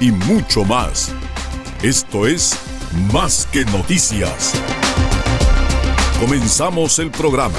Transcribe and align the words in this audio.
y 0.00 0.12
mucho 0.12 0.64
más. 0.64 1.12
Esto 1.82 2.26
es 2.26 2.58
Más 3.12 3.46
que 3.52 3.64
noticias. 3.66 4.54
Comenzamos 6.20 6.98
el 6.98 7.10
programa. 7.10 7.58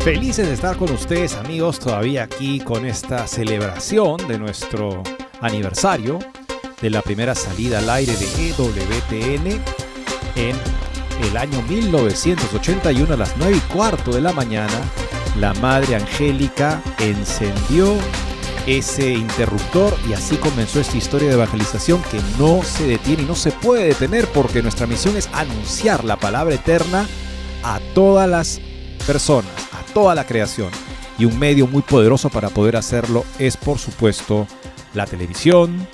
Felices 0.00 0.46
de 0.46 0.54
estar 0.54 0.76
con 0.76 0.90
ustedes 0.92 1.34
amigos 1.34 1.78
todavía 1.78 2.22
aquí 2.22 2.60
con 2.60 2.86
esta 2.86 3.26
celebración 3.26 4.16
de 4.28 4.38
nuestro 4.38 5.02
aniversario 5.40 6.18
de 6.80 6.88
la 6.90 7.02
primera 7.02 7.34
salida 7.34 7.80
al 7.80 7.90
aire 7.90 8.14
de 8.16 8.48
EWTN 8.48 9.60
en 10.36 10.56
el 11.22 11.36
año 11.36 11.60
1981 11.62 13.12
a 13.12 13.16
las 13.16 13.36
9 13.36 13.56
y 13.56 13.60
cuarto 13.72 14.12
de 14.12 14.22
la 14.22 14.32
mañana. 14.32 14.80
La 15.36 15.54
Madre 15.54 15.96
Angélica 15.96 16.82
encendió 16.98 17.96
ese 18.66 19.12
interruptor 19.12 19.96
y 20.08 20.12
así 20.12 20.36
comenzó 20.36 20.80
esta 20.80 20.96
historia 20.96 21.28
de 21.28 21.34
evangelización 21.34 22.02
que 22.10 22.20
no 22.38 22.62
se 22.62 22.86
detiene 22.86 23.22
y 23.22 23.26
no 23.26 23.34
se 23.34 23.52
puede 23.52 23.84
detener 23.84 24.26
porque 24.28 24.62
nuestra 24.62 24.86
misión 24.86 25.16
es 25.16 25.28
anunciar 25.32 26.04
la 26.04 26.16
palabra 26.16 26.54
eterna 26.54 27.06
a 27.62 27.80
todas 27.94 28.28
las 28.28 28.60
personas, 29.06 29.50
a 29.72 29.92
toda 29.92 30.14
la 30.14 30.26
creación. 30.26 30.70
Y 31.18 31.24
un 31.24 31.38
medio 31.38 31.66
muy 31.66 31.82
poderoso 31.82 32.28
para 32.28 32.48
poder 32.48 32.76
hacerlo 32.76 33.24
es 33.38 33.56
por 33.56 33.78
supuesto 33.78 34.46
la 34.94 35.06
televisión, 35.06 35.86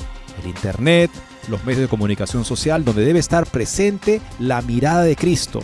el 0.42 0.48
internet, 0.48 1.10
los 1.48 1.64
medios 1.64 1.82
de 1.82 1.88
comunicación 1.88 2.44
social, 2.44 2.84
donde 2.84 3.04
debe 3.04 3.18
estar 3.18 3.46
presente 3.46 4.20
la 4.38 4.62
mirada 4.62 5.02
de 5.02 5.16
Cristo, 5.16 5.60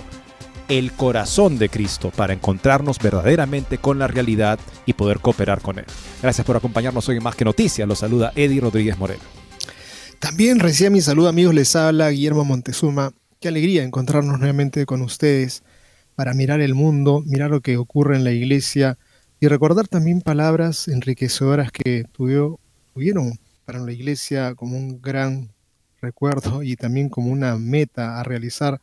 el 0.69 0.93
corazón 0.93 1.59
de 1.59 1.69
Cristo, 1.69 2.11
para 2.15 2.33
encontrarnos 2.33 2.99
verdaderamente 2.99 3.79
con 3.79 3.99
la 3.99 4.09
realidad 4.09 4.59
y 4.87 4.93
poder 4.93 5.21
cooperar 5.21 5.61
con 5.61 5.79
Él. 5.79 5.87
Gracias 6.23 6.47
por 6.47 6.57
acompañarnos 6.57 7.09
hoy 7.09 7.17
en 7.17 7.23
Más 7.23 7.37
que 7.37 7.45
Noticias. 7.45 7.89
Los 7.89 8.01
saluda 8.01 8.33
Eddie 8.37 8.61
Rodríguez 8.61 8.99
Moreno. 8.99 9.23
También 10.19 10.61
recién 10.61 10.93
mi 10.93 11.01
saludo 11.01 11.29
amigos, 11.29 11.55
les 11.55 11.75
habla 11.75 12.11
Guillermo 12.11 12.45
Montezuma. 12.45 13.13
Qué 13.41 13.49
alegría 13.49 13.83
encontrarnos 13.83 14.39
nuevamente 14.39 14.87
con 14.87 15.03
ustedes 15.03 15.65
para 16.15 16.35
mirar 16.35 16.61
el 16.61 16.75
mundo, 16.75 17.23
mirar 17.27 17.51
lo 17.51 17.61
que 17.61 17.77
ocurre 17.77 18.17
en 18.17 18.25
la 18.25 18.31
iglesia 18.31 18.99
y 19.41 19.49
recordar 19.49 19.89
también 19.89 20.21
palabras 20.21 20.87
enriquecedoras 20.87 21.73
que 21.73 22.05
tuvieron 22.13 23.39
para 23.65 23.81
la 23.81 23.91
iglesia 23.91 24.55
como 24.55 24.77
un 24.77 25.01
gran 25.03 25.51
recuerdo 26.01 26.63
y 26.63 26.77
también 26.77 27.09
como 27.09 27.33
una 27.33 27.57
meta 27.57 28.21
a 28.21 28.23
realizar. 28.23 28.81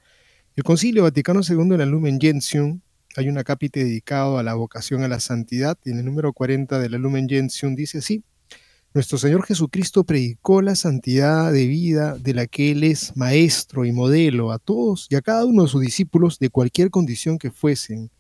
El 0.59 0.63
Concilio 0.65 1.03
Vaticano 1.03 1.39
II 1.39 1.75
en 1.75 1.79
el 1.79 1.89
Lumen 1.89 2.19
Gentium 2.19 2.81
hay 3.15 3.29
un 3.29 3.37
acápite 3.37 3.81
dedicado 3.81 4.37
a 4.37 4.43
la 4.43 4.55
vocación 4.55 5.03
a 5.03 5.07
la 5.07 5.21
santidad 5.21 5.77
y 5.85 5.91
en 5.91 5.99
el 5.99 6.05
número 6.05 6.33
40 6.33 6.79
del 6.79 6.91
Lumen 7.01 7.29
Gentium 7.29 7.75
dice 7.75 7.99
así: 7.99 8.25
Nuestro 8.93 9.17
Señor 9.17 9.45
Jesucristo 9.45 10.03
predicó 10.03 10.61
la 10.61 10.75
santidad 10.75 11.53
de 11.53 11.65
vida 11.65 12.17
de 12.17 12.33
la 12.33 12.45
que 12.45 12.71
Él 12.71 12.83
es 12.83 13.15
maestro 13.15 13.85
y 13.85 13.93
modelo 13.93 14.51
a 14.51 14.59
todos 14.59 15.07
y 15.09 15.15
a 15.15 15.21
cada 15.21 15.45
uno 15.45 15.63
de 15.63 15.69
sus 15.69 15.79
discípulos 15.79 16.39
de 16.39 16.49
cualquier 16.49 16.89
condición 16.89 17.37
que 17.37 17.51
fuesen. 17.51 18.11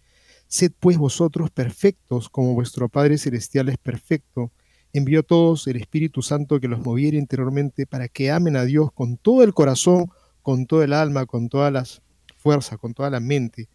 Sed 0.47 0.71
pues 0.79 0.97
vosotros 0.97 1.51
perfectos 1.51 2.29
como 2.29 2.53
vuestro 2.53 2.87
Padre 2.87 3.17
Celestial 3.17 3.67
es 3.67 3.77
perfecto. 3.77 4.53
Envió 4.93 5.19
a 5.19 5.23
todos 5.23 5.67
el 5.67 5.75
Espíritu 5.75 6.21
Santo 6.21 6.61
que 6.61 6.69
los 6.69 6.79
moviera 6.79 7.17
interiormente 7.17 7.85
para 7.85 8.07
que 8.07 8.31
amen 8.31 8.55
a 8.55 8.63
Dios 8.63 8.93
con 8.93 9.17
todo 9.17 9.43
el 9.43 9.53
corazón, 9.53 10.05
con 10.41 10.67
todo 10.67 10.83
el 10.83 10.93
alma, 10.93 11.25
con 11.25 11.49
todas 11.49 11.73
las 11.73 12.01
fuerzas, 12.39 12.79
con 12.79 12.93
toda 12.93 13.09
la 13.09 13.19
mente. 13.19 13.69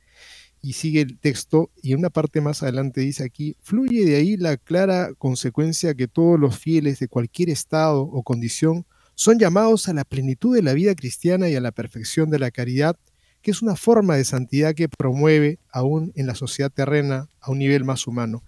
Y 0.60 0.72
sigue 0.72 1.02
el 1.02 1.19
texto 1.19 1.70
y 1.82 1.94
una 1.94 2.08
parte 2.08 2.41
más 2.41 2.62
adelante 2.62 3.02
dice 3.02 3.22
aquí, 3.22 3.56
fluye 3.60 4.06
de 4.06 4.16
ahí 4.16 4.36
la 4.36 4.56
clara 4.56 5.12
consecuencia 5.19 5.94
que 5.94 6.08
todos 6.08 6.41
los 6.41 6.58
fieles 6.58 6.98
de 6.98 7.08
cualquier 7.08 7.50
estado 7.50 8.02
o 8.02 8.22
condición 8.22 8.86
son 9.14 9.38
llamados 9.38 9.88
a 9.88 9.92
la 9.92 10.04
plenitud 10.04 10.54
de 10.54 10.62
la 10.62 10.72
vida 10.72 10.94
cristiana 10.94 11.48
y 11.48 11.54
a 11.54 11.60
la 11.60 11.70
perfección 11.70 12.30
de 12.30 12.38
la 12.38 12.50
caridad, 12.50 12.97
que 13.42 13.50
es 13.50 13.62
una 13.62 13.76
forma 13.76 14.16
de 14.16 14.25
santidad 14.25 14.75
que 14.75 14.88
promueve 14.88 15.58
aún 15.70 16.12
en 16.16 16.26
la 16.26 16.34
sociedad 16.34 16.72
terrena 16.72 17.28
a 17.41 17.50
un 17.50 17.58
nivel 17.58 17.84
más 17.84 18.06
humano. 18.06 18.42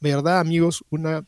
¿Verdad, 0.00 0.40
amigos? 0.40 0.82
Un 0.88 1.26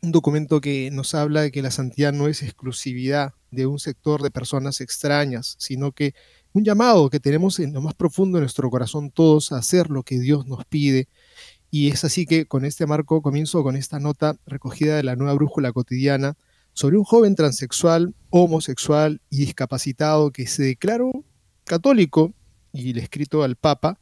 documento 0.00 0.60
que 0.60 0.90
nos 0.92 1.14
habla 1.14 1.42
de 1.42 1.50
que 1.50 1.62
la 1.62 1.70
santidad 1.70 2.12
no 2.12 2.28
es 2.28 2.42
exclusividad 2.42 3.34
de 3.50 3.66
un 3.66 3.78
sector 3.78 4.22
de 4.22 4.30
personas 4.30 4.80
extrañas, 4.80 5.56
sino 5.58 5.92
que 5.92 6.14
un 6.54 6.64
llamado 6.64 7.10
que 7.10 7.18
tenemos 7.18 7.58
en 7.58 7.72
lo 7.72 7.82
más 7.82 7.94
profundo 7.94 8.38
de 8.38 8.42
nuestro 8.42 8.70
corazón 8.70 9.10
todos 9.10 9.50
a 9.50 9.56
hacer 9.56 9.90
lo 9.90 10.04
que 10.04 10.20
Dios 10.20 10.46
nos 10.46 10.64
pide. 10.64 11.08
Y 11.70 11.88
es 11.88 12.04
así 12.04 12.26
que 12.26 12.46
con 12.46 12.64
este 12.64 12.86
marco 12.86 13.20
comienzo 13.22 13.64
con 13.64 13.74
esta 13.74 13.98
nota 13.98 14.36
recogida 14.46 14.96
de 14.96 15.02
la 15.02 15.16
nueva 15.16 15.34
brújula 15.34 15.72
cotidiana 15.72 16.36
sobre 16.72 16.96
un 16.96 17.02
joven 17.02 17.34
transexual, 17.34 18.14
homosexual 18.30 19.20
y 19.30 19.38
discapacitado 19.38 20.30
que 20.30 20.46
se 20.46 20.62
declaró 20.62 21.24
católico 21.64 22.32
y 22.72 22.92
le 22.92 23.02
escrito 23.02 23.42
al 23.42 23.56
Papa, 23.56 23.98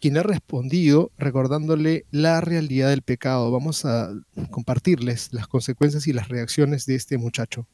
quien 0.00 0.16
ha 0.16 0.22
respondido 0.22 1.10
recordándole 1.18 2.06
la 2.12 2.40
realidad 2.40 2.90
del 2.90 3.02
pecado. 3.02 3.50
Vamos 3.50 3.84
a 3.84 4.12
compartirles 4.52 5.32
las 5.32 5.48
consecuencias 5.48 6.06
y 6.06 6.12
las 6.12 6.28
reacciones 6.28 6.86
de 6.86 6.94
este 6.94 7.18
muchacho. 7.18 7.66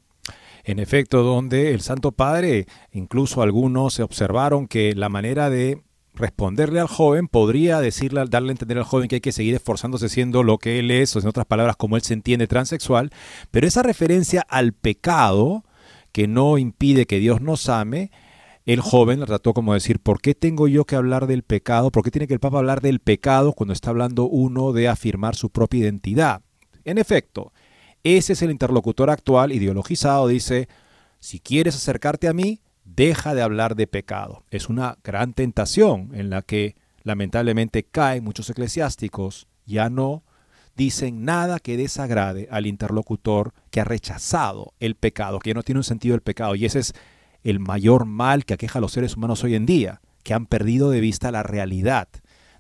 En 0.65 0.79
efecto, 0.79 1.23
donde 1.23 1.73
el 1.73 1.81
Santo 1.81 2.13
Padre, 2.13 2.67
incluso 2.93 3.43
algunos 3.43 3.95
se 3.95 4.03
observaron 4.03 4.69
que 4.69 4.95
la 4.95 5.09
manera 5.09 5.51
de 5.51 5.83
responderle 6.15 6.81
al 6.81 6.89
joven 6.89 7.27
podría 7.27 7.81
decirle, 7.81 8.23
darle 8.29 8.51
a 8.51 8.53
entender 8.53 8.79
al 8.79 8.85
joven 8.85 9.09
que 9.09 9.17
hay 9.17 9.21
que 9.21 9.33
seguir 9.33 9.55
esforzándose 9.55 10.09
siendo 10.09 10.43
lo 10.43 10.59
que 10.59 10.79
él 10.79 10.91
es, 10.91 11.17
o 11.17 11.21
en 11.21 11.27
otras 11.27 11.47
palabras, 11.47 11.77
como 11.77 11.97
él 11.97 12.03
se 12.03 12.15
entiende 12.15 12.47
transexual, 12.47 13.11
pero 13.51 13.67
esa 13.67 13.83
referencia 13.83 14.43
al 14.49 14.73
pecado 14.73 15.65
que 16.13 16.29
no 16.29 16.59
impide 16.59 17.07
que 17.07 17.19
Dios 17.19 17.41
nos 17.41 17.69
ame, 17.69 18.11
el 18.65 18.81
joven 18.81 19.21
le 19.21 19.27
trató 19.27 19.55
como 19.55 19.75
decir, 19.75 19.99
¿por 19.99 20.21
qué 20.21 20.35
tengo 20.35 20.69
yo 20.69 20.85
que 20.85 20.95
hablar 20.95 21.27
del 21.27 21.43
pecado? 21.43 21.91
¿Por 21.91 22.05
qué 22.05 22.11
tiene 22.11 22.29
que 22.29 22.35
el 22.35 22.41
Papa 22.41 22.59
hablar 22.59 22.81
del 22.81 23.01
pecado 23.01 23.55
cuando 23.55 23.73
está 23.73 23.91
hablando 23.91 24.25
uno 24.25 24.73
de 24.73 24.89
afirmar 24.89 25.35
su 25.35 25.51
propia 25.51 25.81
identidad? 25.81 26.43
En 26.85 26.99
efecto, 26.99 27.53
ese 28.05 28.33
es 28.33 28.43
el 28.43 28.51
interlocutor 28.51 29.11
actual 29.11 29.53
ideologizado, 29.53 30.29
dice, 30.29 30.69
si 31.21 31.39
quieres 31.41 31.77
acercarte 31.77 32.29
a 32.29 32.33
mí, 32.33 32.61
deja 32.85 33.35
de 33.35 33.43
hablar 33.43 33.77
de 33.77 33.87
pecado. 33.87 34.45
Es 34.51 34.69
una 34.69 34.99
gran 35.05 35.35
tentación 35.35 36.11
en 36.15 36.31
la 36.31 36.43
que 36.43 36.77
lamentablemente 37.05 37.85
caen 37.85 38.25
muchos 38.25 38.51
eclesiásticos, 38.51 39.47
ya 39.67 39.89
no 39.89 40.25
dicen 40.77 41.25
nada 41.25 41.59
que 41.59 41.77
desagrade 41.77 42.49
al 42.51 42.67
interlocutor 42.67 43.53
que 43.71 43.81
ha 43.81 43.85
rechazado 43.85 44.73
el 44.81 44.95
pecado, 44.95 45.39
que 45.39 45.51
ya 45.51 45.55
no 45.55 45.63
tiene 45.63 45.81
un 45.81 45.85
sentido 45.85 46.15
el 46.15 46.23
pecado. 46.23 46.55
Y 46.55 46.65
ese 46.65 46.81
es 46.81 46.95
el 47.45 47.61
mayor 47.61 48.05
mal 48.05 48.45
que 48.45 48.55
aqueja 48.55 48.79
a 48.79 48.83
los 48.83 48.93
seres 48.93 49.17
humanos 49.17 49.45
hoy 49.45 49.55
en 49.55 49.67
día, 49.67 50.01
que 50.23 50.35
han 50.35 50.47
perdido 50.47 50.91
de 50.91 51.01
vista 51.01 51.31
la 51.31 51.43
realidad 51.43 52.09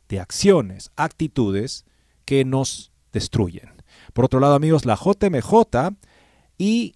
de 0.09 0.21
acciones, 0.21 0.91
actitudes 0.97 1.85
que 2.25 2.45
nos 2.45 2.93
destruyen. 3.13 3.82
Por 4.13 4.27
otro 4.27 4.41
lado, 4.41 4.55
amigos, 4.55 4.85
la 4.85 4.97
JMJ 4.97 5.95
y 6.59 6.95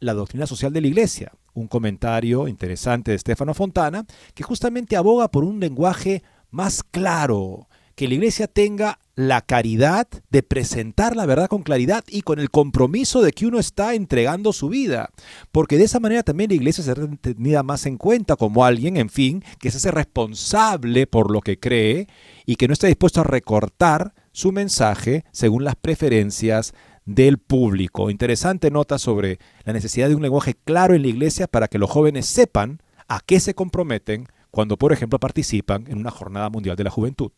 la 0.00 0.14
doctrina 0.14 0.46
social 0.46 0.72
de 0.72 0.80
la 0.80 0.88
Iglesia, 0.88 1.32
un 1.54 1.68
comentario 1.68 2.48
interesante 2.48 3.12
de 3.12 3.18
Stefano 3.18 3.54
Fontana, 3.54 4.04
que 4.34 4.42
justamente 4.42 4.96
aboga 4.96 5.30
por 5.30 5.44
un 5.44 5.60
lenguaje 5.60 6.22
más 6.50 6.82
claro, 6.82 7.68
que 7.96 8.08
la 8.08 8.14
iglesia 8.14 8.46
tenga 8.46 8.98
la 9.14 9.40
caridad 9.40 10.06
de 10.30 10.42
presentar 10.42 11.16
la 11.16 11.24
verdad 11.24 11.48
con 11.48 11.62
claridad 11.62 12.04
y 12.06 12.20
con 12.20 12.38
el 12.38 12.50
compromiso 12.50 13.22
de 13.22 13.32
que 13.32 13.46
uno 13.46 13.58
está 13.58 13.94
entregando 13.94 14.52
su 14.52 14.68
vida. 14.68 15.08
Porque 15.50 15.78
de 15.78 15.84
esa 15.84 15.98
manera 15.98 16.22
también 16.22 16.50
la 16.50 16.56
iglesia 16.56 16.84
será 16.84 17.08
tenida 17.20 17.62
más 17.62 17.86
en 17.86 17.96
cuenta 17.96 18.36
como 18.36 18.66
alguien, 18.66 18.98
en 18.98 19.08
fin, 19.08 19.42
que 19.58 19.70
se 19.70 19.78
hace 19.78 19.90
responsable 19.90 21.06
por 21.06 21.30
lo 21.30 21.40
que 21.40 21.58
cree 21.58 22.06
y 22.44 22.56
que 22.56 22.68
no 22.68 22.74
está 22.74 22.86
dispuesto 22.86 23.22
a 23.22 23.24
recortar 23.24 24.12
su 24.30 24.52
mensaje 24.52 25.24
según 25.32 25.64
las 25.64 25.76
preferencias 25.76 26.74
del 27.06 27.38
público. 27.38 28.10
Interesante 28.10 28.70
nota 28.70 28.98
sobre 28.98 29.38
la 29.64 29.72
necesidad 29.72 30.10
de 30.10 30.16
un 30.16 30.22
lenguaje 30.22 30.54
claro 30.64 30.94
en 30.94 31.00
la 31.00 31.08
iglesia 31.08 31.46
para 31.46 31.68
que 31.68 31.78
los 31.78 31.90
jóvenes 31.90 32.26
sepan 32.26 32.82
a 33.08 33.20
qué 33.24 33.40
se 33.40 33.54
comprometen 33.54 34.26
cuando, 34.50 34.76
por 34.76 34.92
ejemplo, 34.92 35.18
participan 35.18 35.86
en 35.88 35.96
una 35.96 36.10
jornada 36.10 36.50
mundial 36.50 36.76
de 36.76 36.84
la 36.84 36.90
juventud. 36.90 37.30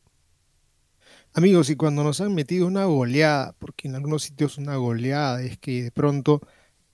Amigos, 1.34 1.70
y 1.70 1.76
cuando 1.76 2.02
nos 2.02 2.20
han 2.20 2.34
metido 2.34 2.66
una 2.66 2.86
goleada, 2.86 3.54
porque 3.58 3.86
en 3.86 3.94
algunos 3.94 4.22
sitios 4.22 4.58
una 4.58 4.76
goleada 4.76 5.42
es 5.42 5.58
que 5.58 5.84
de 5.84 5.92
pronto 5.92 6.40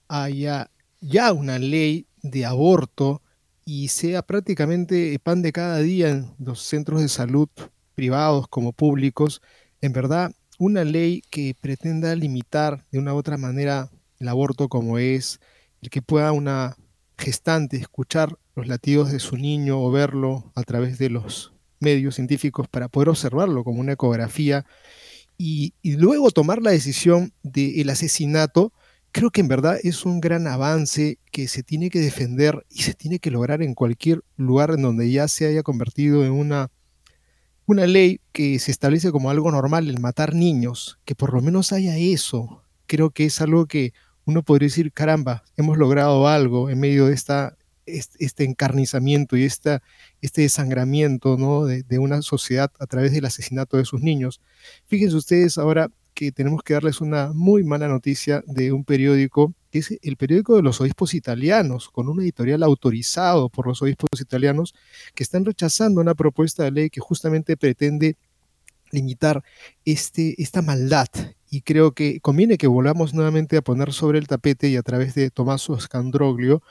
haya 0.07 0.69
ya 1.01 1.33
una 1.33 1.57
ley 1.57 2.07
de 2.21 2.45
aborto 2.45 3.21
y 3.63 3.87
sea 3.87 4.21
prácticamente 4.21 5.17
pan 5.19 5.41
de 5.41 5.51
cada 5.51 5.79
día 5.79 6.09
en 6.09 6.35
los 6.37 6.61
centros 6.61 7.01
de 7.01 7.07
salud 7.09 7.49
privados 7.95 8.47
como 8.47 8.73
públicos, 8.73 9.41
en 9.81 9.93
verdad 9.93 10.31
una 10.59 10.83
ley 10.83 11.23
que 11.29 11.55
pretenda 11.59 12.13
limitar 12.13 12.85
de 12.91 12.99
una 12.99 13.13
u 13.13 13.17
otra 13.17 13.37
manera 13.37 13.89
el 14.19 14.27
aborto 14.27 14.69
como 14.69 14.99
es 14.99 15.39
el 15.81 15.89
que 15.89 16.01
pueda 16.01 16.33
una 16.33 16.75
gestante 17.17 17.77
escuchar 17.77 18.37
los 18.55 18.67
latidos 18.67 19.11
de 19.11 19.19
su 19.19 19.37
niño 19.37 19.81
o 19.81 19.91
verlo 19.91 20.51
a 20.55 20.63
través 20.63 20.99
de 20.99 21.09
los 21.09 21.54
medios 21.85 22.15
científicos 22.15 22.67
para 22.67 22.89
poder 22.89 23.09
observarlo 23.09 23.63
como 23.63 23.79
una 23.79 23.93
ecografía 23.93 24.65
y, 25.37 25.73
luego 25.83 26.31
tomar 26.31 26.61
la 26.61 26.71
decisión 26.71 27.33
del 27.43 27.89
asesinato, 27.89 28.73
creo 29.11 29.31
que 29.31 29.41
en 29.41 29.47
verdad 29.47 29.77
es 29.83 30.05
un 30.05 30.19
gran 30.19 30.47
avance 30.47 31.19
que 31.31 31.47
se 31.47 31.63
tiene 31.63 31.89
que 31.89 31.99
defender 31.99 32.65
y 32.69 32.83
se 32.83 32.93
tiene 32.93 33.19
que 33.19 33.31
lograr 33.31 33.61
en 33.61 33.73
cualquier 33.73 34.23
lugar 34.37 34.71
en 34.71 34.81
donde 34.81 35.11
ya 35.11 35.27
se 35.27 35.45
haya 35.45 35.63
convertido 35.63 36.25
en 36.25 36.31
una, 36.31 36.71
una 37.65 37.85
ley 37.85 38.21
que 38.31 38.59
se 38.59 38.71
establece 38.71 39.11
como 39.11 39.29
algo 39.29 39.51
normal, 39.51 39.89
el 39.89 39.99
matar 39.99 40.33
niños, 40.33 40.99
que 41.05 41.15
por 41.15 41.33
lo 41.33 41.41
menos 41.41 41.71
haya 41.73 41.97
eso. 41.97 42.63
Creo 42.87 43.11
que 43.11 43.25
es 43.25 43.41
algo 43.41 43.65
que 43.65 43.93
uno 44.25 44.43
podría 44.43 44.67
decir, 44.67 44.91
caramba, 44.91 45.43
hemos 45.57 45.77
logrado 45.77 46.27
algo 46.27 46.69
en 46.69 46.79
medio 46.79 47.07
de 47.07 47.13
esta 47.13 47.57
este 47.85 48.43
encarnizamiento 48.43 49.37
y 49.37 49.43
esta, 49.43 49.81
este 50.21 50.41
desangramiento 50.41 51.37
¿no? 51.37 51.65
de, 51.65 51.83
de, 51.83 51.99
una 51.99 52.21
sociedad 52.21 52.71
a 52.79 52.87
través 52.87 53.11
del 53.11 53.25
asesinato 53.25 53.77
de 53.77 53.85
sus 53.85 54.01
niños. 54.01 54.41
Fíjense 54.87 55.15
ustedes 55.15 55.57
ahora 55.57 55.89
que 56.15 56.31
tenemos 56.31 56.63
que 56.63 56.73
darles 56.73 57.01
una 57.01 57.31
muy 57.33 57.63
mala 57.63 57.87
noticia 57.87 58.43
de 58.47 58.71
un 58.71 58.85
periódico, 58.85 59.53
que 59.69 59.79
es 59.79 59.99
el 60.01 60.15
periódico 60.15 60.55
de 60.55 60.63
los 60.63 60.79
obispos 60.79 61.13
italianos, 61.13 61.89
con 61.89 62.07
un 62.07 62.21
editorial 62.21 62.63
autorizado 62.63 63.49
por 63.49 63.67
los 63.67 63.81
obispos 63.81 64.19
italianos, 64.19 64.73
que 65.13 65.23
están 65.23 65.45
rechazando 65.45 66.01
una 66.01 66.15
propuesta 66.15 66.63
de 66.63 66.71
ley 66.71 66.89
que 66.89 67.01
justamente 67.01 67.57
pretende 67.57 68.15
limitar 68.91 69.43
este, 69.83 70.41
esta 70.41 70.61
maldad. 70.61 71.07
Y 71.49 71.61
creo 71.61 71.91
que 71.91 72.19
conviene 72.21 72.57
que 72.57 72.67
volvamos 72.67 73.13
nuevamente 73.13 73.57
a 73.57 73.61
poner 73.61 73.91
sobre 73.93 74.17
el 74.17 74.27
tapete 74.27 74.69
y 74.69 74.77
a 74.77 74.83
través 74.83 75.15
de 75.15 75.29
Tommaso 75.29 75.77
Scandroglio 75.79 76.63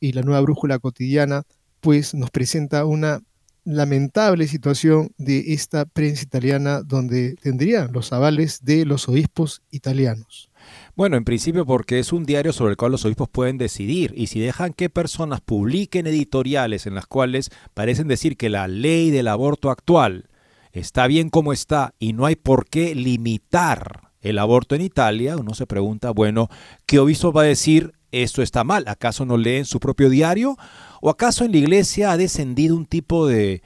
y 0.00 0.12
la 0.12 0.22
nueva 0.22 0.40
brújula 0.40 0.78
cotidiana, 0.78 1.42
pues 1.80 2.14
nos 2.14 2.30
presenta 2.30 2.84
una 2.84 3.20
lamentable 3.64 4.46
situación 4.46 5.10
de 5.16 5.54
esta 5.54 5.86
prensa 5.86 6.22
italiana 6.22 6.82
donde 6.82 7.34
tendría 7.36 7.88
los 7.88 8.12
avales 8.12 8.64
de 8.64 8.84
los 8.84 9.08
obispos 9.08 9.62
italianos. 9.70 10.50
Bueno, 10.96 11.16
en 11.16 11.24
principio 11.24 11.66
porque 11.66 11.98
es 11.98 12.12
un 12.12 12.24
diario 12.24 12.52
sobre 12.52 12.72
el 12.72 12.76
cual 12.76 12.92
los 12.92 13.04
obispos 13.04 13.28
pueden 13.28 13.58
decidir 13.58 14.12
y 14.16 14.28
si 14.28 14.40
dejan 14.40 14.72
que 14.72 14.90
personas 14.90 15.40
publiquen 15.40 16.06
editoriales 16.06 16.86
en 16.86 16.94
las 16.94 17.06
cuales 17.06 17.50
parecen 17.74 18.08
decir 18.08 18.36
que 18.36 18.50
la 18.50 18.68
ley 18.68 19.10
del 19.10 19.28
aborto 19.28 19.70
actual 19.70 20.28
está 20.72 21.06
bien 21.06 21.30
como 21.30 21.52
está 21.52 21.94
y 21.98 22.12
no 22.12 22.26
hay 22.26 22.36
por 22.36 22.66
qué 22.66 22.94
limitar 22.94 24.12
el 24.20 24.38
aborto 24.38 24.74
en 24.74 24.80
Italia, 24.80 25.36
uno 25.36 25.52
se 25.52 25.66
pregunta, 25.66 26.10
bueno, 26.10 26.48
¿qué 26.86 26.98
obispo 26.98 27.30
va 27.30 27.42
a 27.42 27.46
decir 27.46 27.92
esto 28.22 28.42
está 28.42 28.64
mal. 28.64 28.84
¿Acaso 28.86 29.24
no 29.24 29.36
leen 29.36 29.64
su 29.64 29.80
propio 29.80 30.08
diario? 30.08 30.56
¿O 31.00 31.10
acaso 31.10 31.44
en 31.44 31.52
la 31.52 31.58
iglesia 31.58 32.12
ha 32.12 32.16
descendido 32.16 32.76
un 32.76 32.86
tipo 32.86 33.26
de 33.26 33.62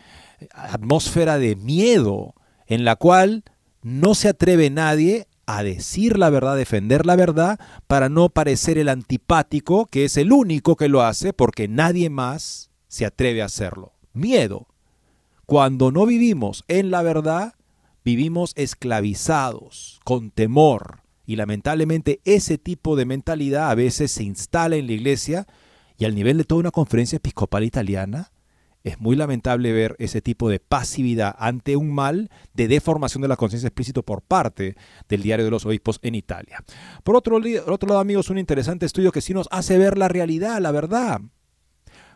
atmósfera 0.53 1.39
de 1.39 1.56
miedo 1.56 2.35
en 2.67 2.85
la 2.85 2.97
cual 2.97 3.45
no 3.83 4.15
se 4.15 4.29
atreve 4.29 4.71
nadie 4.71 5.27
a 5.47 5.62
decir 5.62 6.19
la 6.19 6.29
verdad, 6.29 6.56
defender 6.56 7.06
la 7.06 7.17
verdad, 7.17 7.59
para 7.87 8.11
no 8.11 8.29
parecer 8.29 8.77
el 8.77 8.91
antipático, 8.91 9.87
que 9.87 10.05
es 10.05 10.19
el 10.19 10.31
único 10.31 10.77
que 10.77 10.89
lo 10.89 11.03
hace, 11.03 11.33
porque 11.33 11.69
nadie 11.69 12.11
más 12.11 12.71
se 12.87 13.06
atreve 13.06 13.41
a 13.41 13.47
hacerlo. 13.47 13.94
Miedo. 14.12 14.67
Cuando 15.47 15.91
no 15.91 16.05
vivimos 16.05 16.65
en 16.69 16.91
la 16.91 17.01
verdad, 17.01 17.55
vivimos 18.05 18.53
esclavizados, 18.56 20.01
con 20.05 20.31
temor, 20.31 21.01
y 21.29 21.37
lamentablemente 21.37 22.23
ese 22.25 22.57
tipo 22.57 22.97
de 22.97 23.05
mentalidad 23.05 23.71
a 23.71 23.75
veces 23.75 24.11
se 24.13 24.25
instala 24.25 24.77
en 24.77 24.87
la 24.87 24.95
iglesia 24.95 25.47
y 25.99 26.07
al 26.07 26.15
nivel 26.15 26.39
de 26.39 26.45
toda 26.45 26.61
una 26.61 26.71
conferencia 26.71 27.17
episcopal 27.17 27.65
italiana, 27.65 28.33
es 28.83 28.99
muy 28.99 29.15
lamentable 29.15 29.71
ver 29.73 29.95
ese 29.99 30.23
tipo 30.23 30.49
de 30.49 30.59
pasividad 30.59 31.37
ante 31.39 31.77
un 31.77 31.95
mal 31.95 32.31
de 32.55 32.67
deformación 32.67 33.21
de 33.21 33.29
la 33.29 33.37
conciencia 33.37 33.67
explícito 33.67 34.03
por 34.03 34.23
parte 34.23 34.75
del 35.07 35.21
Diario 35.21 35.45
de 35.45 35.51
los 35.51 35.67
Obispos 35.67 35.99
en 36.01 36.15
Italia. 36.15 36.65
Por 37.05 37.15
otro, 37.15 37.39
otro 37.67 37.89
lado, 37.91 38.01
amigos, 38.01 38.31
un 38.31 38.39
interesante 38.39 38.87
estudio 38.87 39.13
que 39.13 39.21
sí 39.21 39.35
nos 39.35 39.49
hace 39.51 39.77
ver 39.77 39.99
la 39.99 40.09
realidad, 40.09 40.63
la 40.63 40.71
verdad, 40.71 41.21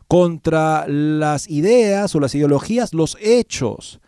contra 0.09 0.89
las 0.89 1.51
ideas 1.51 2.15
o 2.15 2.21
las 2.21 2.35
ideologías, 2.35 2.95
los 2.95 3.19
hechos. 3.21 4.01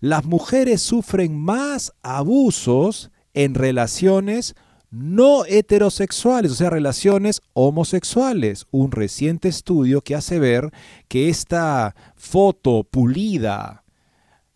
Las 0.00 0.24
mujeres 0.24 0.80
sufren 0.80 1.36
más 1.36 1.92
abusos 2.02 3.10
en 3.36 3.54
relaciones 3.54 4.56
no 4.90 5.44
heterosexuales, 5.44 6.50
o 6.52 6.54
sea, 6.54 6.70
relaciones 6.70 7.42
homosexuales. 7.52 8.66
Un 8.70 8.90
reciente 8.90 9.48
estudio 9.48 10.00
que 10.00 10.14
hace 10.14 10.38
ver 10.38 10.72
que 11.06 11.28
esta 11.28 11.94
foto 12.16 12.82
pulida 12.84 13.84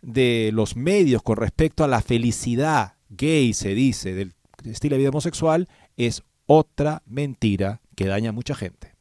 de 0.00 0.50
los 0.54 0.76
medios 0.76 1.22
con 1.22 1.36
respecto 1.36 1.84
a 1.84 1.88
la 1.88 2.00
felicidad 2.00 2.94
gay, 3.10 3.52
se 3.52 3.74
dice, 3.74 4.14
del 4.14 4.32
estilo 4.64 4.94
de 4.94 5.00
vida 5.00 5.10
homosexual, 5.10 5.68
es 5.98 6.22
otra 6.46 7.02
mentira 7.06 7.82
que 7.94 8.06
daña 8.06 8.30
a 8.30 8.32
mucha 8.32 8.54
gente. 8.54 8.94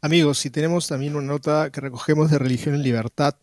Amigos, 0.00 0.38
si 0.38 0.48
tenemos 0.48 0.86
también 0.86 1.16
una 1.16 1.26
nota 1.26 1.70
que 1.70 1.82
recogemos 1.82 2.30
de 2.30 2.38
Religión 2.38 2.76
en 2.76 2.82
Libertad, 2.82 3.34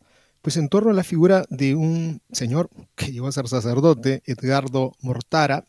pues 0.45 0.57
en 0.57 0.69
torno 0.69 0.91
a 0.91 0.93
la 0.93 1.03
figura 1.03 1.43
de 1.49 1.73
un 1.73 2.21
señor 2.31 2.69
que 2.93 3.11
llegó 3.11 3.25
a 3.25 3.31
ser 3.31 3.47
sacerdote, 3.47 4.21
Edgardo 4.27 4.91
Mortara, 5.01 5.65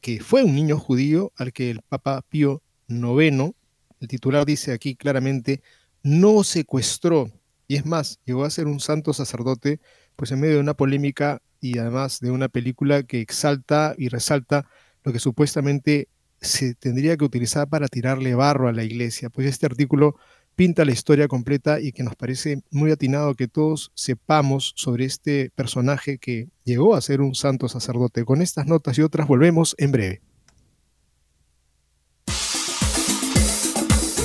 que 0.00 0.20
fue 0.20 0.42
un 0.42 0.54
niño 0.54 0.78
judío 0.78 1.32
al 1.36 1.52
que 1.52 1.68
el 1.68 1.82
Papa 1.82 2.24
Pío 2.26 2.62
IX, 2.88 3.52
el 4.00 4.08
titular 4.08 4.46
dice 4.46 4.72
aquí 4.72 4.96
claramente, 4.96 5.60
no 6.02 6.44
secuestró, 6.44 7.30
y 7.68 7.76
es 7.76 7.84
más, 7.84 8.20
llegó 8.24 8.46
a 8.46 8.50
ser 8.50 8.68
un 8.68 8.80
santo 8.80 9.12
sacerdote, 9.12 9.80
pues 10.16 10.32
en 10.32 10.40
medio 10.40 10.54
de 10.54 10.60
una 10.60 10.72
polémica 10.72 11.42
y 11.60 11.76
además 11.76 12.20
de 12.20 12.30
una 12.30 12.48
película 12.48 13.02
que 13.02 13.20
exalta 13.20 13.94
y 13.98 14.08
resalta 14.08 14.66
lo 15.04 15.12
que 15.12 15.18
supuestamente 15.18 16.08
se 16.40 16.74
tendría 16.74 17.18
que 17.18 17.24
utilizar 17.26 17.68
para 17.68 17.86
tirarle 17.86 18.34
barro 18.34 18.66
a 18.66 18.72
la 18.72 18.82
iglesia. 18.82 19.28
Pues 19.28 19.46
este 19.46 19.66
artículo 19.66 20.16
pinta 20.60 20.84
la 20.84 20.92
historia 20.92 21.26
completa 21.26 21.80
y 21.80 21.90
que 21.90 22.02
nos 22.02 22.16
parece 22.16 22.60
muy 22.70 22.90
atinado 22.90 23.34
que 23.34 23.48
todos 23.48 23.92
sepamos 23.94 24.74
sobre 24.76 25.06
este 25.06 25.50
personaje 25.54 26.18
que 26.18 26.48
llegó 26.64 26.94
a 26.94 27.00
ser 27.00 27.22
un 27.22 27.34
santo 27.34 27.66
sacerdote. 27.66 28.26
Con 28.26 28.42
estas 28.42 28.66
notas 28.66 28.98
y 28.98 29.00
otras 29.00 29.26
volvemos 29.26 29.74
en 29.78 29.90
breve. 29.90 30.20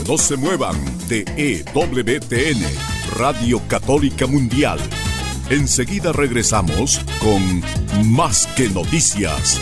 No 0.06 0.18
se 0.18 0.36
muevan 0.36 0.76
de 1.08 1.24
EWTN, 1.38 2.62
Radio 3.18 3.62
Católica 3.70 4.28
Mundial. 4.28 4.80
Enseguida 5.50 6.12
regresamos 6.12 7.00
con 7.22 8.12
Más 8.12 8.46
que 8.58 8.68
Noticias. 8.68 9.62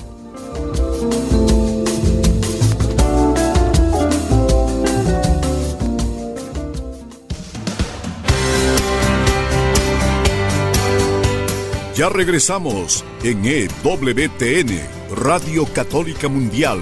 Ya 11.93 12.07
regresamos 12.07 13.03
en 13.21 13.43
EWTN, 13.43 14.79
Radio 15.13 15.65
Católica 15.65 16.29
Mundial, 16.29 16.79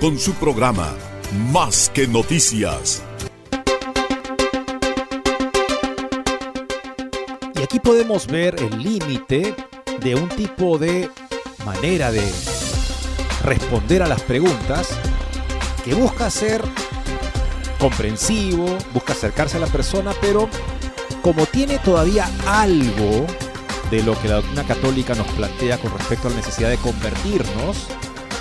con 0.00 0.16
su 0.16 0.32
programa 0.34 0.94
Más 1.50 1.90
que 1.92 2.06
Noticias. 2.06 3.02
Y 7.56 7.62
aquí 7.64 7.80
podemos 7.80 8.28
ver 8.28 8.54
el 8.60 8.80
límite 8.80 9.56
de 10.00 10.14
un 10.14 10.28
tipo 10.28 10.78
de 10.78 11.10
manera 11.66 12.12
de 12.12 12.22
responder 13.42 14.04
a 14.04 14.06
las 14.06 14.22
preguntas 14.22 14.88
que 15.84 15.94
busca 15.94 16.30
ser 16.30 16.62
comprensivo, 17.80 18.78
busca 18.92 19.14
acercarse 19.14 19.56
a 19.56 19.60
la 19.60 19.66
persona, 19.66 20.12
pero 20.20 20.48
como 21.22 21.44
tiene 21.46 21.80
todavía 21.80 22.30
algo 22.46 23.26
de 23.94 24.02
lo 24.02 24.20
que 24.20 24.26
la 24.26 24.36
doctrina 24.36 24.66
católica 24.66 25.14
nos 25.14 25.28
plantea 25.34 25.78
con 25.78 25.96
respecto 25.96 26.26
a 26.26 26.30
la 26.30 26.38
necesidad 26.38 26.68
de 26.68 26.78
convertirnos, 26.78 27.86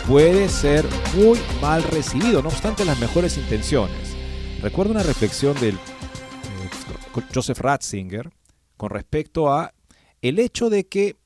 puede 0.08 0.50
ser 0.50 0.84
muy 1.16 1.38
mal 1.62 1.84
recibido, 1.84 2.42
no 2.42 2.50
obstante 2.50 2.84
las 2.84 3.00
mejores 3.00 3.38
intenciones. 3.38 4.16
Recuerdo 4.64 4.94
una 4.94 5.04
reflexión 5.04 5.54
del 5.60 5.76
eh, 5.76 7.22
Joseph 7.32 7.60
Ratzinger 7.60 8.32
con 8.78 8.90
respecto 8.90 9.54
a 9.54 9.76
el 10.24 10.40
hecho 10.40 10.72
de 10.72 10.88
que 10.88 11.18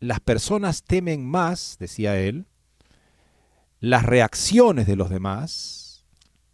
las 0.00 0.20
personas 0.20 0.82
temen 0.82 1.24
más, 1.24 1.76
decía 1.80 2.18
él, 2.18 2.44
las 3.80 4.04
reacciones 4.04 4.86
de 4.86 4.96
los 4.96 5.08
demás, 5.08 6.04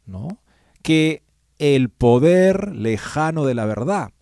¿no? 0.06 0.38
que 0.82 1.24
el 1.58 1.88
poder 1.90 2.76
lejano 2.76 3.44
de 3.44 3.54
la 3.54 3.66
verdad. 3.66 4.12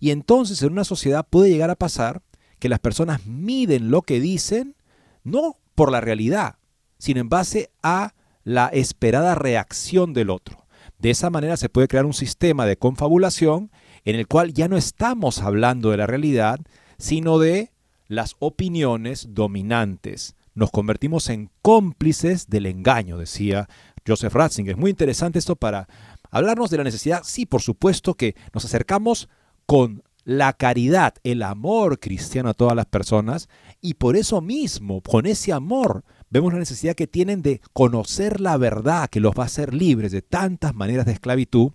Y 0.00 0.10
entonces 0.10 0.62
en 0.62 0.72
una 0.72 0.84
sociedad 0.84 1.26
puede 1.28 1.50
llegar 1.50 1.70
a 1.70 1.76
pasar 1.76 2.22
que 2.58 2.68
las 2.68 2.80
personas 2.80 3.26
miden 3.26 3.90
lo 3.90 4.02
que 4.02 4.18
dicen 4.18 4.74
no 5.22 5.58
por 5.74 5.92
la 5.92 6.00
realidad, 6.00 6.56
sino 6.98 7.20
en 7.20 7.28
base 7.28 7.70
a 7.82 8.14
la 8.42 8.68
esperada 8.68 9.34
reacción 9.34 10.12
del 10.14 10.30
otro. 10.30 10.66
De 10.98 11.10
esa 11.10 11.30
manera 11.30 11.56
se 11.56 11.68
puede 11.68 11.88
crear 11.88 12.06
un 12.06 12.14
sistema 12.14 12.66
de 12.66 12.76
confabulación 12.76 13.70
en 14.04 14.16
el 14.16 14.26
cual 14.26 14.52
ya 14.52 14.68
no 14.68 14.76
estamos 14.76 15.40
hablando 15.40 15.90
de 15.90 15.98
la 15.98 16.06
realidad, 16.06 16.58
sino 16.98 17.38
de 17.38 17.72
las 18.08 18.36
opiniones 18.38 19.28
dominantes. 19.30 20.34
Nos 20.54 20.70
convertimos 20.70 21.28
en 21.28 21.50
cómplices 21.62 22.48
del 22.48 22.66
engaño, 22.66 23.18
decía 23.18 23.68
Joseph 24.06 24.34
Ratzinger. 24.34 24.72
Es 24.72 24.78
muy 24.78 24.90
interesante 24.90 25.38
esto 25.38 25.56
para 25.56 25.88
hablarnos 26.30 26.70
de 26.70 26.78
la 26.78 26.84
necesidad, 26.84 27.22
sí, 27.24 27.46
por 27.46 27.62
supuesto 27.62 28.14
que 28.14 28.34
nos 28.52 28.64
acercamos 28.64 29.28
con 29.70 30.02
la 30.24 30.52
caridad, 30.52 31.14
el 31.22 31.44
amor 31.44 32.00
cristiano 32.00 32.48
a 32.48 32.54
todas 32.54 32.74
las 32.74 32.86
personas 32.86 33.48
y 33.80 33.94
por 33.94 34.16
eso 34.16 34.40
mismo, 34.40 35.00
con 35.00 35.26
ese 35.26 35.52
amor, 35.52 36.02
vemos 36.28 36.52
la 36.52 36.58
necesidad 36.58 36.96
que 36.96 37.06
tienen 37.06 37.40
de 37.40 37.60
conocer 37.72 38.40
la 38.40 38.56
verdad 38.56 39.08
que 39.08 39.20
los 39.20 39.32
va 39.32 39.44
a 39.44 39.46
hacer 39.46 39.72
libres 39.72 40.10
de 40.10 40.22
tantas 40.22 40.74
maneras 40.74 41.06
de 41.06 41.12
esclavitud 41.12 41.70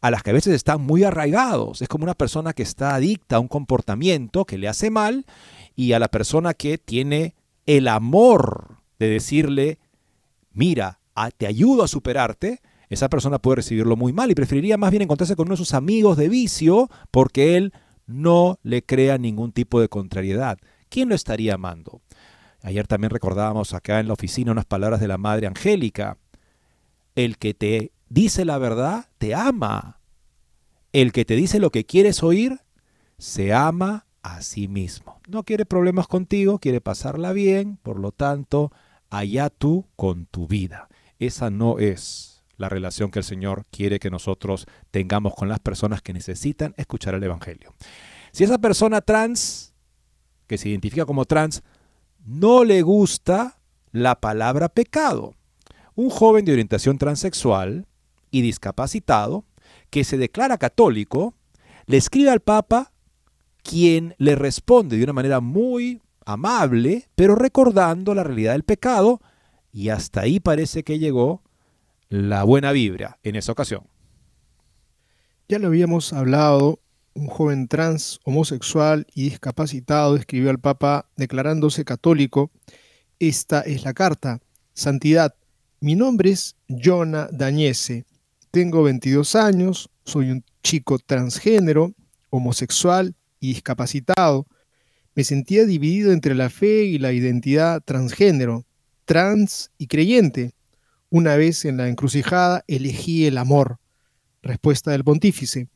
a 0.00 0.12
las 0.12 0.22
que 0.22 0.30
a 0.30 0.34
veces 0.34 0.54
están 0.54 0.82
muy 0.82 1.02
arraigados. 1.02 1.82
Es 1.82 1.88
como 1.88 2.04
una 2.04 2.14
persona 2.14 2.52
que 2.52 2.62
está 2.62 2.94
adicta 2.94 3.34
a 3.34 3.40
un 3.40 3.48
comportamiento 3.48 4.44
que 4.44 4.56
le 4.56 4.68
hace 4.68 4.90
mal 4.90 5.26
y 5.74 5.90
a 5.90 5.98
la 5.98 6.06
persona 6.06 6.54
que 6.54 6.78
tiene 6.78 7.34
el 7.66 7.88
amor 7.88 8.76
de 9.00 9.08
decirle, 9.08 9.80
mira, 10.52 11.00
te 11.36 11.48
ayudo 11.48 11.82
a 11.82 11.88
superarte, 11.88 12.60
esa 12.94 13.08
persona 13.08 13.38
puede 13.38 13.56
recibirlo 13.56 13.96
muy 13.96 14.12
mal 14.12 14.30
y 14.30 14.34
preferiría 14.34 14.76
más 14.76 14.90
bien 14.90 15.02
encontrarse 15.02 15.36
con 15.36 15.48
uno 15.48 15.54
de 15.54 15.58
sus 15.58 15.74
amigos 15.74 16.16
de 16.16 16.28
vicio 16.28 16.88
porque 17.10 17.56
él 17.56 17.72
no 18.06 18.58
le 18.62 18.82
crea 18.82 19.18
ningún 19.18 19.52
tipo 19.52 19.80
de 19.80 19.88
contrariedad. 19.88 20.58
¿Quién 20.88 21.08
lo 21.08 21.14
estaría 21.14 21.54
amando? 21.54 22.00
Ayer 22.62 22.86
también 22.86 23.10
recordábamos 23.10 23.74
acá 23.74 24.00
en 24.00 24.08
la 24.08 24.14
oficina 24.14 24.52
unas 24.52 24.64
palabras 24.64 25.00
de 25.00 25.08
la 25.08 25.18
Madre 25.18 25.46
Angélica. 25.46 26.16
El 27.14 27.36
que 27.36 27.52
te 27.52 27.92
dice 28.08 28.44
la 28.44 28.58
verdad, 28.58 29.06
te 29.18 29.34
ama. 29.34 30.00
El 30.92 31.12
que 31.12 31.24
te 31.24 31.36
dice 31.36 31.58
lo 31.58 31.70
que 31.70 31.84
quieres 31.84 32.22
oír, 32.22 32.60
se 33.18 33.52
ama 33.52 34.06
a 34.22 34.40
sí 34.42 34.68
mismo. 34.68 35.20
No 35.28 35.42
quiere 35.42 35.66
problemas 35.66 36.06
contigo, 36.06 36.58
quiere 36.58 36.80
pasarla 36.80 37.32
bien, 37.32 37.78
por 37.82 37.98
lo 37.98 38.12
tanto, 38.12 38.72
allá 39.10 39.50
tú 39.50 39.86
con 39.96 40.26
tu 40.26 40.46
vida. 40.46 40.88
Esa 41.18 41.50
no 41.50 41.78
es 41.78 42.33
la 42.56 42.68
relación 42.68 43.10
que 43.10 43.20
el 43.20 43.24
Señor 43.24 43.64
quiere 43.70 43.98
que 43.98 44.10
nosotros 44.10 44.66
tengamos 44.90 45.34
con 45.34 45.48
las 45.48 45.60
personas 45.60 46.02
que 46.02 46.12
necesitan 46.12 46.74
escuchar 46.76 47.14
el 47.14 47.22
Evangelio. 47.22 47.74
Si 48.32 48.44
esa 48.44 48.58
persona 48.58 49.00
trans, 49.00 49.74
que 50.46 50.58
se 50.58 50.68
identifica 50.68 51.06
como 51.06 51.24
trans, 51.24 51.62
no 52.24 52.64
le 52.64 52.82
gusta 52.82 53.58
la 53.92 54.20
palabra 54.20 54.68
pecado, 54.68 55.34
un 55.94 56.10
joven 56.10 56.44
de 56.44 56.52
orientación 56.52 56.98
transexual 56.98 57.86
y 58.30 58.42
discapacitado, 58.42 59.44
que 59.90 60.02
se 60.02 60.18
declara 60.18 60.58
católico, 60.58 61.34
le 61.86 61.96
escribe 61.96 62.30
al 62.30 62.40
Papa, 62.40 62.92
quien 63.62 64.16
le 64.18 64.34
responde 64.34 64.96
de 64.96 65.04
una 65.04 65.12
manera 65.12 65.40
muy 65.40 66.02
amable, 66.26 67.08
pero 67.14 67.36
recordando 67.36 68.14
la 68.14 68.24
realidad 68.24 68.52
del 68.52 68.64
pecado, 68.64 69.20
y 69.72 69.90
hasta 69.90 70.22
ahí 70.22 70.40
parece 70.40 70.82
que 70.82 70.98
llegó 70.98 71.43
la 72.14 72.44
buena 72.44 72.70
vibra 72.70 73.18
en 73.24 73.34
esa 73.34 73.50
ocasión. 73.50 73.88
Ya 75.48 75.58
lo 75.58 75.66
habíamos 75.66 76.12
hablado, 76.12 76.80
un 77.14 77.26
joven 77.26 77.66
trans, 77.66 78.20
homosexual 78.24 79.06
y 79.14 79.24
discapacitado 79.24 80.14
escribió 80.16 80.50
al 80.50 80.60
Papa 80.60 81.10
declarándose 81.16 81.84
católico. 81.84 82.52
Esta 83.18 83.62
es 83.62 83.84
la 83.84 83.94
carta. 83.94 84.40
Santidad, 84.74 85.34
mi 85.80 85.96
nombre 85.96 86.30
es 86.30 86.54
Jonah 86.68 87.28
Dañese. 87.32 88.04
Tengo 88.52 88.84
22 88.84 89.34
años, 89.34 89.90
soy 90.04 90.30
un 90.30 90.44
chico 90.62 91.00
transgénero, 91.00 91.94
homosexual 92.30 93.16
y 93.40 93.48
discapacitado. 93.48 94.46
Me 95.16 95.24
sentía 95.24 95.64
dividido 95.64 96.12
entre 96.12 96.36
la 96.36 96.48
fe 96.48 96.84
y 96.84 96.98
la 96.98 97.12
identidad 97.12 97.82
transgénero, 97.84 98.64
trans 99.04 99.72
y 99.78 99.88
creyente. 99.88 100.54
Una 101.14 101.36
vez 101.36 101.64
en 101.64 101.76
la 101.76 101.88
encrucijada 101.88 102.64
elegí 102.66 103.24
el 103.26 103.38
amor. 103.38 103.78
Respuesta 104.42 104.90
del 104.90 105.04
pontífice. 105.04 105.68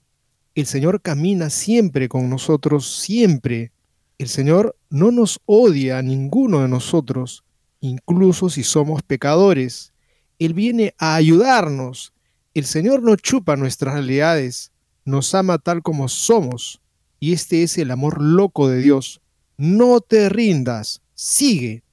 El 0.57 0.67
Señor 0.67 1.01
camina 1.01 1.49
siempre 1.49 2.09
con 2.09 2.29
nosotros, 2.29 2.93
siempre. 2.93 3.71
El 4.19 4.29
Señor 4.29 4.77
no 4.91 5.13
nos 5.13 5.39
odia 5.47 5.99
a 5.99 6.03
ninguno 6.03 6.63
de 6.63 6.67
nosotros, 6.67 7.45
incluso 7.79 8.51
si 8.51 8.65
somos 8.65 9.05
pecadores. 9.05 9.93
Él 10.41 10.55
viene 10.55 10.97
a 10.99 11.15
ayudarnos. 11.15 12.13
El 12.53 12.65
Señor 12.65 13.05
no 13.05 13.15
chupa 13.15 13.55
nuestras 13.55 13.95
realidades, 13.95 14.73
nos 15.05 15.37
ama 15.37 15.59
tal 15.59 15.83
como 15.83 16.09
somos. 16.09 16.81
Y 17.21 17.33
este 17.33 17.63
es 17.63 17.79
el 17.79 17.93
amor 17.93 18.21
loco 18.21 18.69
de 18.69 18.83
Dios. 18.83 19.21
No 19.57 20.01
te 20.01 20.31
rindas, 20.31 21.01
sigue. 21.15 21.85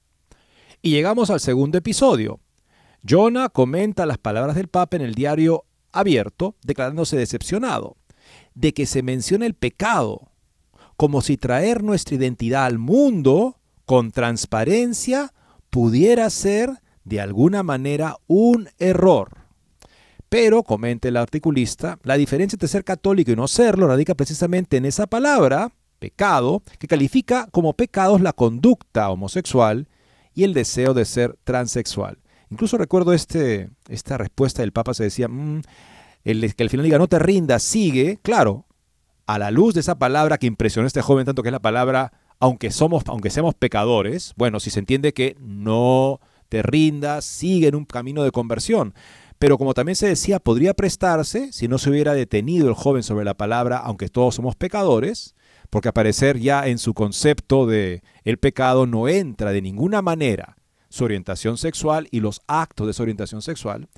Y 0.82 0.90
llegamos 0.90 1.30
al 1.30 1.38
segundo 1.38 1.78
episodio, 1.78 2.40
Jonah 3.08 3.48
comenta 3.48 4.06
las 4.06 4.18
palabras 4.18 4.56
del 4.56 4.68
Papa 4.68 4.96
en 4.96 5.02
el 5.02 5.14
diario 5.14 5.64
abierto, 5.92 6.56
declarándose 6.62 7.16
decepcionado 7.16 7.96
de 8.54 8.72
que 8.74 8.86
se 8.86 9.02
mencione 9.02 9.46
el 9.46 9.54
pecado, 9.54 10.32
como 10.96 11.20
si 11.20 11.36
traer 11.36 11.82
nuestra 11.82 12.16
identidad 12.16 12.64
al 12.64 12.78
mundo 12.78 13.60
con 13.84 14.10
transparencia 14.10 15.32
pudiera 15.70 16.28
ser 16.30 16.70
de 17.04 17.20
alguna 17.20 17.62
manera 17.62 18.16
un 18.26 18.68
error. 18.78 19.46
Pero, 20.28 20.64
comenta 20.64 21.06
el 21.06 21.16
articulista, 21.16 22.00
la 22.02 22.16
diferencia 22.16 22.56
entre 22.56 22.68
ser 22.68 22.82
católico 22.82 23.30
y 23.30 23.36
no 23.36 23.46
serlo 23.46 23.86
radica 23.86 24.14
precisamente 24.14 24.76
en 24.76 24.86
esa 24.86 25.06
palabra, 25.06 25.70
pecado, 26.00 26.62
que 26.78 26.88
califica 26.88 27.46
como 27.52 27.74
pecados 27.74 28.20
la 28.20 28.32
conducta 28.32 29.08
homosexual 29.10 29.88
y 30.34 30.42
el 30.42 30.52
deseo 30.52 30.94
de 30.94 31.04
ser 31.04 31.36
transexual. 31.44 32.18
Incluso 32.50 32.78
recuerdo 32.78 33.12
este, 33.12 33.70
esta 33.88 34.18
respuesta 34.18 34.62
del 34.62 34.72
Papa, 34.72 34.94
se 34.94 35.04
decía, 35.04 35.28
mm, 35.28 35.62
el 36.24 36.54
que 36.54 36.62
al 36.62 36.70
final 36.70 36.84
diga, 36.84 36.98
no 36.98 37.08
te 37.08 37.18
rindas, 37.18 37.62
sigue, 37.62 38.18
claro, 38.22 38.66
a 39.26 39.38
la 39.38 39.50
luz 39.50 39.74
de 39.74 39.80
esa 39.80 39.98
palabra 39.98 40.38
que 40.38 40.46
impresionó 40.46 40.86
a 40.86 40.88
este 40.88 41.02
joven 41.02 41.26
tanto 41.26 41.42
que 41.42 41.48
es 41.48 41.52
la 41.52 41.60
palabra, 41.60 42.12
aunque 42.38 42.70
somos, 42.70 43.02
aunque 43.06 43.30
seamos 43.30 43.54
pecadores, 43.54 44.32
bueno, 44.36 44.60
si 44.60 44.70
se 44.70 44.78
entiende 44.78 45.12
que 45.12 45.36
no 45.40 46.20
te 46.48 46.62
rindas, 46.62 47.24
sigue 47.24 47.68
en 47.68 47.74
un 47.74 47.84
camino 47.84 48.22
de 48.22 48.30
conversión. 48.30 48.94
Pero 49.38 49.58
como 49.58 49.74
también 49.74 49.96
se 49.96 50.06
decía, 50.06 50.38
podría 50.38 50.74
prestarse, 50.74 51.52
si 51.52 51.68
no 51.68 51.78
se 51.78 51.90
hubiera 51.90 52.14
detenido 52.14 52.68
el 52.68 52.74
joven 52.74 53.02
sobre 53.02 53.24
la 53.24 53.34
palabra, 53.34 53.78
aunque 53.78 54.08
todos 54.08 54.36
somos 54.36 54.56
pecadores, 54.56 55.34
porque 55.68 55.88
aparecer 55.88 56.38
ya 56.38 56.66
en 56.68 56.78
su 56.78 56.94
concepto 56.94 57.66
de 57.66 58.02
el 58.24 58.38
pecado 58.38 58.86
no 58.86 59.08
entra 59.08 59.50
de 59.50 59.60
ninguna 59.60 60.00
manera 60.00 60.55
su 60.88 61.04
orientación 61.04 61.58
sexual 61.58 62.08
y 62.10 62.20
los 62.20 62.42
actos 62.46 62.86
de 62.86 62.92
su 62.92 63.02
orientación 63.02 63.42
sexual. 63.42 63.88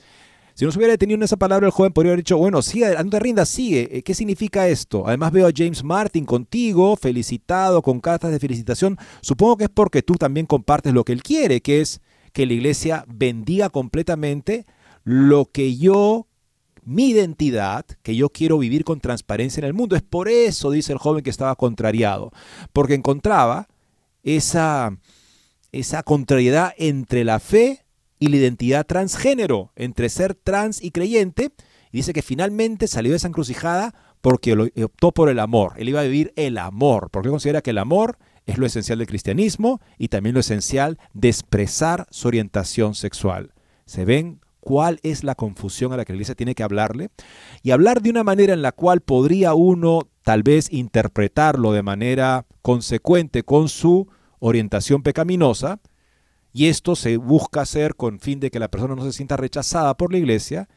Si 0.59 0.65
no 0.65 0.73
se 0.73 0.79
hubiera 0.79 0.91
detenido 0.91 1.15
en 1.19 1.23
esa 1.23 1.37
palabra, 1.37 1.67
el 1.67 1.73
joven 1.73 1.93
podría 1.93 2.11
haber 2.11 2.25
dicho, 2.25 2.37
bueno, 2.37 2.63
sigue, 2.63 2.93
no 3.05 3.11
te 3.11 3.21
rindas, 3.21 3.49
sigue. 3.49 3.89
Eh, 3.93 4.03
¿Qué 4.03 4.13
significa 4.13 4.67
esto? 4.67 5.07
Además 5.07 5.31
veo 5.31 5.47
a 5.47 5.53
James 5.55 5.85
Martin 5.85 6.25
contigo, 6.25 6.97
felicitado, 6.97 7.81
con 7.81 8.01
cartas 8.01 8.33
de 8.33 8.41
felicitación. 8.41 8.99
Supongo 9.21 9.57
que 9.57 9.65
es 9.65 9.71
porque 9.71 10.03
tú 10.03 10.15
también 10.15 10.47
compartes 10.47 10.93
lo 10.93 11.05
que 11.05 11.13
él 11.13 11.23
quiere, 11.23 11.61
que 11.61 11.81
es 11.81 12.01
que 12.33 12.45
la 12.45 12.55
iglesia 12.55 13.05
bendiga 13.07 13.69
completamente 13.69 14.67
lo 15.05 15.47
que 15.47 15.77
yo, 15.77 16.27
mi 16.83 17.11
identidad, 17.11 17.87
que 18.03 18.17
yo 18.17 18.31
quiero 18.31 18.59
vivir 18.59 18.83
con 18.83 18.99
transparencia 18.99 19.61
en 19.61 19.67
el 19.67 19.75
mundo. 19.75 19.95
Es 19.95 20.03
por 20.03 20.29
eso, 20.29 20.73
dice 20.73 20.93
el 20.93 20.99
joven, 20.99 21.23
que 21.23 21.31
estaba 21.31 21.55
contrariado, 21.55 22.33
porque 22.73 22.95
encontraba 22.95 23.69
esa, 24.25 24.99
esa 25.73 26.03
contrariedad 26.03 26.73
entre 26.79 27.25
la 27.25 27.41
fe 27.41 27.85
y 28.19 28.29
la 28.29 28.37
identidad 28.37 28.87
transgénero, 28.87 29.73
entre 29.77 30.09
ser 30.09 30.35
trans 30.35 30.83
y 30.83 30.91
creyente. 30.91 31.53
Y 31.93 31.99
dice 31.99 32.13
que 32.13 32.23
finalmente 32.23 32.87
salió 32.87 33.13
de 33.13 33.17
esa 33.17 33.29
encrucijada 33.29 33.95
porque 34.21 34.73
optó 34.83 35.13
por 35.13 35.29
el 35.29 35.39
amor. 35.39 35.75
Él 35.77 35.89
iba 35.89 36.01
a 36.01 36.05
vivir 36.05 36.33
el 36.37 36.59
amor, 36.59 37.11
porque 37.11 37.31
considera 37.31 37.63
que 37.63 37.71
el 37.71 37.79
amor 37.79 38.19
es 38.47 38.59
lo 38.59 38.67
esencial 38.67 38.99
del 38.99 39.07
cristianismo 39.07 39.81
y 39.99 40.09
también 40.09 40.35
lo 40.35 40.41
esencial 40.41 40.99
de 41.13 41.29
expresar 41.29 42.07
su 42.11 42.29
orientación 42.29 42.95
sexual. 42.95 43.53
Se 43.85 44.05
ven 44.05 44.41
cuál 44.61 45.01
es 45.03 45.23
la 45.25 45.35
confusión 45.35 45.93
a 45.93 45.97
la 45.97 46.05
que 46.05 46.13
la 46.13 46.17
iglesia 46.17 46.35
tiene 46.35 46.55
que 46.55 46.63
hablarle 46.63 47.11
y 47.63 47.71
hablar 47.71 48.03
de 48.03 48.11
una 48.11 48.25
manera 48.25 48.53
en 48.53 48.63
la 48.63 48.73
cual 48.73 49.01
podría 49.01 49.55
uno 49.55 50.09
tal 50.23 50.43
vez 50.43 50.73
interpretarlo 50.73 51.73
de 51.73 51.83
manera 51.83 52.47
consecuente 52.63 53.45
con 53.45 53.69
su 53.69 54.09
orientación 54.41 55.03
pecaminosa, 55.03 55.81
y 56.53 56.67
esto 56.67 56.97
se 56.97 57.17
busca 57.17 57.61
hacer 57.61 57.95
con 57.95 58.21
fin 58.21 58.41
de 58.41 58.51
que 58.51 58.59
la 58.59 58.69
persona 58.69 58.95
no 58.95 59.05
se 59.05 59.13
sienta 59.13 59.37
rechazada 59.37 59.97
por 59.97 60.13
la 60.13 60.19
iglesia, 60.19 60.69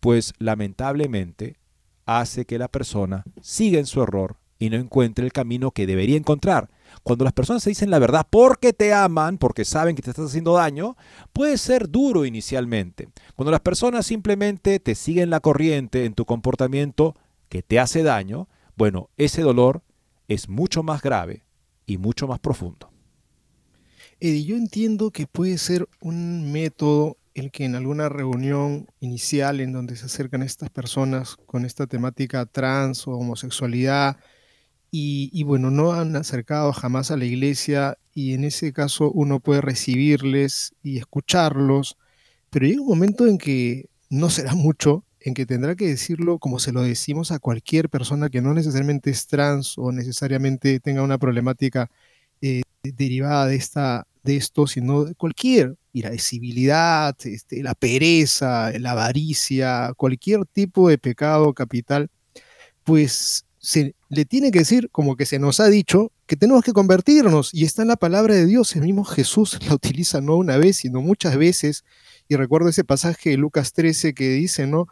pues 0.00 0.32
lamentablemente 0.38 1.58
hace 2.06 2.46
que 2.46 2.58
la 2.58 2.68
persona 2.68 3.24
siga 3.40 3.78
en 3.78 3.86
su 3.86 4.02
error 4.02 4.38
y 4.58 4.68
no 4.70 4.76
encuentre 4.76 5.24
el 5.24 5.32
camino 5.32 5.70
que 5.70 5.86
debería 5.86 6.16
encontrar. 6.16 6.68
Cuando 7.02 7.24
las 7.24 7.32
personas 7.32 7.62
se 7.62 7.70
dicen 7.70 7.90
la 7.90 7.98
verdad 7.98 8.26
porque 8.28 8.72
te 8.72 8.92
aman, 8.92 9.38
porque 9.38 9.64
saben 9.64 9.96
que 9.96 10.02
te 10.02 10.10
estás 10.10 10.26
haciendo 10.26 10.54
daño, 10.54 10.96
puede 11.32 11.56
ser 11.56 11.88
duro 11.88 12.24
inicialmente. 12.24 13.08
Cuando 13.36 13.50
las 13.50 13.60
personas 13.60 14.06
simplemente 14.06 14.80
te 14.80 14.94
siguen 14.94 15.30
la 15.30 15.40
corriente 15.40 16.04
en 16.04 16.14
tu 16.14 16.24
comportamiento 16.24 17.14
que 17.48 17.62
te 17.62 17.78
hace 17.78 18.02
daño, 18.02 18.48
bueno, 18.76 19.08
ese 19.16 19.42
dolor 19.42 19.82
es 20.28 20.48
mucho 20.48 20.82
más 20.82 21.02
grave 21.02 21.44
y 21.86 21.96
mucho 21.98 22.28
más 22.28 22.38
profundo. 22.38 22.89
Eddie, 24.20 24.44
yo 24.44 24.56
entiendo 24.56 25.10
que 25.10 25.26
puede 25.26 25.58
ser 25.58 25.88
un 26.00 26.52
método 26.52 27.16
el 27.34 27.50
que 27.50 27.64
en 27.64 27.74
alguna 27.74 28.08
reunión 28.08 28.86
inicial 29.00 29.60
en 29.60 29.72
donde 29.72 29.96
se 29.96 30.06
acercan 30.06 30.42
estas 30.42 30.68
personas 30.70 31.36
con 31.46 31.64
esta 31.64 31.86
temática 31.86 32.44
trans 32.46 33.06
o 33.06 33.12
homosexualidad, 33.12 34.18
y, 34.92 35.44
bueno, 35.44 35.70
no 35.70 35.92
han 35.92 36.16
acercado 36.16 36.72
jamás 36.72 37.10
a 37.10 37.16
la 37.16 37.24
iglesia 37.24 37.96
y 38.12 38.34
en 38.34 38.44
ese 38.44 38.72
caso 38.72 39.10
uno 39.12 39.38
puede 39.40 39.60
recibirles 39.60 40.74
y 40.82 40.98
escucharlos, 40.98 41.96
pero 42.50 42.66
llega 42.66 42.80
un 42.80 42.88
momento 42.88 43.26
en 43.26 43.38
que 43.38 43.88
no 44.10 44.30
será 44.30 44.54
mucho, 44.56 45.04
en 45.20 45.34
que 45.34 45.46
tendrá 45.46 45.76
que 45.76 45.86
decirlo 45.86 46.38
como 46.38 46.58
se 46.58 46.72
lo 46.72 46.82
decimos 46.82 47.30
a 47.30 47.38
cualquier 47.38 47.88
persona 47.88 48.30
que 48.30 48.40
no 48.42 48.54
necesariamente 48.54 49.10
es 49.10 49.26
trans 49.26 49.78
o 49.78 49.92
necesariamente 49.92 50.80
tenga 50.80 51.02
una 51.02 51.18
problemática 51.18 51.90
eh, 52.40 52.62
derivada 52.82 53.46
de, 53.46 53.56
esta, 53.56 54.06
de 54.22 54.36
esto, 54.36 54.66
sino 54.66 55.04
de 55.04 55.14
cualquier 55.14 55.76
irascibilidad, 55.92 57.16
este, 57.24 57.62
la 57.62 57.74
pereza, 57.74 58.72
la 58.78 58.92
avaricia, 58.92 59.92
cualquier 59.96 60.46
tipo 60.46 60.88
de 60.88 60.98
pecado 60.98 61.52
capital, 61.54 62.10
pues 62.84 63.44
se 63.58 63.94
le 64.08 64.24
tiene 64.24 64.50
que 64.50 64.60
decir, 64.60 64.88
como 64.90 65.16
que 65.16 65.26
se 65.26 65.38
nos 65.38 65.60
ha 65.60 65.68
dicho, 65.68 66.12
que 66.26 66.36
tenemos 66.36 66.64
que 66.64 66.72
convertirnos. 66.72 67.52
Y 67.52 67.64
está 67.64 67.82
en 67.82 67.88
la 67.88 67.96
palabra 67.96 68.34
de 68.34 68.46
Dios. 68.46 68.74
El 68.74 68.82
mismo 68.82 69.04
Jesús 69.04 69.58
la 69.68 69.74
utiliza 69.74 70.20
no 70.20 70.36
una 70.36 70.56
vez, 70.56 70.78
sino 70.78 71.02
muchas 71.02 71.36
veces. 71.36 71.84
Y 72.28 72.36
recuerdo 72.36 72.68
ese 72.68 72.84
pasaje 72.84 73.30
de 73.30 73.36
Lucas 73.36 73.72
13 73.72 74.14
que 74.14 74.30
dice, 74.30 74.66
¿no? 74.66 74.86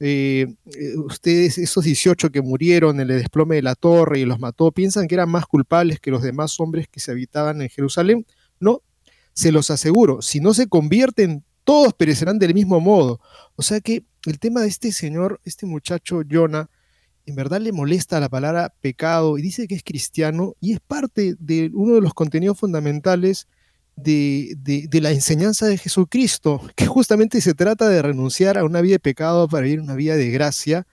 Eh, 0.00 0.46
eh, 0.66 0.96
ustedes, 0.96 1.58
esos 1.58 1.84
18 1.84 2.30
que 2.30 2.40
murieron 2.40 3.00
en 3.00 3.10
el 3.10 3.18
desplome 3.18 3.56
de 3.56 3.62
la 3.62 3.74
torre 3.74 4.20
y 4.20 4.24
los 4.24 4.38
mató, 4.38 4.70
piensan 4.72 5.08
que 5.08 5.14
eran 5.14 5.30
más 5.30 5.46
culpables 5.46 6.00
que 6.00 6.10
los 6.10 6.22
demás 6.22 6.58
hombres 6.60 6.86
que 6.88 7.00
se 7.00 7.10
habitaban 7.10 7.62
en 7.62 7.68
Jerusalén. 7.68 8.26
No, 8.60 8.82
se 9.32 9.52
los 9.52 9.70
aseguro, 9.70 10.22
si 10.22 10.40
no 10.40 10.54
se 10.54 10.68
convierten, 10.68 11.44
todos 11.64 11.92
perecerán 11.92 12.38
del 12.38 12.54
mismo 12.54 12.80
modo. 12.80 13.20
O 13.56 13.62
sea 13.62 13.80
que 13.80 14.04
el 14.26 14.38
tema 14.38 14.62
de 14.62 14.68
este 14.68 14.90
señor, 14.92 15.40
este 15.44 15.66
muchacho 15.66 16.22
Jonah, 16.28 16.70
en 17.26 17.34
verdad 17.34 17.60
le 17.60 17.72
molesta 17.72 18.20
la 18.20 18.28
palabra 18.30 18.74
pecado 18.80 19.36
y 19.36 19.42
dice 19.42 19.68
que 19.68 19.74
es 19.74 19.82
cristiano 19.84 20.54
y 20.60 20.72
es 20.72 20.80
parte 20.80 21.36
de 21.38 21.70
uno 21.74 21.94
de 21.94 22.00
los 22.00 22.14
contenidos 22.14 22.58
fundamentales 22.58 23.46
de, 23.96 24.88
la 25.00 25.10
enseñanza 25.10 25.66
de 25.66 25.76
Jesucristo, 25.76 26.62
que 26.74 26.86
justamente 26.86 27.40
se 27.40 27.54
trata 27.54 27.88
de 27.88 28.00
renunciar 28.00 28.56
a 28.56 28.64
una 28.64 28.80
vida 28.80 28.94
de 28.94 29.00
pecado 29.00 29.48
para 29.48 29.64
vivir 29.64 29.80
una 29.80 29.94
vida 29.94 30.16
de 30.16 30.30
gracia 30.30 30.86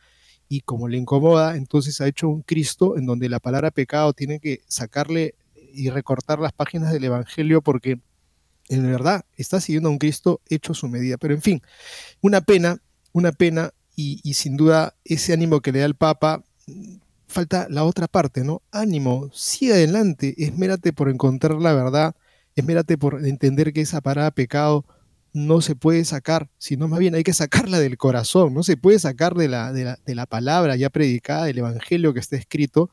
y 0.49 0.61
como 0.61 0.87
le 0.87 0.97
incomoda, 0.97 1.55
entonces 1.55 2.01
ha 2.01 2.07
hecho 2.07 2.27
un 2.27 2.41
Cristo 2.41 2.97
en 2.97 3.05
donde 3.05 3.29
la 3.29 3.39
palabra 3.39 3.71
pecado 3.71 4.13
tiene 4.13 4.39
que 4.39 4.61
sacarle 4.67 5.35
y 5.75 5.89
recortar 5.89 6.39
las 6.39 6.53
páginas 6.53 6.91
del 6.91 7.03
Evangelio 7.03 7.61
porque 7.61 7.99
en 8.69 8.83
verdad 8.83 9.25
está 9.37 9.61
siguiendo 9.61 9.89
a 9.89 9.91
un 9.91 9.99
Cristo 9.99 10.41
hecho 10.49 10.73
su 10.73 10.87
medida. 10.87 11.17
Pero 11.17 11.33
en 11.33 11.41
fin, 11.41 11.61
una 12.21 12.41
pena, 12.41 12.81
una 13.13 13.31
pena 13.31 13.71
y, 13.95 14.33
sin 14.33 14.57
duda 14.57 14.95
ese 15.05 15.33
ánimo 15.33 15.61
que 15.61 15.71
le 15.71 15.79
da 15.79 15.85
el 15.85 15.95
Papa, 15.95 16.43
falta 17.27 17.67
la 17.69 17.83
otra 17.83 18.07
parte, 18.07 18.43
¿no? 18.43 18.61
Ánimo, 18.71 19.29
sigue 19.33 19.73
adelante, 19.73 20.35
esmérate 20.37 20.91
por 20.93 21.09
encontrar 21.09 21.55
la 21.61 21.73
verdad, 21.73 22.15
esmérate 22.55 22.97
por 22.97 23.25
entender 23.25 23.71
que 23.71 23.81
esa 23.81 24.01
parada 24.01 24.31
pecado 24.31 24.85
no 25.31 25.61
se 25.61 25.75
puede 25.75 26.03
sacar, 26.05 26.49
sino 26.57 26.87
más 26.87 26.99
bien 26.99 27.15
hay 27.15 27.23
que 27.23 27.33
sacarla 27.33 27.79
del 27.79 27.97
corazón, 27.97 28.53
no 28.53 28.63
se 28.63 28.77
puede 28.77 28.99
sacar 28.99 29.35
de 29.35 29.47
la, 29.47 29.71
de 29.73 29.83
la, 29.85 29.99
de 30.05 30.15
la 30.15 30.25
palabra 30.25 30.75
ya 30.75 30.89
predicada, 30.89 31.45
del 31.45 31.57
evangelio 31.59 32.13
que 32.13 32.19
está 32.19 32.35
escrito, 32.37 32.89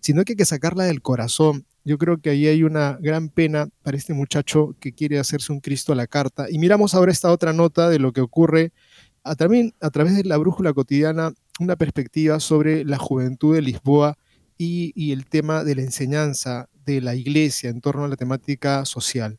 sino 0.00 0.24
que 0.24 0.32
hay 0.32 0.36
que 0.36 0.44
sacarla 0.44 0.84
del 0.84 1.02
corazón. 1.02 1.66
Yo 1.84 1.98
creo 1.98 2.18
que 2.18 2.30
ahí 2.30 2.46
hay 2.46 2.62
una 2.62 2.98
gran 3.00 3.28
pena 3.28 3.68
para 3.82 3.96
este 3.96 4.12
muchacho 4.12 4.74
que 4.80 4.92
quiere 4.92 5.18
hacerse 5.18 5.52
un 5.52 5.60
Cristo 5.60 5.92
a 5.92 5.96
la 5.96 6.06
carta. 6.06 6.46
Y 6.50 6.58
miramos 6.58 6.94
ahora 6.94 7.12
esta 7.12 7.30
otra 7.30 7.52
nota 7.52 7.88
de 7.88 7.98
lo 7.98 8.12
que 8.12 8.20
ocurre 8.20 8.72
a, 9.24 9.34
también 9.34 9.74
a 9.80 9.90
través 9.90 10.16
de 10.16 10.24
la 10.24 10.36
brújula 10.36 10.72
cotidiana 10.72 11.32
una 11.58 11.76
perspectiva 11.76 12.40
sobre 12.40 12.84
la 12.84 12.98
juventud 12.98 13.54
de 13.54 13.62
Lisboa 13.62 14.16
y, 14.56 15.12
el 15.12 15.26
tema 15.26 15.64
de 15.64 15.74
la 15.74 15.82
enseñanza 15.82 16.68
de 16.84 17.00
la 17.00 17.14
iglesia 17.14 17.70
en 17.70 17.80
torno 17.80 18.04
a 18.04 18.08
la 18.08 18.16
temática 18.16 18.84
social. 18.84 19.38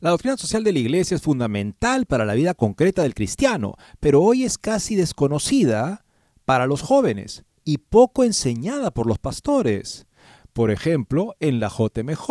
La 0.00 0.10
doctrina 0.10 0.36
social 0.36 0.64
de 0.64 0.72
la 0.72 0.78
iglesia 0.78 1.14
es 1.14 1.22
fundamental 1.22 2.06
para 2.06 2.24
la 2.24 2.34
vida 2.34 2.54
concreta 2.54 3.02
del 3.02 3.14
cristiano, 3.14 3.74
pero 4.00 4.22
hoy 4.22 4.44
es 4.44 4.56
casi 4.56 4.96
desconocida 4.96 6.04
para 6.44 6.66
los 6.66 6.82
jóvenes 6.82 7.44
y 7.64 7.78
poco 7.78 8.24
enseñada 8.24 8.92
por 8.92 9.06
los 9.06 9.18
pastores. 9.18 10.06
Por 10.52 10.70
ejemplo, 10.70 11.34
en 11.40 11.60
la 11.60 11.68
JMJ. 11.68 12.30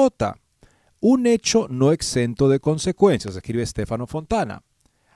Un 0.99 1.27
hecho 1.27 1.67
no 1.69 1.91
exento 1.91 2.47
de 2.47 2.59
consecuencias, 2.59 3.35
escribe 3.35 3.65
Stefano 3.65 4.07
Fontana. 4.07 4.63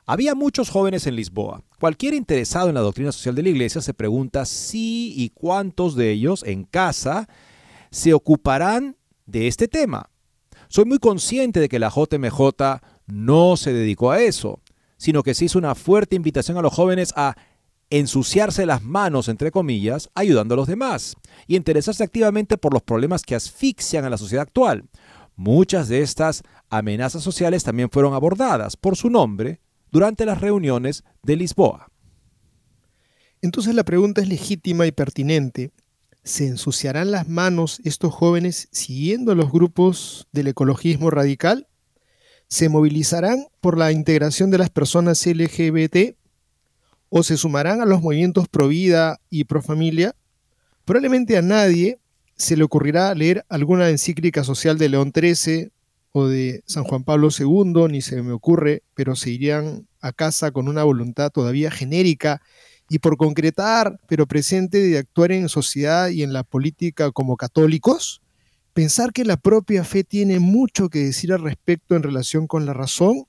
Había 0.05 0.35
muchos 0.35 0.69
jóvenes 0.69 1.05
en 1.07 1.15
Lisboa. 1.15 1.63
Cualquier 1.79 2.13
interesado 2.13 2.69
en 2.69 2.75
la 2.75 2.81
doctrina 2.81 3.11
social 3.11 3.35
de 3.35 3.43
la 3.43 3.49
iglesia 3.49 3.81
se 3.81 3.93
pregunta 3.93 4.45
si 4.45 5.13
y 5.15 5.29
cuántos 5.29 5.95
de 5.95 6.11
ellos 6.11 6.43
en 6.43 6.63
casa 6.63 7.27
se 7.91 8.13
ocuparán 8.13 8.97
de 9.25 9.47
este 9.47 9.67
tema. 9.67 10.09
Soy 10.69 10.85
muy 10.85 10.97
consciente 10.99 11.59
de 11.59 11.69
que 11.69 11.79
la 11.79 11.89
JMJ 11.89 12.81
no 13.05 13.57
se 13.57 13.73
dedicó 13.73 14.11
a 14.11 14.21
eso, 14.21 14.61
sino 14.97 15.23
que 15.23 15.33
se 15.33 15.45
hizo 15.45 15.59
una 15.59 15.75
fuerte 15.75 16.15
invitación 16.15 16.57
a 16.57 16.61
los 16.61 16.73
jóvenes 16.73 17.13
a 17.15 17.35
ensuciarse 17.89 18.65
las 18.65 18.83
manos, 18.83 19.29
entre 19.29 19.51
comillas, 19.51 20.09
ayudando 20.13 20.53
a 20.53 20.57
los 20.57 20.67
demás 20.67 21.15
y 21.47 21.55
interesarse 21.55 22.03
activamente 22.03 22.57
por 22.57 22.73
los 22.73 22.81
problemas 22.81 23.23
que 23.23 23.35
asfixian 23.35 24.05
a 24.05 24.09
la 24.09 24.17
sociedad 24.17 24.43
actual. 24.43 24.83
Muchas 25.35 25.87
de 25.87 26.01
estas 26.01 26.43
amenazas 26.69 27.23
sociales 27.23 27.63
también 27.63 27.89
fueron 27.89 28.13
abordadas 28.13 28.75
por 28.75 28.95
su 28.95 29.09
nombre 29.09 29.61
durante 29.91 30.25
las 30.25 30.41
reuniones 30.41 31.03
de 31.23 31.35
Lisboa. 31.35 31.91
Entonces 33.41 33.75
la 33.75 33.83
pregunta 33.83 34.21
es 34.21 34.27
legítima 34.27 34.87
y 34.87 34.91
pertinente. 34.91 35.71
se 36.23 36.45
ensuciarán 36.45 37.11
las 37.11 37.29
manos 37.29 37.79
estos 37.85 38.13
jóvenes 38.13 38.67
siguiendo 38.73 39.33
los 39.33 39.49
grupos 39.49 40.27
del 40.33 40.47
ecologismo 40.47 41.09
radical? 41.09 41.67
¿Se 42.49 42.67
movilizarán 42.67 43.45
por 43.61 43.77
la 43.77 43.93
integración 43.93 44.51
de 44.51 44.57
las 44.57 44.69
personas 44.69 45.25
LGBT? 45.25 46.17
¿O 47.09 47.23
se 47.23 47.37
sumarán 47.37 47.81
a 47.81 47.85
los 47.85 48.01
movimientos 48.01 48.47
pro 48.47 48.67
vida 48.67 49.19
y 49.29 49.45
pro 49.45 49.61
familia? 49.61 50.15
Probablemente 50.85 51.37
a 51.37 51.41
nadie 51.41 51.99
se 52.35 52.57
le 52.57 52.63
ocurrirá 52.63 53.13
leer 53.15 53.45
alguna 53.49 53.89
encíclica 53.89 54.43
social 54.43 54.77
de 54.77 54.89
León 54.89 55.11
XIII 55.15 55.71
o 56.11 56.27
de 56.27 56.63
San 56.65 56.83
Juan 56.83 57.03
Pablo 57.03 57.29
II, 57.37 57.87
ni 57.89 58.01
se 58.01 58.21
me 58.21 58.31
ocurre, 58.31 58.83
pero 58.93 59.15
se 59.15 59.29
irían 59.29 59.87
a 60.01 60.11
casa 60.11 60.51
con 60.51 60.67
una 60.67 60.83
voluntad 60.83 61.31
todavía 61.31 61.71
genérica 61.71 62.41
y 62.89 62.99
por 62.99 63.17
concretar, 63.17 63.99
pero 64.07 64.27
presente 64.27 64.79
de 64.79 64.97
actuar 64.97 65.31
en 65.31 65.49
sociedad 65.49 66.09
y 66.09 66.23
en 66.23 66.33
la 66.33 66.43
política 66.43 67.11
como 67.11 67.37
católicos, 67.37 68.21
pensar 68.73 69.11
que 69.11 69.25
la 69.25 69.37
propia 69.37 69.83
fe 69.83 70.03
tiene 70.03 70.39
mucho 70.39 70.89
que 70.89 70.99
decir 70.99 71.33
al 71.33 71.41
respecto 71.41 71.95
en 71.95 72.03
relación 72.03 72.47
con 72.47 72.65
la 72.65 72.73
razón, 72.73 73.25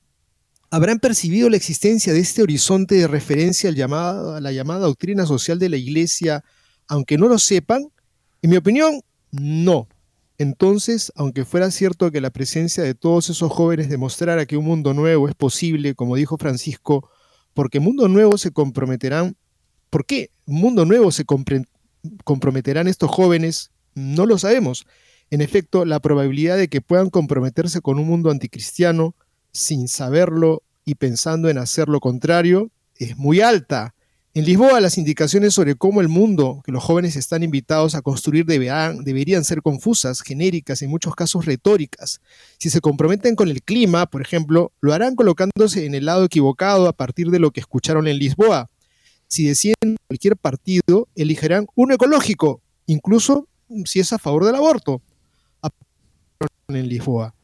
habrán 0.70 0.98
percibido 0.98 1.48
la 1.48 1.56
existencia 1.56 2.12
de 2.12 2.20
este 2.20 2.42
horizonte 2.42 2.94
de 2.96 3.08
referencia 3.08 3.70
al 3.70 3.76
llamado, 3.76 4.34
a 4.34 4.40
la 4.40 4.52
llamada 4.52 4.80
doctrina 4.80 5.26
social 5.26 5.58
de 5.58 5.68
la 5.68 5.76
Iglesia, 5.76 6.44
aunque 6.86 7.18
no 7.18 7.28
lo 7.28 7.38
sepan, 7.38 7.88
en 8.42 8.50
mi 8.50 8.56
opinión, 8.56 9.00
no. 9.30 9.88
Entonces, 10.38 11.12
aunque 11.16 11.44
fuera 11.44 11.70
cierto 11.70 12.10
que 12.10 12.20
la 12.20 12.30
presencia 12.30 12.82
de 12.82 12.94
todos 12.94 13.28
esos 13.30 13.50
jóvenes 13.50 13.88
demostrara 13.88 14.46
que 14.46 14.56
un 14.56 14.64
mundo 14.64 14.94
nuevo 14.94 15.28
es 15.28 15.34
posible, 15.34 15.94
como 15.94 16.16
dijo 16.16 16.36
Francisco, 16.38 17.10
porque 17.54 17.80
mundo 17.80 18.06
nuevo 18.08 18.38
se 18.38 18.52
comprometerán 18.52 19.36
¿Por 19.90 20.04
qué 20.04 20.30
mundo 20.44 20.84
nuevo 20.84 21.10
se 21.10 21.24
comprometerán 22.24 22.88
estos 22.88 23.10
jóvenes? 23.10 23.70
No 23.94 24.26
lo 24.26 24.38
sabemos. 24.38 24.86
En 25.30 25.40
efecto, 25.40 25.84
la 25.84 26.00
probabilidad 26.00 26.56
de 26.56 26.68
que 26.68 26.80
puedan 26.80 27.10
comprometerse 27.10 27.80
con 27.80 27.98
un 27.98 28.06
mundo 28.06 28.30
anticristiano 28.30 29.14
sin 29.52 29.88
saberlo 29.88 30.62
y 30.84 30.94
pensando 30.94 31.48
en 31.48 31.58
hacer 31.58 31.88
lo 31.88 32.00
contrario 32.00 32.70
es 32.96 33.16
muy 33.16 33.40
alta. 33.40 33.94
En 34.34 34.44
Lisboa 34.44 34.80
las 34.80 34.98
indicaciones 34.98 35.54
sobre 35.54 35.74
cómo 35.74 36.00
el 36.00 36.08
mundo 36.08 36.62
que 36.64 36.72
los 36.72 36.84
jóvenes 36.84 37.16
están 37.16 37.42
invitados 37.42 37.94
a 37.94 38.02
construir 38.02 38.44
deberían 38.46 39.44
ser 39.44 39.62
confusas, 39.62 40.20
genéricas, 40.20 40.82
en 40.82 40.90
muchos 40.90 41.14
casos 41.14 41.44
retóricas. 41.46 42.20
Si 42.58 42.70
se 42.70 42.80
comprometen 42.80 43.34
con 43.34 43.48
el 43.48 43.62
clima, 43.62 44.06
por 44.06 44.22
ejemplo, 44.22 44.72
lo 44.80 44.92
harán 44.92 45.16
colocándose 45.16 45.86
en 45.86 45.94
el 45.94 46.06
lado 46.06 46.24
equivocado 46.24 46.86
a 46.86 46.92
partir 46.92 47.30
de 47.30 47.40
lo 47.40 47.50
que 47.50 47.60
escucharon 47.60 48.06
en 48.06 48.18
Lisboa 48.18 48.68
si 49.28 49.44
deciden 49.44 49.96
cualquier 50.06 50.36
partido, 50.36 51.06
elegirán 51.14 51.66
uno 51.74 51.94
ecológico, 51.94 52.62
incluso 52.86 53.46
si 53.84 54.00
es 54.00 54.12
a 54.12 54.18
favor 54.18 54.44
del 54.46 54.54
aborto. 54.54 55.02
En 56.68 56.88
Lisboa. 56.88 57.34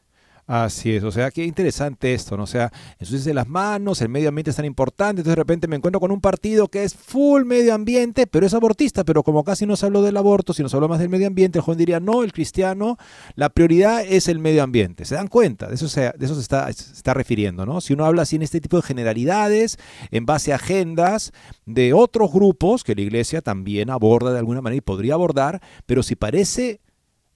Así 0.47 0.95
es, 0.95 1.03
o 1.03 1.11
sea, 1.11 1.31
qué 1.31 1.43
interesante 1.43 2.13
esto, 2.13 2.37
¿no? 2.37 2.43
O 2.43 2.47
sea, 2.47 2.71
de 2.99 3.33
las 3.33 3.47
manos, 3.47 3.99
el 4.01 4.09
medio 4.09 4.29
ambiente 4.29 4.51
es 4.51 4.55
tan 4.55 4.65
importante, 4.65 5.21
entonces 5.21 5.31
de 5.31 5.41
repente 5.41 5.67
me 5.67 5.75
encuentro 5.75 5.99
con 5.99 6.11
un 6.11 6.21
partido 6.21 6.67
que 6.67 6.83
es 6.83 6.93
full 6.93 7.45
medio 7.45 7.73
ambiente, 7.73 8.27
pero 8.27 8.45
es 8.45 8.53
abortista, 8.53 9.03
pero 9.03 9.23
como 9.23 9.43
casi 9.43 9.65
no 9.65 9.75
se 9.75 9.87
habló 9.87 10.03
del 10.03 10.17
aborto, 10.17 10.53
sino 10.53 10.69
se 10.69 10.75
habló 10.77 10.87
más 10.87 10.99
del 10.99 11.09
medio 11.09 11.25
ambiente, 11.25 11.57
el 11.57 11.63
joven 11.63 11.79
diría, 11.79 11.99
no, 11.99 12.21
el 12.21 12.31
cristiano, 12.31 12.97
la 13.33 13.49
prioridad 13.49 14.05
es 14.05 14.27
el 14.27 14.37
medio 14.37 14.61
ambiente. 14.61 15.05
¿Se 15.05 15.15
dan 15.15 15.29
cuenta? 15.29 15.67
De 15.67 15.73
eso 15.75 15.87
se, 15.87 16.13
de 16.15 16.25
eso 16.25 16.35
se 16.35 16.41
está, 16.41 16.69
está 16.69 17.15
refiriendo, 17.15 17.65
¿no? 17.65 17.81
Si 17.81 17.93
uno 17.93 18.05
habla 18.05 18.21
así 18.21 18.35
en 18.35 18.43
este 18.43 18.61
tipo 18.61 18.77
de 18.77 18.83
generalidades, 18.83 19.79
en 20.11 20.27
base 20.27 20.53
a 20.53 20.57
agendas 20.57 21.31
de 21.65 21.93
otros 21.93 22.31
grupos 22.31 22.83
que 22.83 22.93
la 22.93 23.01
iglesia 23.01 23.41
también 23.41 23.89
aborda 23.89 24.31
de 24.31 24.37
alguna 24.37 24.61
manera 24.61 24.77
y 24.77 24.81
podría 24.81 25.15
abordar, 25.15 25.59
pero 25.87 26.03
si 26.03 26.15
parece 26.15 26.81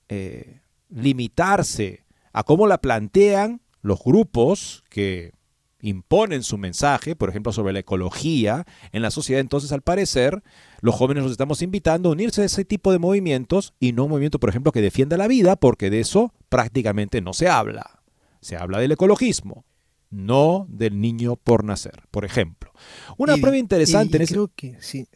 eh, 0.10 0.60
limitarse, 0.89 2.04
a 2.34 2.44
cómo 2.44 2.68
la 2.68 2.80
plantean 2.80 3.62
los 3.82 4.04
grupos 4.04 4.84
que 4.89 5.34
imponen 5.82 6.44
su 6.44 6.58
mensaje, 6.58 7.15
por 7.15 7.30
ejemplo, 7.30 7.54
sobre 7.54 7.74
la 7.74 7.80
ecología 7.80 8.65
en 8.92 9.02
la 9.02 9.12
sociedad, 9.12 9.39
entonces 9.39 9.72
al 9.72 9.82
parecer 9.82 10.44
los 10.82 10.96
jóvenes 10.96 11.24
nos 11.24 11.32
estamos 11.32 11.62
invitando 11.62 12.10
a 12.10 12.12
unirse 12.12 12.42
a 12.42 12.46
ese 12.46 12.65
tipo 12.65 12.92
de 12.92 13.00
movimientos 13.00 13.74
y 13.80 13.94
no 13.94 14.04
un 14.06 14.12
movimiento, 14.12 14.39
por 14.39 14.50
ejemplo, 14.50 14.72
que 14.72 14.82
defienda 14.82 15.18
la 15.18 15.28
vida, 15.28 15.56
porque 15.56 15.89
de 15.89 16.02
eso 16.02 16.34
prácticamente 16.50 17.22
no 17.22 17.34
se 17.34 17.48
habla. 17.48 18.02
Se 18.42 18.56
habla 18.56 18.80
del 18.80 18.92
ecologismo, 18.92 19.65
no 20.10 20.65
del 20.70 21.00
niño 21.00 21.36
por 21.36 21.63
nacer, 21.63 22.04
por 22.12 22.26
ejemplo. 22.26 22.72
Una 23.18 23.38
prueba 23.38 23.58
interesante 23.58 24.18
en 24.18 24.24
ese... 24.24 24.34
Creo 24.34 24.52
que 24.54 24.78
sí. 24.82 25.08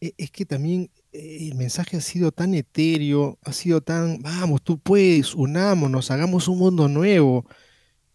E, 0.00 0.14
es 0.16 0.30
que 0.30 0.46
también 0.46 0.90
el 1.12 1.54
mensaje 1.56 1.98
ha 1.98 2.00
sido 2.00 2.32
tan 2.32 2.54
etéreo, 2.54 3.38
ha 3.44 3.52
sido 3.52 3.80
tan, 3.82 4.22
vamos, 4.22 4.62
tú 4.62 4.78
puedes, 4.78 5.34
unámonos, 5.34 6.10
hagamos 6.10 6.48
un 6.48 6.58
mundo 6.58 6.88
nuevo. 6.88 7.46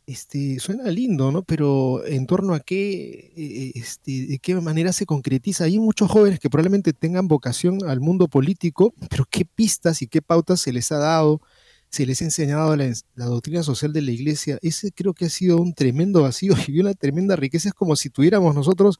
Este, 0.07 0.59
suena 0.59 0.89
lindo, 0.89 1.31
¿no? 1.33 1.43
Pero 1.43 2.05
en 2.05 2.27
torno 2.27 2.53
a 2.53 2.61
qué, 2.61 3.33
eh, 3.35 3.71
este, 3.75 4.27
de 4.27 4.39
qué 4.39 4.55
manera 4.55 4.93
se 4.93 5.05
concretiza. 5.05 5.65
Hay 5.65 5.79
muchos 5.79 6.09
jóvenes 6.09 6.39
que 6.39 6.49
probablemente 6.49 6.93
tengan 6.93 7.27
vocación 7.27 7.79
al 7.87 7.99
mundo 7.99 8.29
político, 8.29 8.93
pero 9.09 9.25
qué 9.29 9.45
pistas 9.45 10.01
y 10.01 10.07
qué 10.07 10.21
pautas 10.21 10.61
se 10.61 10.71
les 10.71 10.91
ha 10.93 10.97
dado, 10.97 11.41
se 11.89 12.05
les 12.05 12.21
ha 12.21 12.25
enseñado 12.25 12.75
la, 12.77 12.91
la 13.15 13.25
doctrina 13.25 13.63
social 13.63 13.91
de 13.93 14.01
la 14.01 14.11
iglesia. 14.11 14.57
Ese 14.61 14.91
creo 14.93 15.13
que 15.13 15.25
ha 15.25 15.29
sido 15.29 15.57
un 15.57 15.73
tremendo 15.73 16.23
vacío 16.23 16.53
y 16.67 16.79
una 16.79 16.93
tremenda 16.93 17.35
riqueza. 17.35 17.69
Es 17.69 17.75
como 17.75 17.95
si 17.97 18.09
tuviéramos 18.09 18.55
nosotros 18.55 18.99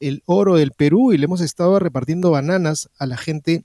el 0.00 0.22
oro 0.26 0.56
del 0.56 0.72
Perú 0.72 1.12
y 1.12 1.18
le 1.18 1.24
hemos 1.24 1.40
estado 1.40 1.78
repartiendo 1.78 2.30
bananas 2.30 2.88
a 2.98 3.06
la 3.06 3.16
gente 3.16 3.64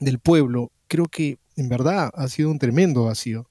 del 0.00 0.18
pueblo. 0.18 0.70
Creo 0.88 1.06
que 1.06 1.38
en 1.56 1.68
verdad 1.68 2.10
ha 2.14 2.28
sido 2.28 2.50
un 2.50 2.58
tremendo 2.58 3.04
vacío. 3.04 3.48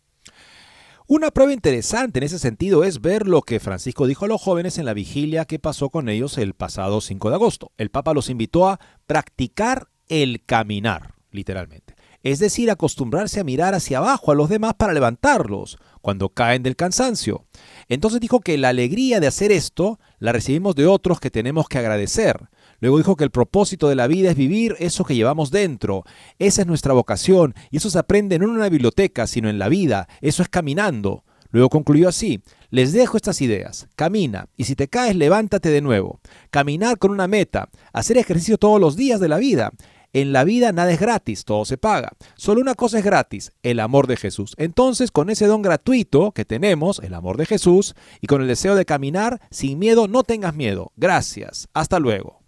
Una 1.08 1.32
prueba 1.32 1.52
interesante 1.52 2.20
en 2.20 2.24
ese 2.24 2.40
sentido 2.40 2.86
es 2.86 3.02
ver 3.02 3.28
lo 3.28 3.42
que 3.42 3.60
Francisco 3.60 4.08
dijo 4.08 4.26
a 4.26 4.28
los 4.30 4.42
jóvenes 4.42 4.78
en 4.78 4.86
la 4.86 4.94
vigilia 4.94 5.44
que 5.44 5.60
pasó 5.60 5.90
con 5.90 6.08
ellos 6.08 6.38
el 6.38 6.54
pasado 6.54 7.02
5 7.02 7.30
de 7.30 7.36
agosto. 7.36 7.72
El 7.78 7.90
Papa 7.90 8.14
los 8.14 8.30
invitó 8.30 8.70
a 8.70 8.80
practicar 9.08 9.90
el 10.08 10.46
caminar, 10.46 11.16
literalmente. 11.32 11.96
Es 12.24 12.40
decir, 12.40 12.70
acostumbrarse 12.70 13.40
a 13.40 13.44
mirar 13.44 13.74
hacia 13.74 13.98
abajo 13.98 14.32
a 14.32 14.36
los 14.36 14.48
demás 14.48 14.76
para 14.76 14.94
levantarlos 14.94 15.80
cuando 16.02 16.30
caen 16.30 16.64
del 16.64 16.76
cansancio. 16.76 17.46
Entonces 17.92 18.22
dijo 18.22 18.40
que 18.40 18.58
la 18.58 18.70
alegría 18.70 19.20
de 19.20 19.28
hacer 19.28 19.52
esto 19.52 20.00
la 20.18 20.32
recibimos 20.32 20.76
de 20.76 20.88
otros 20.88 21.20
que 21.20 21.30
tenemos 21.30 21.68
que 21.68 21.78
agradecer. 21.78 22.38
Luego 22.80 22.98
dijo 22.98 23.18
que 23.18 23.26
el 23.26 23.32
propósito 23.32 23.90
de 23.90 23.96
la 23.96 24.08
vida 24.08 24.32
es 24.32 24.38
vivir 24.38 24.78
eso 24.80 25.04
que 25.04 25.14
llevamos 25.14 25.52
dentro. 25.52 26.06
Esa 26.40 26.62
es 26.62 26.68
nuestra 26.68 26.94
vocación 26.94 27.54
y 27.70 27.78
eso 27.78 27.90
se 27.90 28.00
aprende 28.00 28.40
no 28.40 28.46
en 28.46 28.52
una 28.52 28.70
biblioteca, 28.70 29.28
sino 29.28 29.50
en 29.50 29.60
la 29.60 29.68
vida. 29.68 30.08
Eso 30.22 30.42
es 30.42 30.48
caminando. 30.48 31.26
Luego 31.50 31.68
concluyó 31.68 32.08
así, 32.08 32.42
les 32.70 32.94
dejo 32.94 33.18
estas 33.18 33.42
ideas. 33.42 33.90
Camina 33.98 34.48
y 34.56 34.64
si 34.64 34.78
te 34.78 34.88
caes, 34.88 35.18
levántate 35.18 35.68
de 35.68 35.82
nuevo. 35.82 36.22
Caminar 36.50 36.98
con 36.98 37.12
una 37.12 37.28
meta. 37.28 37.68
Hacer 37.92 38.18
ejercicio 38.18 38.58
todos 38.58 38.80
los 38.80 38.96
días 38.96 39.20
de 39.20 39.28
la 39.28 39.38
vida. 39.38 39.74
En 40.14 40.34
la 40.34 40.44
vida 40.44 40.74
nada 40.74 40.92
es 40.92 41.00
gratis, 41.00 41.46
todo 41.46 41.64
se 41.64 41.78
paga. 41.78 42.12
Solo 42.36 42.60
una 42.60 42.76
cosa 42.76 43.00
es 43.00 43.06
gratis, 43.06 43.52
el 43.64 43.80
amor 43.80 44.08
de 44.08 44.18
Jesús. 44.18 44.56
Entonces, 44.58 45.10
con 45.10 45.30
ese 45.30 45.46
don 45.46 45.62
gratuito 45.62 46.34
que 46.34 46.44
tenemos, 46.44 47.00
el 47.00 47.14
amor 47.14 47.38
de 47.38 47.46
Jesús, 47.46 47.96
y 48.20 48.28
con 48.28 48.42
el 48.42 48.48
deseo 48.48 48.76
de 48.76 48.86
caminar 48.86 49.40
sin 49.52 49.80
miedo, 49.80 50.08
no 50.10 50.24
tengas 50.24 50.54
miedo. 50.54 50.92
Gracias. 50.98 51.70
Hasta 51.74 52.00
luego. 52.00 52.42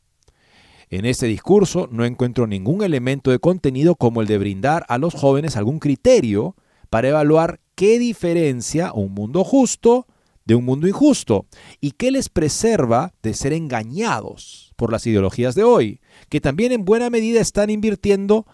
En 0.89 1.05
este 1.05 1.25
discurso 1.25 1.87
no 1.91 2.05
encuentro 2.05 2.47
ningún 2.47 2.83
elemento 2.83 3.31
de 3.31 3.39
contenido 3.39 3.95
como 3.95 4.21
el 4.21 4.27
de 4.27 4.37
brindar 4.37 4.85
a 4.89 4.97
los 4.97 5.13
jóvenes 5.15 5.55
algún 5.55 5.79
criterio 5.79 6.55
para 6.89 7.07
evaluar 7.07 7.59
qué 7.75 7.97
diferencia 7.97 8.93
un 8.93 9.13
mundo 9.13 9.43
justo 9.43 10.05
de 10.45 10.55
un 10.55 10.65
mundo 10.65 10.87
injusto 10.87 11.45
y 11.79 11.91
qué 11.91 12.11
les 12.11 12.29
preserva 12.29 13.13
de 13.23 13.33
ser 13.33 13.53
engañados 13.53 14.73
por 14.75 14.91
las 14.91 15.07
ideologías 15.07 15.55
de 15.55 15.63
hoy 15.63 16.01
que 16.29 16.41
también 16.41 16.71
en 16.71 16.85
buena 16.85 17.09
medida 17.09 17.39
están 17.39 17.69
invirtiendo 17.69 18.45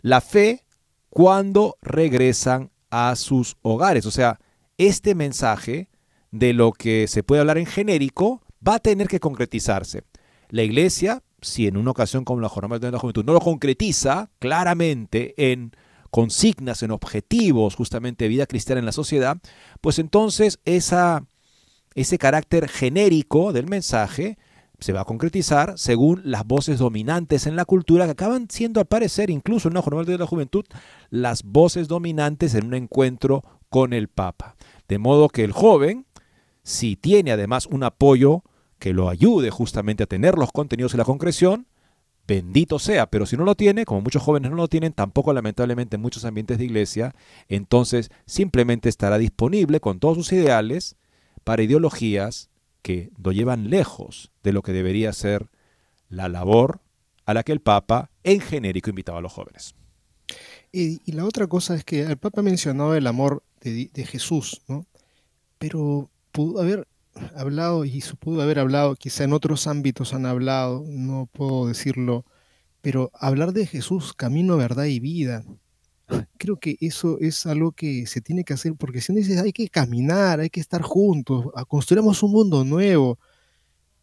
la 0.00 0.20
fe 0.20 0.64
cuando 1.10 1.76
regresan 1.82 2.70
a 2.90 3.16
sus 3.16 3.56
hogares. 3.62 4.06
O 4.06 4.10
sea, 4.10 4.38
este 4.78 5.14
mensaje 5.14 5.88
de 6.30 6.52
lo 6.52 6.72
que 6.72 7.06
se 7.08 7.22
puede 7.22 7.40
hablar 7.40 7.58
en 7.58 7.66
genérico 7.66 8.42
va 8.66 8.76
a 8.76 8.80
tener 8.80 9.08
que 9.08 9.20
concretizarse. 9.20 10.04
La 10.48 10.62
iglesia, 10.62 11.22
si 11.40 11.66
en 11.66 11.76
una 11.76 11.90
ocasión 11.90 12.24
como 12.24 12.40
la 12.40 12.48
Jornada 12.48 12.78
de 12.78 12.92
la 12.92 12.98
Juventud 12.98 13.24
no 13.24 13.32
lo 13.32 13.40
concretiza 13.40 14.30
claramente 14.38 15.34
en 15.50 15.72
consignas, 16.10 16.82
en 16.82 16.90
objetivos 16.90 17.74
justamente 17.74 18.24
de 18.24 18.28
vida 18.28 18.46
cristiana 18.46 18.78
en 18.78 18.86
la 18.86 18.92
sociedad, 18.92 19.38
pues 19.80 19.98
entonces 19.98 20.60
esa, 20.66 21.24
ese 21.94 22.18
carácter 22.18 22.68
genérico 22.68 23.52
del 23.52 23.68
mensaje 23.68 24.38
se 24.82 24.92
va 24.92 25.02
a 25.02 25.04
concretizar 25.04 25.74
según 25.76 26.22
las 26.24 26.44
voces 26.44 26.78
dominantes 26.78 27.46
en 27.46 27.56
la 27.56 27.64
cultura 27.64 28.04
que 28.04 28.12
acaban 28.12 28.48
siendo 28.50 28.80
al 28.80 28.86
parecer 28.86 29.30
incluso 29.30 29.68
en 29.68 29.74
una 29.74 29.82
jornada 29.82 30.04
de 30.04 30.18
la 30.18 30.26
juventud 30.26 30.64
las 31.10 31.44
voces 31.44 31.88
dominantes 31.88 32.54
en 32.54 32.66
un 32.66 32.74
encuentro 32.74 33.44
con 33.68 33.92
el 33.92 34.08
Papa. 34.08 34.56
De 34.88 34.98
modo 34.98 35.28
que 35.28 35.44
el 35.44 35.52
joven, 35.52 36.06
si 36.62 36.96
tiene 36.96 37.32
además 37.32 37.66
un 37.66 37.84
apoyo 37.84 38.42
que 38.78 38.92
lo 38.92 39.08
ayude 39.08 39.50
justamente 39.50 40.02
a 40.02 40.06
tener 40.06 40.36
los 40.36 40.50
contenidos 40.50 40.94
y 40.94 40.96
la 40.96 41.04
concreción, 41.04 41.68
bendito 42.26 42.78
sea, 42.78 43.06
pero 43.06 43.26
si 43.26 43.36
no 43.36 43.44
lo 43.44 43.54
tiene, 43.54 43.84
como 43.84 44.00
muchos 44.00 44.22
jóvenes 44.22 44.50
no 44.50 44.56
lo 44.56 44.68
tienen, 44.68 44.92
tampoco 44.92 45.32
lamentablemente 45.32 45.96
en 45.96 46.02
muchos 46.02 46.24
ambientes 46.24 46.58
de 46.58 46.64
iglesia, 46.64 47.14
entonces 47.48 48.10
simplemente 48.26 48.88
estará 48.88 49.18
disponible 49.18 49.80
con 49.80 50.00
todos 50.00 50.16
sus 50.16 50.32
ideales 50.32 50.96
para 51.44 51.62
ideologías 51.62 52.50
que 52.82 53.10
lo 53.22 53.32
llevan 53.32 53.70
lejos 53.70 54.32
de 54.42 54.52
lo 54.52 54.62
que 54.62 54.72
debería 54.72 55.12
ser 55.12 55.48
la 56.08 56.28
labor 56.28 56.80
a 57.24 57.34
la 57.34 57.42
que 57.42 57.52
el 57.52 57.60
Papa 57.60 58.10
en 58.24 58.40
genérico 58.40 58.90
invitaba 58.90 59.18
a 59.18 59.22
los 59.22 59.32
jóvenes. 59.32 59.74
Y, 60.72 61.00
la 61.12 61.24
otra 61.24 61.46
cosa 61.46 61.74
es 61.74 61.84
que 61.84 62.02
el 62.02 62.16
Papa 62.16 62.42
mencionó 62.42 62.94
el 62.94 63.06
amor 63.06 63.42
de, 63.60 63.90
Jesús, 64.06 64.62
¿no? 64.68 64.86
Pero 65.58 66.10
pudo 66.32 66.60
haber 66.60 66.88
hablado 67.36 67.84
y 67.84 68.02
pudo 68.18 68.42
haber 68.42 68.58
hablado, 68.58 68.96
quizá 68.96 69.24
en 69.24 69.34
otros 69.34 69.66
ámbitos 69.66 70.14
han 70.14 70.26
hablado, 70.26 70.84
no 70.88 71.28
puedo 71.30 71.66
decirlo, 71.66 72.24
pero 72.80 73.10
hablar 73.14 73.52
de 73.52 73.66
Jesús, 73.66 74.14
camino, 74.14 74.56
verdad 74.56 74.84
y 74.84 74.98
vida, 74.98 75.44
creo 76.38 76.56
que 76.58 76.76
eso 76.80 77.18
es 77.20 77.46
algo 77.46 77.72
que 77.72 78.06
se 78.06 78.20
tiene 78.20 78.44
que 78.44 78.54
hacer, 78.54 78.74
porque 78.74 79.00
si 79.00 79.12
uno 79.12 79.20
dice, 79.20 79.38
hay 79.38 79.52
que 79.52 79.68
caminar, 79.68 80.40
hay 80.40 80.50
que 80.50 80.60
estar 80.60 80.82
juntos, 80.82 81.46
construyamos 81.68 82.22
un 82.22 82.32
mundo 82.32 82.64
nuevo, 82.64 83.18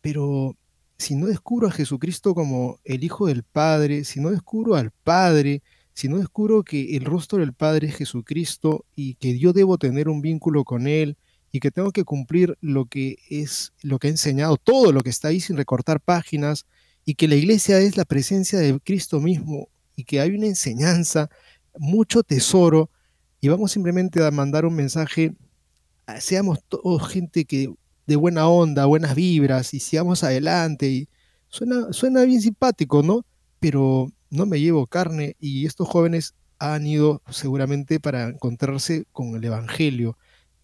pero 0.01 0.55
si 0.97 1.15
no 1.15 1.27
descubro 1.27 1.67
a 1.67 1.71
Jesucristo 1.71 2.33
como 2.33 2.79
el 2.83 3.03
Hijo 3.03 3.27
del 3.27 3.43
Padre, 3.43 4.03
si 4.03 4.19
no 4.19 4.31
descubro 4.31 4.75
al 4.75 4.91
Padre, 4.91 5.61
si 5.93 6.07
no 6.07 6.17
descubro 6.17 6.63
que 6.63 6.95
el 6.95 7.05
rostro 7.05 7.39
del 7.39 7.53
Padre 7.53 7.87
es 7.87 7.95
Jesucristo 7.95 8.85
y 8.95 9.15
que 9.15 9.37
yo 9.37 9.53
debo 9.53 9.77
tener 9.77 10.09
un 10.09 10.21
vínculo 10.21 10.63
con 10.63 10.87
Él, 10.87 11.17
y 11.51 11.59
que 11.59 11.71
tengo 11.71 11.91
que 11.91 12.03
cumplir 12.03 12.57
lo 12.61 12.85
que 12.85 13.17
es 13.29 13.73
lo 13.81 13.99
que 13.99 14.07
ha 14.07 14.11
enseñado, 14.11 14.57
todo 14.57 14.91
lo 14.91 15.01
que 15.01 15.09
está 15.09 15.29
ahí 15.29 15.39
sin 15.39 15.57
recortar 15.57 15.99
páginas, 15.99 16.65
y 17.05 17.15
que 17.15 17.27
la 17.27 17.35
iglesia 17.35 17.79
es 17.79 17.97
la 17.97 18.05
presencia 18.05 18.59
de 18.59 18.79
Cristo 18.79 19.19
mismo, 19.19 19.69
y 19.95 20.03
que 20.03 20.21
hay 20.21 20.31
una 20.31 20.47
enseñanza, 20.47 21.29
mucho 21.79 22.21
tesoro, 22.21 22.91
y 23.41 23.47
vamos 23.47 23.71
simplemente 23.71 24.23
a 24.23 24.31
mandar 24.31 24.65
un 24.65 24.75
mensaje, 24.75 25.33
seamos 26.19 26.59
todos 26.67 27.07
gente 27.07 27.45
que 27.45 27.73
de 28.05 28.15
buena 28.15 28.47
onda, 28.47 28.85
buenas 28.85 29.15
vibras, 29.15 29.73
y 29.73 29.79
sigamos 29.79 30.23
adelante, 30.23 30.89
y 30.89 31.07
suena, 31.47 31.91
suena 31.91 32.23
bien 32.23 32.41
simpático, 32.41 33.01
¿no? 33.01 33.25
Pero 33.59 34.11
no 34.29 34.45
me 34.45 34.59
llevo 34.59 34.85
carne, 34.85 35.35
y 35.39 35.65
estos 35.65 35.87
jóvenes 35.87 36.35
han 36.59 36.85
ido 36.85 37.21
seguramente 37.29 37.99
para 37.99 38.27
encontrarse 38.27 39.05
con 39.11 39.35
el 39.35 39.43
Evangelio 39.43 40.17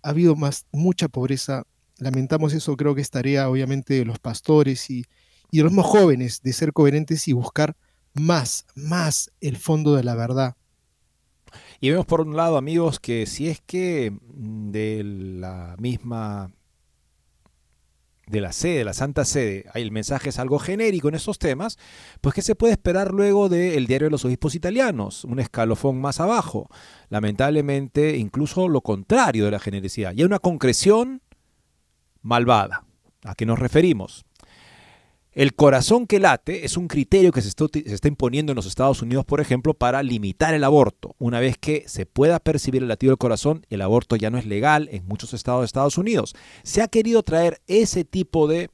ha 0.06 0.10
habido 0.10 0.36
más, 0.36 0.67
mucha 0.71 1.08
pobreza. 1.08 1.63
Lamentamos 1.97 2.54
eso, 2.54 2.78
creo 2.78 2.93
que 2.93 3.01
es 3.01 3.10
tarea 3.10 3.49
obviamente 3.49 3.95
de 3.95 4.06
los 4.06 4.19
pastores 4.19 4.89
y, 4.91 5.04
y 5.49 5.58
de 5.58 5.63
los 5.63 5.73
más 5.73 5.86
jóvenes 5.86 6.41
de 6.43 6.54
ser 6.54 6.73
coherentes 6.73 7.28
y 7.28 7.34
buscar 7.34 7.75
más, 8.13 8.67
más 8.75 9.32
el 9.41 9.58
fondo 9.58 9.95
de 9.95 10.04
la 10.04 10.13
verdad. 10.13 10.56
Y 11.80 11.90
vemos 11.90 12.06
por 12.06 12.22
un 12.22 12.36
lado, 12.36 12.58
amigos, 12.58 13.00
que 13.00 13.26
si 13.26 13.50
es 13.50 13.62
que 13.62 14.12
mm, 14.12 14.72
de 14.72 15.04
la 15.04 15.76
misma 15.80 16.52
de 18.28 18.42
la 18.42 18.52
sede, 18.54 18.80
de 18.80 18.86
la 18.86 18.94
Santa 18.94 19.24
Sede, 19.24 19.66
el 19.76 19.92
mensaje 19.92 20.30
es 20.30 20.40
algo 20.40 20.58
genérico 20.58 21.10
en 21.10 21.16
esos 21.16 21.38
temas, 21.38 21.78
pues 22.22 22.34
¿qué 22.34 22.42
se 22.42 22.56
puede 22.56 22.74
esperar 22.74 23.12
luego 23.12 23.50
del 23.50 23.86
Diario 23.86 24.08
de 24.08 24.12
los 24.12 24.26
Obispos 24.26 24.56
Italianos? 24.56 25.26
Un 25.26 25.40
escalofón 25.40 26.02
más 26.02 26.20
abajo. 26.20 26.70
Lamentablemente, 27.10 28.18
incluso 28.18 28.68
lo 28.68 28.82
contrario 28.82 29.46
de 29.46 29.52
la 29.52 29.60
generosidad. 29.60 30.14
Y 30.16 30.24
una 30.24 30.40
concreción 30.40 31.22
malvada. 32.22 32.86
¿A 33.24 33.36
qué 33.36 33.46
nos 33.46 33.60
referimos? 33.60 34.26
El 35.36 35.54
corazón 35.54 36.08
que 36.08 36.21
late 36.21 36.63
es 36.63 36.78
un 36.78 36.88
criterio 36.88 37.34
que 37.34 37.41
se 37.41 37.50
está, 37.50 38.08
imponiendo 38.08 38.54
en 38.54 38.56
los 38.56 38.65
Estados 38.65 39.02
Unidos, 39.02 39.26
por 39.26 39.41
ejemplo, 39.41 39.74
para 39.74 40.02
limitar 40.02 40.54
el 40.54 40.63
aborto. 40.63 41.13
Una 41.19 41.41
vez 41.41 41.58
que 41.58 41.84
se 41.88 42.06
pueda 42.06 42.39
percibir 42.39 42.82
el 42.82 42.88
latido 42.88 43.12
del 43.12 43.17
corazón, 43.17 43.65
el 43.69 43.82
aborto 43.82 44.15
ya 44.15 44.30
no 44.30 44.38
es 44.38 44.45
legal 44.45 44.88
en 44.93 45.06
muchos 45.06 45.34
estados 45.34 45.60
de 45.60 45.65
Estados 45.65 45.98
Unidos. 45.98 46.36
Se 46.63 46.82
ha 46.82 46.88
querido 46.88 47.21
traer 47.21 47.62
ese 47.67 48.06
tipo 48.06 48.48
de 48.48 48.69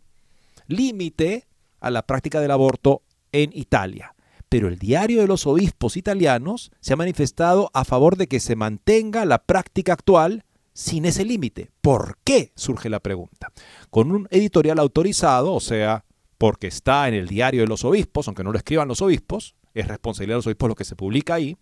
límite 0.67 1.47
a 1.80 1.89
la 1.89 2.06
práctica 2.06 2.39
del 2.39 2.52
aborto 2.52 3.02
en 3.32 3.50
Italia. 3.56 4.13
Pero 4.47 4.67
el 4.67 4.78
diario 4.78 5.21
de 5.21 5.28
los 5.28 5.47
obispos 5.47 5.97
italianos 5.97 6.71
se 6.80 6.93
ha 6.93 6.95
manifestado 6.95 7.71
a 7.74 7.86
favor 7.86 8.17
de 8.17 8.28
que 8.28 8.39
se 8.39 8.56
mantenga 8.56 9.26
la 9.26 9.43
práctica 9.45 9.93
actual 9.93 10.45
sin 10.74 11.06
ese 11.06 11.26
límite. 11.26 11.71
¿Por 11.82 12.19
qué? 12.24 12.52
Surge 12.56 12.88
la 12.88 13.00
pregunta. 13.00 13.52
Con 13.89 14.12
un 14.12 14.28
editorial 14.30 14.78
autorizado, 14.78 15.56
o 15.56 15.60
sea, 15.60 16.06
porque 16.41 16.65
está 16.65 17.08
en 17.08 17.13
el 17.13 17.27
diario 17.27 17.62
de 17.62 17.67
los 17.67 17.86
obispos, 17.86 18.27
aunque 18.27 18.43
no 18.43 18.51
lo 18.51 18.58
escriban 18.58 18.88
los 18.88 19.04
obispos, 19.04 19.54
es 19.75 19.88
responsabilidad 19.88 20.34
de 20.34 20.38
los 20.39 20.47
obispos 20.47 20.69
lo 20.69 20.75
que 20.75 20.86
se 20.86 20.95
publica 20.95 21.36
ahí. 21.36 21.56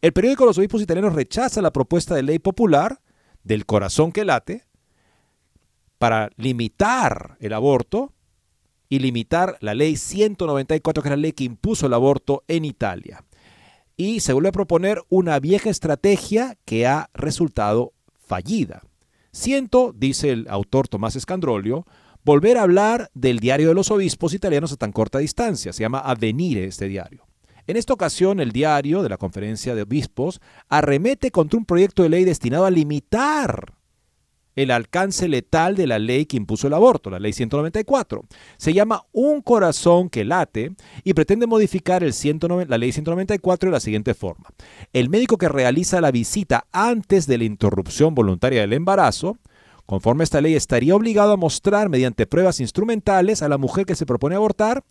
El 0.00 0.12
periódico 0.12 0.44
de 0.44 0.50
los 0.50 0.58
obispos 0.58 0.80
italianos 0.80 1.16
rechaza 1.16 1.60
la 1.60 1.72
propuesta 1.72 2.14
de 2.14 2.22
ley 2.22 2.38
popular 2.38 3.00
del 3.42 3.66
corazón 3.66 4.12
que 4.12 4.24
late 4.24 4.64
para 5.98 6.30
limitar 6.36 7.36
el 7.40 7.52
aborto 7.52 8.12
y 8.88 9.00
limitar 9.00 9.56
la 9.58 9.74
ley 9.74 9.96
194, 9.96 11.02
que 11.02 11.08
es 11.08 11.10
la 11.10 11.16
ley 11.16 11.32
que 11.32 11.42
impuso 11.42 11.86
el 11.86 11.92
aborto 11.92 12.44
en 12.46 12.64
Italia. 12.64 13.24
Y 13.96 14.20
se 14.20 14.34
vuelve 14.34 14.50
a 14.50 14.52
proponer 14.52 15.02
una 15.08 15.40
vieja 15.40 15.68
estrategia 15.68 16.56
que 16.64 16.86
ha 16.86 17.10
resultado 17.12 17.92
fallida. 18.24 18.82
Siento, 19.32 19.92
dice 19.92 20.30
el 20.30 20.46
autor 20.48 20.86
Tomás 20.86 21.16
Escandrolio, 21.16 21.86
volver 22.24 22.58
a 22.58 22.62
hablar 22.62 23.10
del 23.14 23.38
diario 23.38 23.68
de 23.68 23.74
los 23.74 23.90
obispos 23.90 24.34
italianos 24.34 24.72
a 24.72 24.76
tan 24.76 24.92
corta 24.92 25.18
distancia. 25.18 25.72
Se 25.72 25.82
llama 25.82 26.00
Avenire 26.00 26.64
este 26.64 26.88
diario. 26.88 27.26
En 27.66 27.76
esta 27.76 27.92
ocasión, 27.92 28.40
el 28.40 28.50
diario 28.50 29.02
de 29.02 29.08
la 29.08 29.18
Conferencia 29.18 29.74
de 29.74 29.82
Obispos 29.82 30.40
arremete 30.68 31.30
contra 31.30 31.58
un 31.58 31.64
proyecto 31.64 32.02
de 32.02 32.08
ley 32.08 32.24
destinado 32.24 32.66
a 32.66 32.70
limitar 32.70 33.74
el 34.54 34.70
alcance 34.70 35.28
letal 35.28 35.76
de 35.76 35.86
la 35.86 35.98
ley 35.98 36.26
que 36.26 36.36
impuso 36.36 36.66
el 36.66 36.74
aborto, 36.74 37.08
la 37.10 37.18
ley 37.18 37.32
194. 37.32 38.24
Se 38.56 38.72
llama 38.72 39.04
Un 39.12 39.40
corazón 39.40 40.10
que 40.10 40.24
late 40.24 40.72
y 41.04 41.14
pretende 41.14 41.46
modificar 41.46 42.02
el 42.02 42.12
la 42.68 42.78
ley 42.78 42.92
194 42.92 43.68
de 43.68 43.72
la 43.72 43.80
siguiente 43.80 44.14
forma. 44.14 44.50
El 44.92 45.08
médico 45.08 45.38
que 45.38 45.48
realiza 45.48 46.00
la 46.00 46.10
visita 46.10 46.66
antes 46.72 47.26
de 47.26 47.38
la 47.38 47.44
interrupción 47.44 48.14
voluntaria 48.14 48.60
del 48.60 48.72
embarazo 48.72 49.38
Conforme 49.86 50.22
a 50.22 50.24
esta 50.24 50.40
ley, 50.40 50.54
estaría 50.54 50.94
obligado 50.94 51.32
a 51.32 51.36
mostrar 51.36 51.88
mediante 51.88 52.26
pruebas 52.26 52.60
instrumentales 52.60 53.42
a 53.42 53.48
la 53.48 53.58
mujer 53.58 53.84
que 53.84 53.94
se 53.94 54.06
propone 54.06 54.36
abortar 54.36 54.84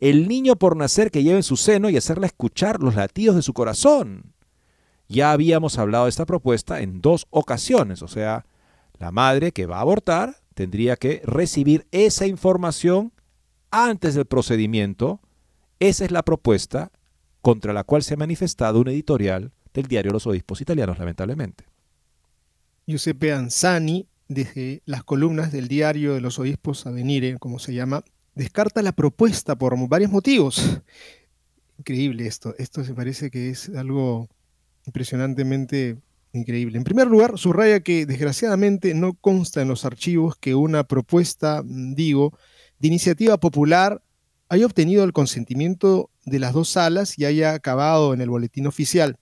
el 0.00 0.28
niño 0.28 0.56
por 0.56 0.76
nacer 0.76 1.10
que 1.10 1.22
lleva 1.22 1.36
en 1.36 1.42
su 1.42 1.56
seno 1.56 1.90
y 1.90 1.96
hacerla 1.96 2.26
escuchar 2.26 2.80
los 2.80 2.94
latidos 2.94 3.36
de 3.36 3.42
su 3.42 3.52
corazón. 3.52 4.32
Ya 5.08 5.32
habíamos 5.32 5.78
hablado 5.78 6.04
de 6.04 6.10
esta 6.10 6.26
propuesta 6.26 6.80
en 6.80 7.00
dos 7.00 7.26
ocasiones, 7.30 8.02
o 8.02 8.08
sea, 8.08 8.46
la 8.98 9.10
madre 9.10 9.52
que 9.52 9.66
va 9.66 9.78
a 9.78 9.82
abortar 9.82 10.36
tendría 10.54 10.96
que 10.96 11.22
recibir 11.24 11.86
esa 11.92 12.26
información 12.26 13.12
antes 13.70 14.14
del 14.14 14.26
procedimiento. 14.26 15.20
Esa 15.78 16.04
es 16.04 16.10
la 16.10 16.24
propuesta 16.24 16.90
contra 17.42 17.72
la 17.72 17.84
cual 17.84 18.02
se 18.02 18.14
ha 18.14 18.16
manifestado 18.16 18.80
un 18.80 18.88
editorial 18.88 19.52
del 19.72 19.86
diario 19.86 20.12
Los 20.12 20.26
Obispos 20.26 20.60
Italianos, 20.60 20.98
lamentablemente. 20.98 21.64
Giuseppe 22.86 23.32
Anzani 23.32 24.08
desde 24.28 24.82
las 24.84 25.02
columnas 25.02 25.52
del 25.52 25.68
diario 25.68 26.14
de 26.14 26.20
los 26.20 26.38
obispos 26.38 26.86
Avenire, 26.86 27.38
como 27.38 27.58
se 27.58 27.74
llama, 27.74 28.04
descarta 28.34 28.82
la 28.82 28.92
propuesta 28.92 29.56
por 29.56 29.76
varios 29.88 30.10
motivos. 30.10 30.80
Increíble 31.78 32.26
esto, 32.26 32.54
esto 32.58 32.84
se 32.84 32.94
parece 32.94 33.30
que 33.30 33.50
es 33.50 33.68
algo 33.70 34.28
impresionantemente 34.86 35.96
increíble. 36.32 36.78
En 36.78 36.84
primer 36.84 37.06
lugar, 37.06 37.38
subraya 37.38 37.80
que 37.80 38.06
desgraciadamente 38.06 38.94
no 38.94 39.14
consta 39.14 39.62
en 39.62 39.68
los 39.68 39.84
archivos 39.84 40.36
que 40.36 40.54
una 40.54 40.84
propuesta, 40.84 41.62
mm, 41.64 41.94
digo, 41.94 42.36
de 42.78 42.88
iniciativa 42.88 43.38
popular 43.38 44.02
haya 44.48 44.66
obtenido 44.66 45.04
el 45.04 45.12
consentimiento 45.12 46.10
de 46.24 46.38
las 46.38 46.52
dos 46.52 46.68
salas 46.70 47.18
y 47.18 47.24
haya 47.24 47.54
acabado 47.54 48.14
en 48.14 48.20
el 48.20 48.30
boletín 48.30 48.66
oficial. 48.66 49.16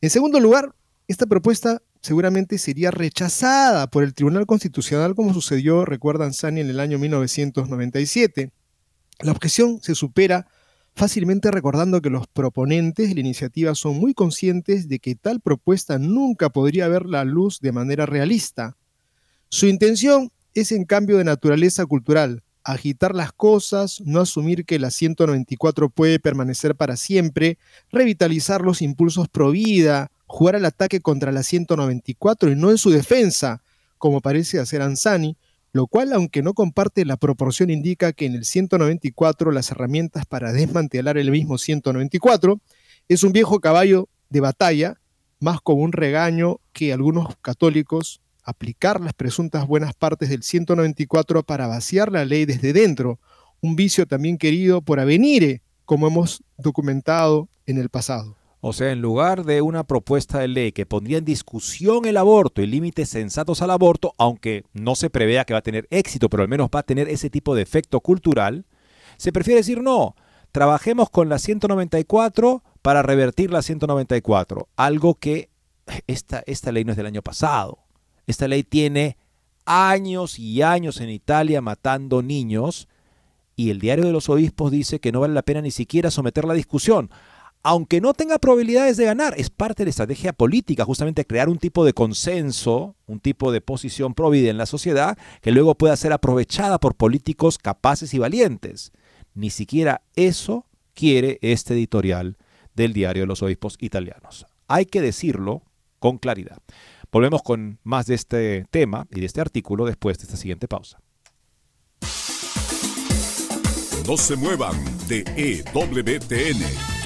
En 0.00 0.10
segundo 0.10 0.40
lugar, 0.40 0.74
esta 1.08 1.26
propuesta 1.26 1.82
seguramente 2.02 2.58
sería 2.58 2.90
rechazada 2.90 3.86
por 3.86 4.02
el 4.02 4.14
Tribunal 4.14 4.46
Constitucional 4.46 5.14
como 5.14 5.32
sucedió, 5.32 5.84
recuerdan 5.84 6.32
Sani, 6.32 6.60
en 6.60 6.68
el 6.68 6.80
año 6.80 6.98
1997. 6.98 8.50
La 9.20 9.32
objeción 9.32 9.80
se 9.80 9.94
supera 9.94 10.48
fácilmente 10.94 11.50
recordando 11.50 12.02
que 12.02 12.10
los 12.10 12.26
proponentes 12.26 13.08
de 13.08 13.14
la 13.14 13.20
iniciativa 13.20 13.74
son 13.74 13.98
muy 13.98 14.14
conscientes 14.14 14.88
de 14.88 14.98
que 14.98 15.14
tal 15.14 15.40
propuesta 15.40 15.98
nunca 15.98 16.50
podría 16.50 16.88
ver 16.88 17.06
la 17.06 17.24
luz 17.24 17.60
de 17.60 17.72
manera 17.72 18.04
realista. 18.04 18.76
Su 19.48 19.66
intención 19.66 20.30
es 20.54 20.72
en 20.72 20.84
cambio 20.84 21.18
de 21.18 21.24
naturaleza 21.24 21.86
cultural, 21.86 22.42
agitar 22.64 23.14
las 23.14 23.32
cosas, 23.32 24.00
no 24.04 24.20
asumir 24.20 24.64
que 24.64 24.78
la 24.78 24.90
194 24.90 25.88
puede 25.88 26.18
permanecer 26.18 26.76
para 26.76 26.96
siempre, 26.96 27.58
revitalizar 27.90 28.62
los 28.62 28.82
impulsos 28.82 29.28
pro 29.28 29.50
vida, 29.50 30.10
jugar 30.32 30.56
al 30.56 30.64
ataque 30.64 31.00
contra 31.00 31.30
la 31.30 31.42
194 31.42 32.50
y 32.50 32.56
no 32.56 32.70
en 32.70 32.78
su 32.78 32.88
defensa, 32.88 33.62
como 33.98 34.22
parece 34.22 34.58
hacer 34.58 34.80
Ansani, 34.80 35.36
lo 35.74 35.86
cual, 35.86 36.14
aunque 36.14 36.42
no 36.42 36.54
comparte 36.54 37.04
la 37.04 37.18
proporción, 37.18 37.68
indica 37.68 38.14
que 38.14 38.24
en 38.24 38.36
el 38.36 38.46
194 38.46 39.52
las 39.52 39.70
herramientas 39.70 40.24
para 40.24 40.50
desmantelar 40.54 41.18
el 41.18 41.30
mismo 41.30 41.58
194 41.58 42.58
es 43.08 43.22
un 43.24 43.32
viejo 43.32 43.60
caballo 43.60 44.08
de 44.30 44.40
batalla, 44.40 44.98
más 45.38 45.60
como 45.60 45.82
un 45.82 45.92
regaño 45.92 46.60
que 46.72 46.94
algunos 46.94 47.36
católicos 47.42 48.22
aplicar 48.42 49.02
las 49.02 49.12
presuntas 49.12 49.66
buenas 49.66 49.92
partes 49.92 50.30
del 50.30 50.42
194 50.42 51.42
para 51.42 51.66
vaciar 51.66 52.10
la 52.10 52.24
ley 52.24 52.46
desde 52.46 52.72
dentro, 52.72 53.20
un 53.60 53.76
vicio 53.76 54.06
también 54.06 54.38
querido 54.38 54.80
por 54.80 54.98
Avenire, 54.98 55.60
como 55.84 56.06
hemos 56.06 56.42
documentado 56.56 57.50
en 57.66 57.76
el 57.76 57.90
pasado. 57.90 58.41
O 58.64 58.72
sea, 58.72 58.92
en 58.92 59.02
lugar 59.02 59.44
de 59.44 59.60
una 59.60 59.82
propuesta 59.82 60.38
de 60.38 60.46
ley 60.46 60.70
que 60.70 60.86
pondría 60.86 61.18
en 61.18 61.24
discusión 61.24 62.04
el 62.04 62.16
aborto 62.16 62.62
y 62.62 62.68
límites 62.68 63.08
sensatos 63.08 63.60
al 63.60 63.72
aborto, 63.72 64.14
aunque 64.18 64.62
no 64.72 64.94
se 64.94 65.10
prevea 65.10 65.44
que 65.44 65.52
va 65.52 65.58
a 65.58 65.62
tener 65.62 65.88
éxito, 65.90 66.30
pero 66.30 66.44
al 66.44 66.48
menos 66.48 66.70
va 66.72 66.78
a 66.78 66.84
tener 66.84 67.08
ese 67.08 67.28
tipo 67.28 67.56
de 67.56 67.62
efecto 67.62 67.98
cultural, 67.98 68.64
se 69.16 69.32
prefiere 69.32 69.58
decir 69.58 69.82
no, 69.82 70.14
trabajemos 70.52 71.10
con 71.10 71.28
la 71.28 71.40
194 71.40 72.62
para 72.82 73.02
revertir 73.02 73.50
la 73.50 73.62
194, 73.62 74.68
algo 74.76 75.16
que 75.16 75.50
esta, 76.06 76.44
esta 76.46 76.70
ley 76.70 76.84
no 76.84 76.92
es 76.92 76.96
del 76.96 77.06
año 77.06 77.22
pasado. 77.22 77.80
Esta 78.28 78.46
ley 78.46 78.62
tiene 78.62 79.16
años 79.64 80.38
y 80.38 80.62
años 80.62 81.00
en 81.00 81.10
Italia 81.10 81.60
matando 81.62 82.22
niños 82.22 82.86
y 83.56 83.70
el 83.70 83.80
diario 83.80 84.04
de 84.04 84.12
los 84.12 84.28
obispos 84.28 84.70
dice 84.70 85.00
que 85.00 85.10
no 85.10 85.18
vale 85.18 85.34
la 85.34 85.42
pena 85.42 85.62
ni 85.62 85.72
siquiera 85.72 86.12
someterla 86.12 86.52
a 86.52 86.56
discusión 86.56 87.10
aunque 87.62 88.00
no 88.00 88.12
tenga 88.12 88.38
probabilidades 88.38 88.96
de 88.96 89.04
ganar, 89.04 89.34
es 89.36 89.50
parte 89.50 89.82
de 89.82 89.86
la 89.86 89.90
estrategia 89.90 90.32
política, 90.32 90.84
justamente 90.84 91.24
crear 91.24 91.48
un 91.48 91.58
tipo 91.58 91.84
de 91.84 91.92
consenso, 91.92 92.96
un 93.06 93.20
tipo 93.20 93.52
de 93.52 93.60
posición 93.60 94.14
provide 94.14 94.50
en 94.50 94.58
la 94.58 94.66
sociedad 94.66 95.16
que 95.40 95.52
luego 95.52 95.76
pueda 95.76 95.96
ser 95.96 96.12
aprovechada 96.12 96.78
por 96.78 96.96
políticos 96.96 97.58
capaces 97.58 98.14
y 98.14 98.18
valientes. 98.18 98.92
Ni 99.34 99.50
siquiera 99.50 100.02
eso 100.16 100.66
quiere 100.94 101.38
este 101.40 101.74
editorial 101.74 102.36
del 102.74 102.92
diario 102.92 103.22
de 103.22 103.28
los 103.28 103.42
obispos 103.42 103.76
italianos. 103.80 104.46
Hay 104.66 104.86
que 104.86 105.00
decirlo 105.00 105.62
con 106.00 106.18
claridad. 106.18 106.58
Volvemos 107.12 107.42
con 107.42 107.78
más 107.84 108.06
de 108.06 108.14
este 108.14 108.66
tema 108.70 109.06
y 109.10 109.20
de 109.20 109.26
este 109.26 109.40
artículo 109.40 109.84
después 109.84 110.18
de 110.18 110.24
esta 110.24 110.36
siguiente 110.36 110.66
pausa. 110.66 110.98
No 114.06 114.16
se 114.16 114.34
muevan 114.34 114.74
de 115.06 115.22
EWTN 115.36 116.91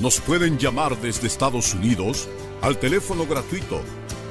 nos 0.00 0.20
pueden 0.20 0.58
llamar 0.58 1.00
desde 1.00 1.26
Estados 1.26 1.74
Unidos 1.74 2.28
al 2.60 2.78
teléfono 2.78 3.26
gratuito 3.26 3.80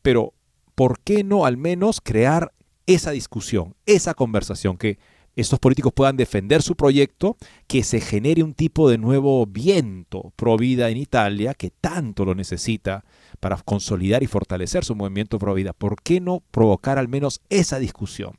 Pero, 0.00 0.32
¿por 0.76 1.00
qué 1.00 1.24
no 1.24 1.44
al 1.44 1.56
menos 1.56 2.00
crear 2.00 2.52
esa 2.94 3.10
discusión, 3.10 3.74
esa 3.86 4.14
conversación, 4.14 4.76
que 4.76 4.98
estos 5.34 5.58
políticos 5.58 5.92
puedan 5.94 6.16
defender 6.16 6.62
su 6.62 6.76
proyecto, 6.76 7.36
que 7.66 7.84
se 7.84 8.00
genere 8.00 8.42
un 8.42 8.52
tipo 8.52 8.90
de 8.90 8.98
nuevo 8.98 9.46
viento 9.46 10.32
pro 10.36 10.56
vida 10.56 10.90
en 10.90 10.98
Italia 10.98 11.54
que 11.54 11.70
tanto 11.70 12.24
lo 12.24 12.34
necesita 12.34 13.04
para 13.40 13.56
consolidar 13.56 14.22
y 14.22 14.26
fortalecer 14.26 14.84
su 14.84 14.94
movimiento 14.94 15.38
pro 15.38 15.54
vida. 15.54 15.72
¿Por 15.72 16.02
qué 16.02 16.20
no 16.20 16.42
provocar 16.50 16.98
al 16.98 17.08
menos 17.08 17.40
esa 17.48 17.78
discusión? 17.78 18.38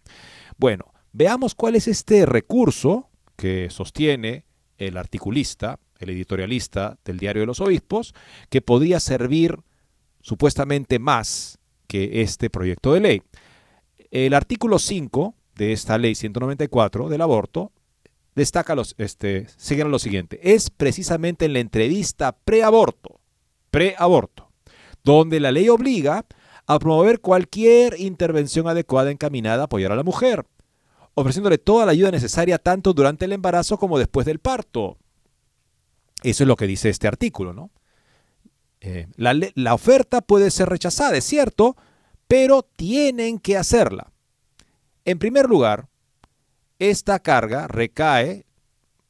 Bueno, 0.58 0.94
veamos 1.14 1.56
cuál 1.56 1.76
es 1.76 1.88
este 1.88 2.26
recurso 2.26 3.10
que 3.36 3.70
sostiene 3.72 4.46
el 4.78 4.98
articulista, 4.98 5.80
el 5.98 6.12
editorialista 6.12 7.00
del 7.06 7.18
Diario 7.18 7.42
de 7.42 7.48
los 7.48 7.60
Obispos, 7.60 8.14
que 8.50 8.62
podría 8.62 9.00
servir 9.00 9.58
supuestamente 10.22 11.00
más 11.00 11.58
que 11.88 12.22
este 12.22 12.50
proyecto 12.50 12.94
de 12.94 13.00
ley. 13.00 13.22
El 14.14 14.36
artículo 14.36 14.78
5 14.78 15.34
de 15.56 15.74
esta 15.74 15.98
ley 15.98 16.14
194 16.14 17.10
del 17.10 17.22
aborto 17.22 17.72
destaca 18.36 18.76
los, 18.76 18.94
este, 19.00 19.48
lo 19.88 19.98
siguiente. 19.98 20.40
Es 20.44 20.70
precisamente 20.70 21.46
en 21.46 21.54
la 21.54 21.60
entrevista 21.60 22.38
preaborto, 22.46 23.20
preaborto, 23.72 24.52
donde 25.04 25.40
la 25.40 25.52
ley 25.52 25.68
obliga 25.68 26.28
a 26.68 26.78
promover 26.78 27.22
cualquier 27.22 28.00
intervención 28.00 28.68
adecuada 28.68 29.10
encaminada 29.10 29.64
a 29.64 29.66
apoyar 29.66 29.92
a 29.92 29.96
la 29.96 30.04
mujer, 30.04 30.46
ofreciéndole 31.16 31.58
toda 31.58 31.88
la 31.88 31.94
ayuda 31.94 32.12
necesaria 32.12 32.60
tanto 32.60 32.94
durante 32.94 33.26
el 33.26 33.32
embarazo 33.32 33.80
como 33.80 33.98
después 33.98 34.28
del 34.28 34.38
parto. 34.38 35.00
Eso 36.22 36.44
es 36.44 36.48
lo 36.48 36.56
que 36.56 36.68
dice 36.68 36.90
este 36.90 37.08
artículo, 37.08 37.52
¿no? 37.52 37.72
Eh, 38.80 39.08
la, 39.16 39.34
la 39.56 39.74
oferta 39.74 40.22
puede 40.22 40.52
ser 40.52 40.70
rechazada, 40.70 41.18
es 41.18 41.24
cierto, 41.24 41.76
pero 42.28 42.64
tienen 42.64 43.40
que 43.40 43.58
hacerla. 43.58 44.12
En 45.06 45.20
primer 45.20 45.48
lugar, 45.48 45.88
esta 46.80 47.20
carga 47.20 47.68
recae, 47.68 48.46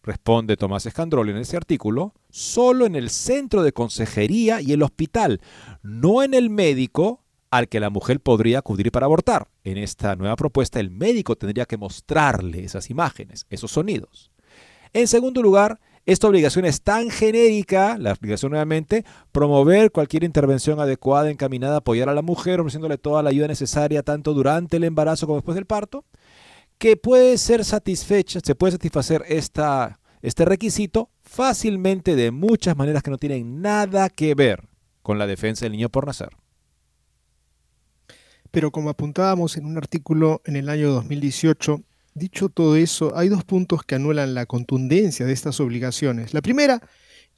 responde 0.02 0.58
Tomás 0.58 0.86
Escandrol 0.86 1.30
en 1.30 1.38
ese 1.38 1.58
artículo, 1.58 2.14
solo 2.30 2.86
en 2.86 2.96
el 2.96 3.10
centro 3.10 3.64
de 3.64 3.74
consejería 3.74 4.62
y 4.62 4.74
el 4.74 4.84
hospital, 4.84 5.42
no 5.82 6.24
en 6.24 6.34
el 6.34 6.50
médico 6.50 7.24
al 7.52 7.70
que 7.70 7.80
la 7.80 7.92
mujer 7.92 8.20
podría 8.20 8.60
acudir 8.60 8.92
para 8.92 9.06
abortar. 9.06 9.48
En 9.64 9.78
esta 9.78 10.16
nueva 10.16 10.36
propuesta, 10.36 10.80
el 10.80 10.90
médico 10.90 11.36
tendría 11.36 11.66
que 11.66 11.78
mostrarle 11.78 12.64
esas 12.64 12.90
imágenes, 12.90 13.46
esos 13.50 13.72
sonidos. 13.72 14.32
En 14.92 15.08
segundo 15.08 15.42
lugar, 15.42 15.80
esta 16.06 16.28
obligación 16.28 16.66
es 16.66 16.82
tan 16.82 17.10
genérica, 17.10 17.98
la 17.98 18.12
obligación 18.12 18.52
nuevamente, 18.52 19.06
promover 19.32 19.92
cualquier 19.92 20.26
intervención 20.26 20.82
adecuada 20.82 21.30
encaminada 21.30 21.76
a 21.76 21.78
apoyar 21.78 22.10
a 22.10 22.14
la 22.14 22.22
mujer, 22.22 22.60
ofreciéndole 22.60 22.98
toda 22.98 23.24
la 23.24 23.30
ayuda 23.30 23.48
necesaria 23.48 24.04
tanto 24.04 24.34
durante 24.34 24.78
el 24.78 24.84
embarazo 24.84 25.28
como 25.28 25.38
después 25.38 25.56
del 25.56 25.66
parto, 25.66 26.04
que 26.78 26.98
puede 26.98 27.38
ser 27.38 27.64
satisfecha, 27.64 28.42
se 28.44 28.56
puede 28.56 28.74
satisfacer 28.74 29.24
esta, 29.30 30.00
este 30.22 30.44
requisito 30.44 31.10
fácilmente 31.22 32.18
de 32.18 32.32
muchas 32.32 32.76
maneras 32.76 33.02
que 33.02 33.12
no 33.12 33.18
tienen 33.18 33.62
nada 33.62 34.10
que 34.10 34.36
ver 34.36 34.68
con 35.02 35.18
la 35.18 35.28
defensa 35.28 35.66
del 35.66 35.72
niño 35.72 35.88
por 35.88 36.06
nacer. 36.06 36.30
Pero 38.52 38.72
como 38.72 38.90
apuntábamos 38.90 39.56
en 39.56 39.66
un 39.66 39.78
artículo 39.78 40.42
en 40.46 40.58
el 40.58 40.68
año 40.68 40.92
2018, 40.92 41.82
Dicho 42.16 42.50
todo 42.50 42.76
eso, 42.76 43.18
hay 43.18 43.30
dos 43.30 43.44
puntos 43.44 43.84
que 43.84 43.96
anulan 43.96 44.34
la 44.34 44.46
contundencia 44.46 45.26
de 45.26 45.34
estas 45.34 45.60
obligaciones. 45.60 46.34
La 46.34 46.42
primera, 46.42 46.82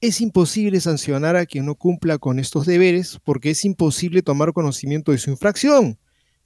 es 0.02 0.22
imposible 0.22 0.80
sancionar 0.82 1.36
a 1.36 1.46
quien 1.46 1.66
no 1.66 1.76
cumpla 1.76 2.18
con 2.18 2.40
estos 2.40 2.66
deberes 2.66 3.20
porque 3.24 3.52
es 3.52 3.64
imposible 3.66 4.22
tomar 4.22 4.54
conocimiento 4.54 5.12
de 5.12 5.18
su 5.18 5.32
infracción. 5.32 5.98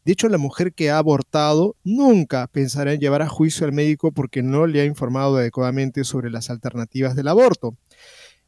De 0.05 0.13
hecho, 0.13 0.30
la 0.30 0.38
mujer 0.38 0.73
que 0.73 0.91
ha 0.91 0.97
abortado 0.97 1.75
nunca 1.84 2.47
pensará 2.47 2.93
en 2.93 2.99
llevar 2.99 3.21
a 3.21 3.27
juicio 3.27 3.65
al 3.65 3.73
médico 3.73 4.11
porque 4.11 4.41
no 4.43 4.65
le 4.65 4.82
ha 4.82 4.86
informado 4.86 5.38
adecuadamente 5.38 6.03
sobre 6.03 6.30
las 6.30 6.49
alternativas 6.49 7.15
del 7.15 7.27
aborto. 7.27 7.75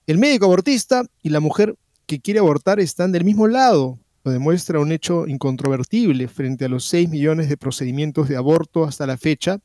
El 0.07 0.17
médico 0.17 0.45
abortista 0.45 1.03
y 1.21 1.29
la 1.29 1.39
mujer 1.39 1.75
que 2.05 2.19
quiere 2.19 2.39
abortar 2.39 2.79
están 2.79 3.11
del 3.11 3.25
mismo 3.25 3.47
lado, 3.47 3.99
lo 4.23 4.31
demuestra 4.31 4.79
un 4.79 4.91
hecho 4.91 5.27
incontrovertible 5.27 6.27
frente 6.27 6.65
a 6.65 6.69
los 6.69 6.85
6 6.85 7.09
millones 7.09 7.49
de 7.49 7.57
procedimientos 7.57 8.29
de 8.29 8.37
aborto 8.37 8.83
hasta 8.83 9.07
la 9.07 9.17
fecha 9.17 9.59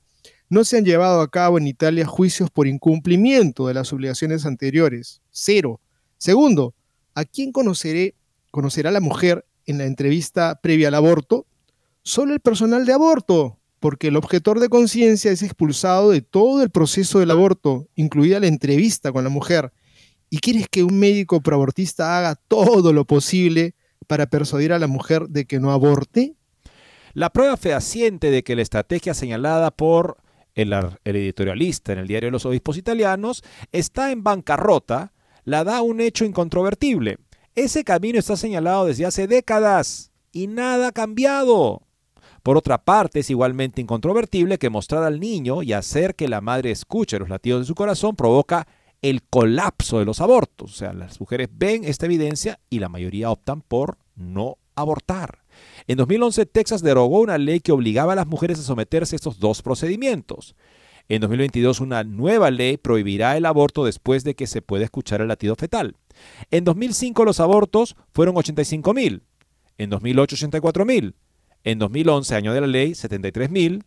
no 0.48 0.64
se 0.64 0.78
han 0.78 0.84
llevado 0.84 1.20
a 1.20 1.30
cabo 1.30 1.58
en 1.58 1.66
Italia 1.66 2.06
juicios 2.06 2.50
por 2.50 2.66
incumplimiento 2.66 3.66
de 3.66 3.74
las 3.74 3.92
obligaciones 3.92 4.46
anteriores. 4.46 5.20
Cero. 5.30 5.80
Segundo, 6.18 6.74
¿a 7.14 7.24
quién 7.24 7.52
conoceré, 7.52 8.14
conocerá 8.50 8.90
la 8.90 9.00
mujer 9.00 9.44
en 9.66 9.78
la 9.78 9.84
entrevista 9.84 10.60
previa 10.62 10.88
al 10.88 10.94
aborto? 10.94 11.46
Solo 12.02 12.32
el 12.32 12.40
personal 12.40 12.86
de 12.86 12.92
aborto, 12.92 13.58
porque 13.80 14.08
el 14.08 14.16
objetor 14.16 14.60
de 14.60 14.68
conciencia 14.68 15.32
es 15.32 15.42
expulsado 15.42 16.10
de 16.10 16.22
todo 16.22 16.62
el 16.62 16.70
proceso 16.70 17.18
del 17.18 17.32
aborto, 17.32 17.88
incluida 17.96 18.38
la 18.38 18.46
entrevista 18.46 19.12
con 19.12 19.24
la 19.24 19.30
mujer. 19.30 19.72
¿Y 20.30 20.38
quieres 20.38 20.68
que 20.68 20.84
un 20.84 20.98
médico 20.98 21.40
proabortista 21.40 22.18
haga 22.18 22.36
todo 22.36 22.92
lo 22.92 23.04
posible 23.04 23.74
para 24.06 24.26
persuadir 24.26 24.72
a 24.72 24.78
la 24.78 24.86
mujer 24.86 25.28
de 25.28 25.44
que 25.46 25.58
no 25.58 25.72
aborte? 25.72 26.34
La 27.14 27.30
prueba 27.30 27.56
fehaciente 27.56 28.30
de 28.30 28.44
que 28.44 28.56
la 28.56 28.62
estrategia 28.62 29.14
señalada 29.14 29.70
por 29.70 30.18
el, 30.56 30.72
editorialista 31.04 31.92
en 31.92 32.00
el 32.00 32.08
diario 32.08 32.28
de 32.28 32.32
los 32.32 32.46
obispos 32.46 32.76
italianos, 32.76 33.44
está 33.70 34.10
en 34.10 34.24
bancarrota, 34.24 35.12
la 35.44 35.62
da 35.62 35.82
un 35.82 36.00
hecho 36.00 36.24
incontrovertible. 36.24 37.18
Ese 37.54 37.84
camino 37.84 38.18
está 38.18 38.36
señalado 38.36 38.86
desde 38.86 39.06
hace 39.06 39.28
décadas 39.28 40.10
y 40.32 40.48
nada 40.48 40.88
ha 40.88 40.92
cambiado. 40.92 41.82
Por 42.42 42.56
otra 42.56 42.84
parte, 42.84 43.20
es 43.20 43.30
igualmente 43.30 43.80
incontrovertible 43.80 44.58
que 44.58 44.70
mostrar 44.70 45.02
al 45.04 45.20
niño 45.20 45.62
y 45.62 45.72
hacer 45.72 46.14
que 46.14 46.28
la 46.28 46.40
madre 46.40 46.70
escuche 46.70 47.18
los 47.18 47.28
latidos 47.28 47.60
de 47.60 47.66
su 47.66 47.74
corazón 47.74 48.16
provoca 48.16 48.66
el 49.02 49.22
colapso 49.22 49.98
de 49.98 50.04
los 50.04 50.20
abortos. 50.20 50.72
O 50.72 50.74
sea, 50.74 50.92
las 50.92 51.20
mujeres 51.20 51.48
ven 51.52 51.84
esta 51.84 52.06
evidencia 52.06 52.58
y 52.70 52.78
la 52.78 52.88
mayoría 52.88 53.30
optan 53.30 53.62
por 53.62 53.98
no 54.14 54.58
abortar. 54.74 55.45
En 55.88 55.98
2011, 55.98 56.46
Texas 56.46 56.82
derogó 56.82 57.20
una 57.20 57.38
ley 57.38 57.60
que 57.60 57.72
obligaba 57.72 58.14
a 58.14 58.16
las 58.16 58.26
mujeres 58.26 58.58
a 58.58 58.62
someterse 58.62 59.14
a 59.14 59.18
estos 59.18 59.38
dos 59.38 59.62
procedimientos. 59.62 60.56
En 61.08 61.20
2022, 61.20 61.80
una 61.80 62.02
nueva 62.02 62.50
ley 62.50 62.76
prohibirá 62.76 63.36
el 63.36 63.46
aborto 63.46 63.84
después 63.84 64.24
de 64.24 64.34
que 64.34 64.48
se 64.48 64.62
pueda 64.62 64.84
escuchar 64.84 65.20
el 65.20 65.28
latido 65.28 65.54
fetal. 65.54 65.94
En 66.50 66.64
2005 66.64 67.24
los 67.24 67.38
abortos 67.38 67.94
fueron 68.12 68.36
85 68.36 68.92
mil. 68.92 69.22
En 69.78 69.90
2008, 69.90 70.34
84 70.34 70.84
mil. 70.84 71.14
En 71.62 71.78
2011, 71.78 72.34
año 72.34 72.52
de 72.52 72.60
la 72.60 72.66
ley, 72.66 72.96
73 72.96 73.50
mil. 73.50 73.84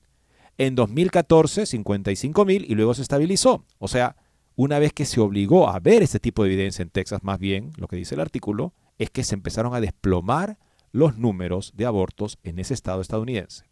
En 0.57 0.75
2014, 0.75 1.65
55 1.65 2.45
mil 2.45 2.65
y 2.69 2.75
luego 2.75 2.93
se 2.93 3.01
estabilizó. 3.01 3.65
O 3.77 3.89
sea, 3.89 4.15
una 4.55 4.79
vez 4.79 4.93
que 4.93 5.05
se 5.05 5.19
obligó 5.19 5.69
a 5.69 5.79
ver 5.79 6.03
este 6.03 6.19
tipo 6.19 6.43
de 6.43 6.53
evidencia 6.53 6.83
en 6.83 6.89
Texas, 6.89 7.23
más 7.23 7.39
bien, 7.39 7.71
lo 7.77 7.87
que 7.87 7.97
dice 7.97 8.15
el 8.15 8.21
artículo, 8.21 8.73
es 8.97 9.09
que 9.09 9.23
se 9.23 9.35
empezaron 9.35 9.73
a 9.73 9.81
desplomar 9.81 10.57
los 10.91 11.17
números 11.17 11.73
de 11.75 11.85
abortos 11.85 12.37
en 12.43 12.59
ese 12.59 12.73
estado 12.73 13.01
estadounidense. 13.01 13.65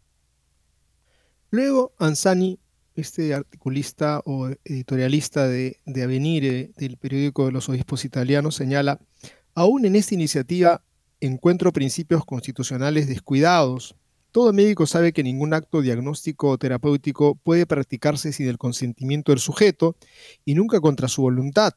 Luego, 1.50 1.92
Ansani, 1.98 2.58
este 2.94 3.32
articulista 3.32 4.20
o 4.24 4.48
editorialista 4.64 5.46
de, 5.48 5.78
de 5.86 6.02
Avenir, 6.02 6.44
eh, 6.44 6.70
del 6.76 6.96
periódico 6.96 7.46
de 7.46 7.52
los 7.52 7.68
obispos 7.68 8.04
italianos, 8.04 8.56
señala, 8.56 9.00
aún 9.54 9.84
en 9.84 9.96
esta 9.96 10.14
iniciativa 10.14 10.82
encuentro 11.20 11.72
principios 11.72 12.24
constitucionales 12.24 13.08
descuidados. 13.08 13.96
Todo 14.30 14.52
médico 14.52 14.86
sabe 14.86 15.12
que 15.12 15.22
ningún 15.22 15.54
acto 15.54 15.80
diagnóstico 15.80 16.50
o 16.50 16.58
terapéutico 16.58 17.34
puede 17.36 17.66
practicarse 17.66 18.32
sin 18.32 18.48
el 18.48 18.58
consentimiento 18.58 19.32
del 19.32 19.38
sujeto 19.38 19.96
y 20.44 20.54
nunca 20.54 20.80
contra 20.80 21.08
su 21.08 21.22
voluntad. 21.22 21.72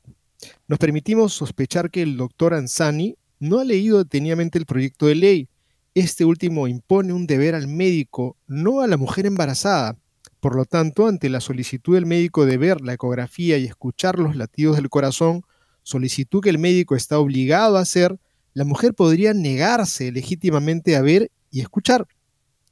Nos 0.67 0.79
permitimos 0.79 1.33
sospechar 1.33 1.91
que 1.91 2.01
el 2.01 2.17
doctor 2.17 2.53
Ansani 2.53 3.15
no 3.41 3.59
ha 3.59 3.65
leído 3.65 3.97
detenidamente 3.97 4.59
el 4.59 4.67
proyecto 4.67 5.07
de 5.07 5.15
ley. 5.15 5.49
Este 5.95 6.23
último 6.23 6.67
impone 6.67 7.11
un 7.11 7.25
deber 7.25 7.55
al 7.55 7.67
médico, 7.67 8.37
no 8.47 8.81
a 8.81 8.87
la 8.87 8.97
mujer 8.97 9.25
embarazada. 9.25 9.97
Por 10.39 10.55
lo 10.55 10.63
tanto, 10.65 11.07
ante 11.07 11.27
la 11.27 11.41
solicitud 11.41 11.95
del 11.95 12.05
médico 12.05 12.45
de 12.45 12.57
ver 12.57 12.81
la 12.81 12.93
ecografía 12.93 13.57
y 13.57 13.65
escuchar 13.65 14.19
los 14.19 14.35
latidos 14.35 14.75
del 14.75 14.89
corazón, 14.89 15.41
solicitud 15.81 16.41
que 16.41 16.51
el 16.51 16.59
médico 16.59 16.95
está 16.95 17.17
obligado 17.17 17.77
a 17.77 17.81
hacer, 17.81 18.19
la 18.53 18.63
mujer 18.63 18.93
podría 18.93 19.33
negarse 19.33 20.11
legítimamente 20.11 20.95
a 20.95 21.01
ver 21.01 21.31
y 21.49 21.61
escuchar. 21.61 22.07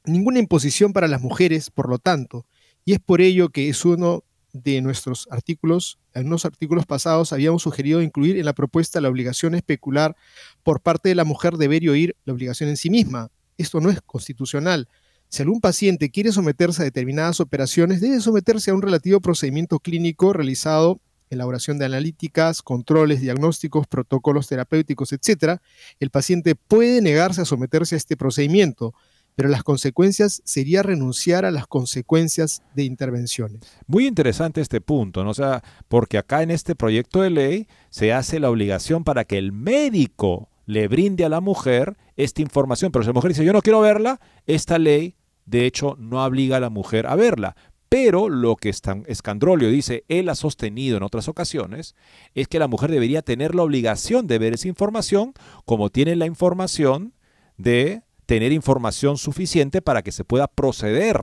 Ninguna 0.04 0.38
imposición 0.38 0.92
para 0.92 1.08
las 1.08 1.20
mujeres, 1.20 1.70
por 1.70 1.88
lo 1.88 1.98
tanto, 1.98 2.46
y 2.84 2.92
es 2.92 3.00
por 3.00 3.20
ello 3.20 3.48
que 3.48 3.68
es 3.68 3.84
uno 3.84 4.22
de 4.52 4.80
nuestros 4.80 5.28
artículos, 5.30 5.98
en 6.14 6.26
unos 6.26 6.44
artículos 6.44 6.86
pasados 6.86 7.32
habíamos 7.32 7.62
sugerido 7.62 8.02
incluir 8.02 8.38
en 8.38 8.44
la 8.44 8.52
propuesta 8.52 9.00
la 9.00 9.08
obligación 9.08 9.54
especular 9.54 10.16
por 10.62 10.80
parte 10.80 11.08
de 11.08 11.14
la 11.14 11.24
mujer 11.24 11.54
de 11.54 11.68
ver 11.68 11.82
y 11.82 11.88
oír 11.88 12.16
la 12.24 12.32
obligación 12.32 12.68
en 12.68 12.76
sí 12.76 12.90
misma. 12.90 13.30
Esto 13.58 13.80
no 13.80 13.90
es 13.90 14.00
constitucional. 14.02 14.88
Si 15.28 15.42
algún 15.42 15.60
paciente 15.60 16.10
quiere 16.10 16.32
someterse 16.32 16.82
a 16.82 16.84
determinadas 16.84 17.40
operaciones, 17.40 18.00
debe 18.00 18.20
someterse 18.20 18.70
a 18.70 18.74
un 18.74 18.82
relativo 18.82 19.20
procedimiento 19.20 19.78
clínico 19.78 20.32
realizado 20.32 21.00
elaboración 21.30 21.78
de 21.78 21.86
analíticas, 21.86 22.60
controles, 22.60 23.20
diagnósticos, 23.20 23.86
protocolos 23.86 24.48
terapéuticos, 24.48 25.12
etc., 25.12 25.60
el 26.00 26.10
paciente 26.10 26.56
puede 26.56 27.00
negarse 27.00 27.40
a 27.40 27.44
someterse 27.44 27.94
a 27.94 27.98
este 27.98 28.16
procedimiento 28.16 28.94
pero 29.36 29.48
las 29.48 29.62
consecuencias 29.62 30.42
sería 30.44 30.82
renunciar 30.82 31.44
a 31.44 31.50
las 31.50 31.66
consecuencias 31.66 32.62
de 32.74 32.84
intervenciones. 32.84 33.60
Muy 33.86 34.06
interesante 34.06 34.60
este 34.60 34.80
punto, 34.80 35.24
¿no? 35.24 35.34
Sea, 35.34 35.62
porque 35.88 36.18
acá 36.18 36.42
en 36.42 36.50
este 36.50 36.74
proyecto 36.74 37.22
de 37.22 37.30
ley 37.30 37.68
se 37.90 38.12
hace 38.12 38.40
la 38.40 38.50
obligación 38.50 39.04
para 39.04 39.24
que 39.24 39.38
el 39.38 39.52
médico 39.52 40.48
le 40.66 40.88
brinde 40.88 41.24
a 41.24 41.28
la 41.28 41.40
mujer 41.40 41.96
esta 42.16 42.42
información, 42.42 42.92
pero 42.92 43.02
si 43.02 43.08
la 43.08 43.14
mujer 43.14 43.30
dice 43.30 43.44
yo 43.44 43.52
no 43.52 43.62
quiero 43.62 43.80
verla, 43.80 44.20
esta 44.46 44.78
ley 44.78 45.16
de 45.46 45.66
hecho 45.66 45.96
no 45.98 46.24
obliga 46.24 46.58
a 46.58 46.60
la 46.60 46.70
mujer 46.70 47.06
a 47.06 47.16
verla. 47.16 47.56
Pero 47.88 48.28
lo 48.28 48.54
que 48.54 48.68
Escandrolio 48.68 49.68
dice, 49.68 50.04
él 50.06 50.28
ha 50.28 50.36
sostenido 50.36 50.96
en 50.96 51.02
otras 51.02 51.26
ocasiones, 51.26 51.96
es 52.34 52.46
que 52.46 52.60
la 52.60 52.68
mujer 52.68 52.92
debería 52.92 53.20
tener 53.22 53.56
la 53.56 53.64
obligación 53.64 54.28
de 54.28 54.38
ver 54.38 54.54
esa 54.54 54.68
información 54.68 55.32
como 55.64 55.90
tiene 55.90 56.14
la 56.14 56.26
información 56.26 57.14
de 57.56 58.02
tener 58.30 58.52
información 58.52 59.18
suficiente 59.18 59.82
para 59.82 60.02
que 60.02 60.12
se 60.12 60.22
pueda 60.22 60.46
proceder 60.46 61.20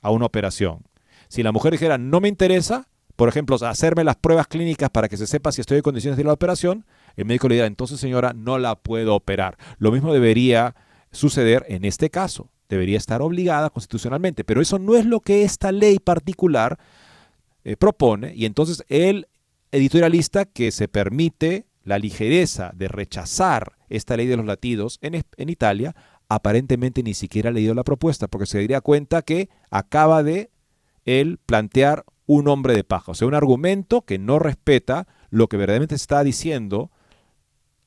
a 0.00 0.10
una 0.10 0.26
operación. 0.26 0.82
Si 1.28 1.44
la 1.44 1.52
mujer 1.52 1.70
dijera, 1.70 1.98
no 1.98 2.20
me 2.20 2.26
interesa, 2.26 2.88
por 3.14 3.28
ejemplo, 3.28 3.54
hacerme 3.64 4.02
las 4.02 4.16
pruebas 4.16 4.48
clínicas 4.48 4.90
para 4.90 5.08
que 5.08 5.16
se 5.16 5.28
sepa 5.28 5.52
si 5.52 5.60
estoy 5.60 5.76
en 5.76 5.84
condiciones 5.84 6.16
de 6.16 6.24
la 6.24 6.32
operación, 6.32 6.84
el 7.14 7.26
médico 7.26 7.46
le 7.46 7.54
dirá, 7.54 7.68
entonces 7.68 8.00
señora, 8.00 8.32
no 8.32 8.58
la 8.58 8.74
puedo 8.74 9.14
operar. 9.14 9.56
Lo 9.78 9.92
mismo 9.92 10.12
debería 10.12 10.74
suceder 11.12 11.64
en 11.68 11.84
este 11.84 12.10
caso. 12.10 12.50
Debería 12.68 12.98
estar 12.98 13.22
obligada 13.22 13.70
constitucionalmente, 13.70 14.42
pero 14.42 14.60
eso 14.60 14.80
no 14.80 14.96
es 14.96 15.06
lo 15.06 15.20
que 15.20 15.44
esta 15.44 15.70
ley 15.70 16.00
particular 16.00 16.76
eh, 17.62 17.76
propone. 17.76 18.34
Y 18.34 18.46
entonces 18.46 18.82
el 18.88 19.28
editorialista 19.70 20.44
que 20.44 20.72
se 20.72 20.88
permite 20.88 21.66
la 21.84 22.00
ligereza 22.00 22.72
de 22.74 22.88
rechazar 22.88 23.76
esta 23.88 24.16
ley 24.16 24.26
de 24.26 24.36
los 24.36 24.46
latidos 24.46 24.98
en, 25.02 25.22
en 25.36 25.48
Italia 25.48 25.94
aparentemente 26.34 27.02
ni 27.02 27.14
siquiera 27.14 27.50
ha 27.50 27.52
leído 27.52 27.74
la 27.74 27.84
propuesta, 27.84 28.28
porque 28.28 28.46
se 28.46 28.58
daría 28.58 28.80
cuenta 28.80 29.22
que 29.22 29.48
acaba 29.70 30.22
de 30.22 30.50
él 31.04 31.38
plantear 31.44 32.04
un 32.26 32.48
hombre 32.48 32.74
de 32.74 32.84
paja, 32.84 33.12
o 33.12 33.14
sea, 33.14 33.28
un 33.28 33.34
argumento 33.34 34.02
que 34.02 34.18
no 34.18 34.38
respeta 34.38 35.06
lo 35.30 35.48
que 35.48 35.56
verdaderamente 35.56 35.94
está 35.94 36.22
diciendo 36.22 36.90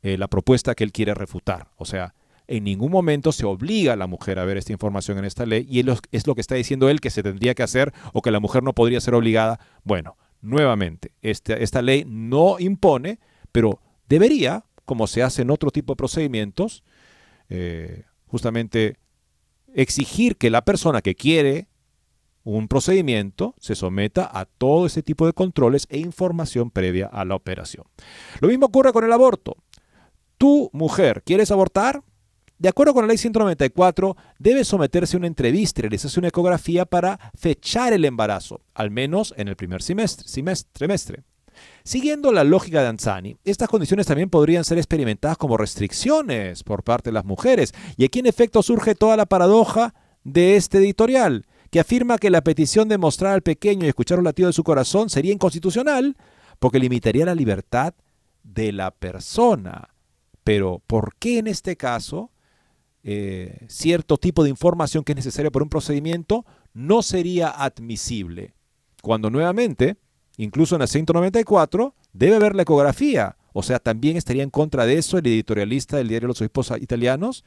eh, 0.04 0.18
la 0.18 0.28
propuesta 0.28 0.76
que 0.76 0.84
él 0.84 0.91
quiere 0.91 1.14
refutar. 1.14 1.70
O 1.78 1.86
sea, 1.86 2.14
en 2.48 2.64
ningún 2.64 2.91
momento 2.91 3.32
se 3.32 3.46
obliga 3.46 3.93
a 3.93 3.96
la 3.96 4.08
mujer 4.08 4.38
a 4.38 4.46
ver 4.46 4.58
esta 4.58 4.72
información 4.72 5.18
en 5.18 5.26
esta 5.26 5.46
ley 5.46 5.66
y 5.70 5.84
es 6.12 6.28
lo 6.28 6.36
que 6.36 6.41
está 6.41 6.56
diciendo 6.56 6.89
él 6.89 7.02
que 7.02 7.10
se 7.10 7.24
tendría 7.24 7.56
que 7.56 7.64
hacer 7.64 7.93
o 8.14 8.22
que 8.22 8.32
la 8.32 8.39
mujer 8.39 8.62
no 8.62 8.74
podría 8.74 9.02
ser 9.02 9.16
obligada. 9.16 9.60
Bueno, 9.84 10.18
nuevamente, 10.41 11.12
este, 11.22 11.64
esta 11.64 11.82
ley 11.82 12.04
no 12.08 12.58
impone, 12.60 13.20
pero 13.52 13.80
debería, 14.08 14.66
como 14.86 15.08
se 15.08 15.24
hace 15.24 15.41
en 15.41 15.50
otro 15.50 15.72
tipo 15.72 15.93
de 15.93 15.98
procedimientos, 15.98 16.84
eh, 17.50 18.04
justamente 18.28 18.97
exigir 19.73 20.38
que 20.38 20.49
la 20.49 20.63
persona 20.63 21.01
que 21.01 21.15
quiere 21.15 21.67
un 22.43 22.67
procedimiento 22.67 23.55
se 23.59 23.76
someta 23.76 24.30
a 24.32 24.45
todo 24.45 24.86
ese 24.86 25.01
tipo 25.01 25.26
de 25.26 25.34
controles 25.34 25.88
e 25.89 25.97
información 25.97 26.69
previa 26.69 27.07
a 27.07 27.26
la 27.26 27.36
operación. 27.36 27.86
Lo 28.39 28.47
mismo 28.47 28.67
ocurre 28.67 28.93
con 28.93 29.03
el 29.03 29.11
aborto. 29.11 29.57
Tu 30.38 30.69
mujer, 30.71 31.23
¿quieres 31.23 31.49
abortar? 31.51 32.03
De 32.57 32.69
acuerdo 32.69 32.93
con 32.93 33.03
la 33.03 33.07
ley 33.09 33.17
194, 33.17 34.15
debe 34.39 34.63
someterse 34.63 35.17
a 35.17 35.19
una 35.19 35.28
entrevista 35.28 35.82
y 35.82 35.84
realizarse 35.84 36.19
una 36.19 36.30
ecografía 36.30 36.86
para 36.86 37.19
fechar 37.34 37.91
el 37.93 38.05
embarazo, 38.05 38.61
al 38.73 38.91
menos 38.91 39.34
en 39.38 39.47
el 39.47 39.55
primer 39.55 39.82
semestre, 39.82 40.28
semestre, 40.28 41.23
Siguiendo 41.86 42.31
la 42.31 42.43
lógica 42.43 42.81
de 42.81 42.88
Anzani, 42.88 43.38
estas 43.45 43.69
condiciones 43.69 44.07
también 44.07 44.31
podrían 44.31 44.63
ser 44.63 44.79
experimentadas 44.79 45.38
como 45.38 45.55
restricciones 45.55 46.63
por 46.63 46.81
parte 46.83 47.11
de 47.11 47.13
las 47.13 47.25
mujeres, 47.25 47.75
y 47.95 48.05
aquí 48.05 48.17
en 48.17 48.25
efecto 48.25 48.63
surge 48.63 48.95
toda 48.95 49.15
la 49.15 49.27
paradoja 49.27 49.93
de 50.23 50.55
este 50.55 50.79
editorial, 50.79 51.45
que 51.69 51.79
afirma 51.79 52.17
que 52.17 52.31
la 52.31 52.43
petición 52.43 52.89
de 52.89 52.97
mostrar 52.97 53.33
al 53.33 53.43
pequeño 53.43 53.86
y 53.86 53.89
escuchar 53.89 54.17
un 54.17 54.25
latido 54.25 54.47
de 54.47 54.53
su 54.53 54.63
corazón 54.63 55.11
sería 55.11 55.31
inconstitucional, 55.31 56.17
porque 56.57 56.79
limitaría 56.79 57.23
la 57.23 57.36
libertad 57.36 57.93
de 58.41 58.71
la 58.71 58.89
persona. 58.89 59.89
Pero, 60.43 60.81
¿por 60.88 61.13
qué 61.19 61.38
en 61.38 61.45
este 61.45 61.77
caso 61.77 62.31
eh, 63.03 63.59
cierto 63.67 64.17
tipo 64.17 64.43
de 64.43 64.49
información 64.49 65.03
que 65.03 65.11
es 65.11 65.17
necesaria 65.17 65.51
para 65.51 65.61
un 65.61 65.69
procedimiento 65.69 66.47
no 66.73 67.03
sería 67.03 67.49
admisible? 67.49 68.55
Cuando 69.03 69.29
nuevamente 69.29 69.97
Incluso 70.38 70.75
en 70.75 70.81
el 70.81 70.88
194 70.88 71.95
debe 72.13 72.36
haber 72.36 72.55
la 72.55 72.63
ecografía. 72.63 73.38
O 73.53 73.63
sea, 73.63 73.79
también 73.79 74.17
estaría 74.17 74.43
en 74.43 74.49
contra 74.49 74.86
de 74.86 74.97
eso 74.97 75.17
el 75.17 75.27
editorialista 75.27 75.97
del 75.97 76.09
diario 76.09 76.27
Los 76.27 76.41
Obispos 76.41 76.73
Italianos, 76.79 77.45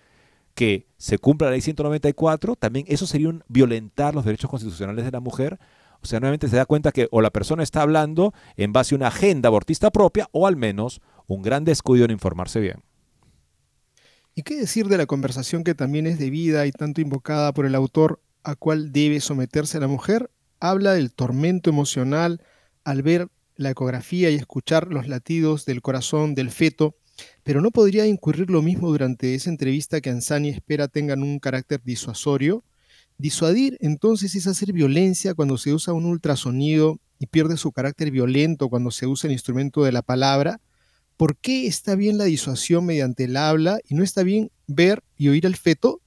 que 0.54 0.86
se 0.96 1.18
cumpla 1.18 1.48
la 1.48 1.52
ley 1.52 1.60
194, 1.60 2.56
también 2.56 2.86
eso 2.88 3.06
sería 3.06 3.28
un 3.28 3.44
violentar 3.48 4.14
los 4.14 4.24
derechos 4.24 4.50
constitucionales 4.50 5.04
de 5.04 5.10
la 5.10 5.20
mujer. 5.20 5.58
O 6.02 6.06
sea, 6.06 6.20
nuevamente 6.20 6.48
se 6.48 6.56
da 6.56 6.64
cuenta 6.64 6.92
que 6.92 7.08
o 7.10 7.20
la 7.20 7.30
persona 7.30 7.62
está 7.62 7.82
hablando 7.82 8.32
en 8.56 8.72
base 8.72 8.94
a 8.94 8.96
una 8.96 9.08
agenda 9.08 9.48
abortista 9.48 9.90
propia 9.90 10.28
o 10.32 10.46
al 10.46 10.56
menos 10.56 11.00
un 11.26 11.42
gran 11.42 11.64
descuido 11.64 12.04
en 12.04 12.10
informarse 12.10 12.60
bien. 12.60 12.82
¿Y 14.34 14.42
qué 14.42 14.56
decir 14.56 14.86
de 14.86 14.98
la 14.98 15.06
conversación 15.06 15.64
que 15.64 15.74
también 15.74 16.06
es 16.06 16.18
debida 16.18 16.64
y 16.66 16.70
tanto 16.70 17.00
invocada 17.00 17.52
por 17.52 17.66
el 17.66 17.74
autor 17.74 18.20
a 18.44 18.54
cual 18.54 18.92
debe 18.92 19.20
someterse 19.20 19.80
la 19.80 19.88
mujer? 19.88 20.30
Habla 20.60 20.92
del 20.92 21.12
tormento 21.12 21.70
emocional, 21.70 22.40
al 22.88 23.02
ver 23.02 23.28
la 23.56 23.68
ecografía 23.68 24.30
y 24.30 24.36
escuchar 24.36 24.88
los 24.88 25.08
latidos 25.08 25.66
del 25.66 25.82
corazón 25.82 26.34
del 26.34 26.50
feto, 26.50 26.96
pero 27.42 27.60
no 27.60 27.70
podría 27.70 28.06
incurrir 28.06 28.48
lo 28.48 28.62
mismo 28.62 28.88
durante 28.88 29.34
esa 29.34 29.50
entrevista 29.50 30.00
que 30.00 30.08
Ansani 30.08 30.48
espera 30.48 30.88
tengan 30.88 31.22
un 31.22 31.38
carácter 31.38 31.82
disuasorio. 31.84 32.64
Disuadir 33.18 33.76
entonces 33.80 34.34
es 34.36 34.46
hacer 34.46 34.72
violencia 34.72 35.34
cuando 35.34 35.58
se 35.58 35.74
usa 35.74 35.92
un 35.92 36.06
ultrasonido 36.06 36.98
y 37.18 37.26
pierde 37.26 37.58
su 37.58 37.72
carácter 37.72 38.10
violento 38.10 38.70
cuando 38.70 38.90
se 38.90 39.06
usa 39.06 39.28
el 39.28 39.32
instrumento 39.32 39.84
de 39.84 39.92
la 39.92 40.00
palabra. 40.00 40.62
¿Por 41.18 41.36
qué 41.36 41.66
está 41.66 41.94
bien 41.94 42.16
la 42.16 42.24
disuasión 42.24 42.86
mediante 42.86 43.24
el 43.24 43.36
habla 43.36 43.80
y 43.86 43.96
no 43.96 44.02
está 44.02 44.22
bien 44.22 44.50
ver 44.66 45.02
y 45.18 45.28
oír 45.28 45.46
al 45.46 45.56
feto? 45.56 46.00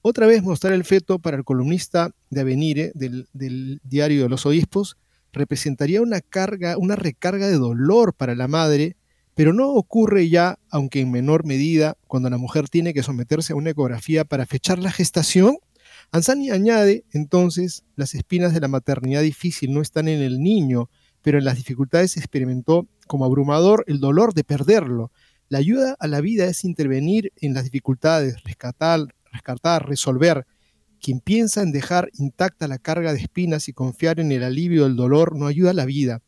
Otra 0.00 0.26
vez 0.26 0.42
mostrar 0.42 0.72
el 0.72 0.84
feto 0.84 1.18
para 1.18 1.36
el 1.36 1.44
columnista 1.44 2.12
de 2.30 2.40
Avenire 2.40 2.92
del, 2.94 3.28
del 3.34 3.82
diario 3.84 4.22
de 4.22 4.28
los 4.30 4.46
obispos 4.46 4.96
representaría 5.34 6.00
una 6.00 6.20
carga, 6.20 6.78
una 6.78 6.96
recarga 6.96 7.46
de 7.48 7.58
dolor 7.58 8.14
para 8.14 8.34
la 8.34 8.48
madre, 8.48 8.96
pero 9.34 9.52
no 9.52 9.70
ocurre 9.70 10.28
ya, 10.28 10.58
aunque 10.70 11.00
en 11.00 11.10
menor 11.10 11.44
medida, 11.44 11.96
cuando 12.06 12.30
la 12.30 12.38
mujer 12.38 12.68
tiene 12.68 12.94
que 12.94 13.02
someterse 13.02 13.52
a 13.52 13.56
una 13.56 13.70
ecografía 13.70 14.24
para 14.24 14.46
fechar 14.46 14.78
la 14.78 14.92
gestación. 14.92 15.58
Ansani 16.12 16.50
añade, 16.50 17.04
entonces, 17.12 17.84
las 17.96 18.14
espinas 18.14 18.54
de 18.54 18.60
la 18.60 18.68
maternidad 18.68 19.22
difícil 19.22 19.72
no 19.74 19.82
están 19.82 20.08
en 20.08 20.22
el 20.22 20.40
niño, 20.40 20.88
pero 21.22 21.38
en 21.38 21.44
las 21.44 21.56
dificultades 21.56 22.16
experimentó 22.16 22.86
como 23.06 23.24
abrumador 23.24 23.84
el 23.88 23.98
dolor 23.98 24.34
de 24.34 24.44
perderlo. 24.44 25.10
La 25.48 25.58
ayuda 25.58 25.96
a 25.98 26.06
la 26.06 26.20
vida 26.20 26.46
es 26.46 26.64
intervenir 26.64 27.32
en 27.36 27.54
las 27.54 27.64
dificultades, 27.64 28.42
rescatar, 28.44 29.00
rescatar, 29.32 29.88
resolver, 29.88 30.46
quien 31.04 31.20
piensa 31.20 31.60
en 31.60 31.70
dejar 31.70 32.08
intacta 32.14 32.66
la 32.66 32.78
carga 32.78 33.12
de 33.12 33.18
espinas 33.20 33.68
y 33.68 33.74
confiar 33.74 34.20
en 34.20 34.32
el 34.32 34.42
alivio 34.42 34.84
del 34.84 34.96
dolor 34.96 35.36
no 35.36 35.46
ayuda 35.46 35.72
a 35.72 35.74
la 35.74 35.84
vida. 35.84 36.22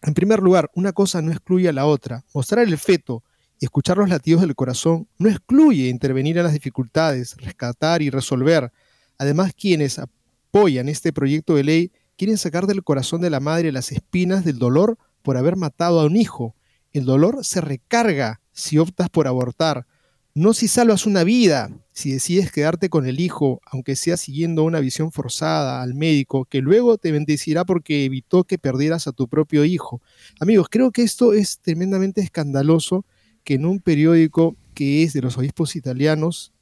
En 0.00 0.14
primer 0.14 0.38
lugar, 0.38 0.70
una 0.76 0.92
cosa 0.92 1.20
no 1.22 1.32
excluye 1.32 1.68
a 1.68 1.72
la 1.72 1.86
otra. 1.86 2.24
Mostrar 2.32 2.68
el 2.68 2.78
feto 2.78 3.24
y 3.58 3.64
escuchar 3.64 3.96
los 3.96 4.08
latidos 4.08 4.42
del 4.42 4.54
corazón 4.54 5.08
no 5.18 5.28
excluye 5.28 5.88
intervenir 5.88 6.38
en 6.38 6.44
las 6.44 6.52
dificultades, 6.52 7.36
rescatar 7.36 8.00
y 8.00 8.10
resolver. 8.10 8.70
Además, 9.18 9.54
quienes 9.58 9.98
apoyan 9.98 10.88
este 10.88 11.12
proyecto 11.12 11.56
de 11.56 11.64
ley 11.64 11.92
quieren 12.16 12.38
sacar 12.38 12.68
del 12.68 12.84
corazón 12.84 13.22
de 13.22 13.30
la 13.30 13.40
madre 13.40 13.72
las 13.72 13.90
espinas 13.90 14.44
del 14.44 14.60
dolor 14.60 14.98
por 15.22 15.36
haber 15.36 15.56
matado 15.56 15.98
a 15.98 16.04
un 16.04 16.14
hijo. 16.14 16.54
El 16.92 17.06
dolor 17.06 17.44
se 17.44 17.60
recarga 17.60 18.40
si 18.52 18.78
optas 18.78 19.08
por 19.10 19.26
abortar, 19.26 19.88
no 20.34 20.54
si 20.54 20.66
salvas 20.66 21.06
una 21.06 21.24
vida, 21.24 21.70
si 21.92 22.12
decides 22.12 22.50
quedarte 22.50 22.88
con 22.88 23.06
el 23.06 23.20
hijo, 23.20 23.60
aunque 23.66 23.96
sea 23.96 24.16
siguiendo 24.16 24.64
una 24.64 24.80
visión 24.80 25.12
forzada 25.12 25.82
al 25.82 25.94
médico, 25.94 26.46
que 26.46 26.60
luego 26.60 26.96
te 26.96 27.12
bendecirá 27.12 27.64
porque 27.64 28.04
evitó 28.04 28.44
que 28.44 28.58
perdieras 28.58 29.06
a 29.06 29.12
tu 29.12 29.28
propio 29.28 29.64
hijo. 29.64 30.00
Amigos, 30.40 30.68
creo 30.70 30.90
que 30.90 31.02
esto 31.02 31.34
es 31.34 31.58
tremendamente 31.58 32.22
escandaloso 32.22 33.04
que 33.44 33.54
en 33.54 33.66
un 33.66 33.80
periódico 33.80 34.56
que 34.74 35.02
es 35.02 35.12
de 35.12 35.20
los 35.20 35.36
obispos 35.36 35.76
italianos 35.76 36.52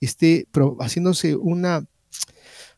esté 0.00 0.46
haciéndose 0.80 1.36
una 1.36 1.86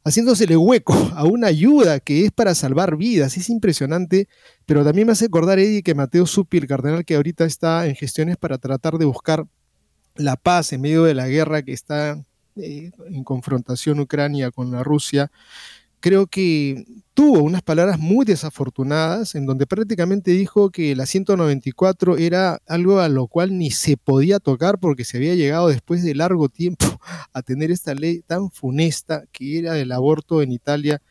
haciéndosele 0.04 0.56
hueco 0.56 0.94
a 1.14 1.24
una 1.24 1.48
ayuda 1.48 2.00
que 2.00 2.24
es 2.24 2.30
para 2.30 2.54
salvar 2.54 2.96
vidas. 2.96 3.36
Es 3.36 3.50
impresionante, 3.50 4.28
pero 4.64 4.84
también 4.84 5.06
me 5.06 5.12
hace 5.12 5.26
acordar, 5.26 5.58
Eddie, 5.58 5.82
que 5.82 5.94
Mateo 5.94 6.26
Supi, 6.26 6.58
el 6.58 6.66
cardenal 6.66 7.04
que 7.04 7.16
ahorita 7.16 7.44
está 7.44 7.86
en 7.86 7.96
gestiones 7.96 8.36
para 8.36 8.58
tratar 8.58 8.96
de 8.98 9.04
buscar 9.04 9.46
la 10.18 10.36
paz 10.36 10.72
en 10.72 10.82
medio 10.82 11.04
de 11.04 11.14
la 11.14 11.28
guerra 11.28 11.62
que 11.62 11.72
está 11.72 12.22
eh, 12.56 12.90
en 13.08 13.24
confrontación 13.24 14.00
Ucrania 14.00 14.50
con 14.50 14.70
la 14.70 14.82
Rusia, 14.82 15.30
creo 16.00 16.26
que 16.26 16.84
tuvo 17.14 17.42
unas 17.42 17.62
palabras 17.62 17.98
muy 17.98 18.24
desafortunadas 18.24 19.34
en 19.34 19.46
donde 19.46 19.66
prácticamente 19.66 20.30
dijo 20.32 20.70
que 20.70 20.94
la 20.94 21.06
194 21.06 22.16
era 22.16 22.60
algo 22.66 23.00
a 23.00 23.08
lo 23.08 23.26
cual 23.26 23.56
ni 23.58 23.70
se 23.70 23.96
podía 23.96 24.38
tocar 24.38 24.78
porque 24.78 25.04
se 25.04 25.16
había 25.16 25.34
llegado 25.34 25.68
después 25.68 26.02
de 26.04 26.14
largo 26.14 26.48
tiempo 26.48 26.86
a 27.32 27.42
tener 27.42 27.70
esta 27.70 27.94
ley 27.94 28.22
tan 28.26 28.50
funesta 28.50 29.24
que 29.32 29.58
era 29.58 29.78
el 29.78 29.92
aborto 29.92 30.42
en 30.42 30.52
Italia. 30.52 31.02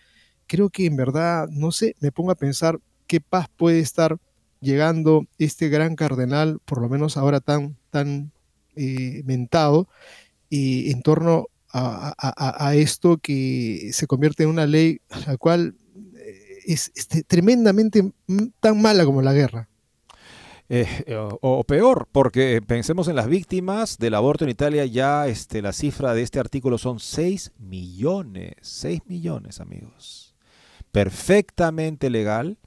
Creo 0.48 0.70
que 0.70 0.86
en 0.86 0.96
verdad, 0.96 1.48
no 1.50 1.72
sé, 1.72 1.96
me 2.00 2.12
pongo 2.12 2.32
a 2.32 2.36
pensar 2.36 2.80
qué 3.06 3.20
paz 3.20 3.48
puede 3.56 3.80
estar 3.80 4.18
llegando 4.62 5.26
este 5.38 5.70
gran 5.70 5.96
cardenal, 5.96 6.60
por 6.66 6.82
lo 6.82 6.90
menos 6.90 7.18
ahora 7.18 7.42
tan, 7.42 7.78
tan 7.90 8.32
eh, 8.78 9.22
mentado 9.26 9.88
en 10.50 11.02
torno 11.02 11.48
a, 11.72 12.74
esto 12.76 13.18
que 13.18 13.90
se 13.92 14.08
convierte 14.08 14.44
en 14.44 14.50
una 14.50 14.66
ley 14.66 15.00
la 15.28 15.38
cual 15.38 15.76
eh, 16.16 16.60
es, 16.66 16.92
tremendamente 17.28 18.12
tan 18.60 18.82
mala 18.82 19.06
como 19.06 19.22
la 19.22 19.34
guerra. 19.34 19.70
Eh, 20.70 20.86
o, 21.42 21.64
peor, 21.64 22.10
porque 22.12 22.62
pensemos 22.66 23.08
en 23.08 23.16
las 23.16 23.28
víctimas 23.28 23.98
del 24.00 24.16
aborto 24.16 24.44
en 24.44 24.50
Italia, 24.50 24.86
ya 24.86 25.28
este, 25.28 25.62
la 25.62 25.72
cifra 25.72 26.14
de 26.14 26.24
este 26.24 26.40
artículo 26.40 26.78
son 26.78 27.00
6 27.00 27.54
millones, 27.58 28.56
6 28.62 29.02
millones 29.06 29.62
amigos. 29.62 30.36
Perfectamente 30.92 32.10
legal, 32.10 32.58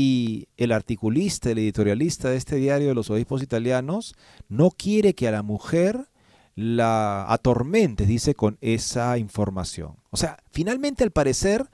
y 0.00 0.46
el 0.56 0.70
articulista, 0.70 1.50
el 1.50 1.58
editorialista 1.58 2.30
de 2.30 2.36
este 2.36 2.54
diario 2.54 2.86
de 2.86 2.94
los 2.94 3.10
obispos 3.10 3.42
italianos, 3.42 4.14
no 4.48 4.70
quiere 4.70 5.12
que 5.12 5.26
a 5.26 5.32
la 5.32 5.42
mujer 5.42 6.08
la 6.54 7.24
atormente, 7.28 8.06
dice, 8.06 8.36
con 8.36 8.58
esa 8.60 9.18
información. 9.18 9.96
O 10.10 10.16
sea, 10.16 10.38
finalmente 10.52 11.02
al 11.02 11.10
parecer 11.10 11.68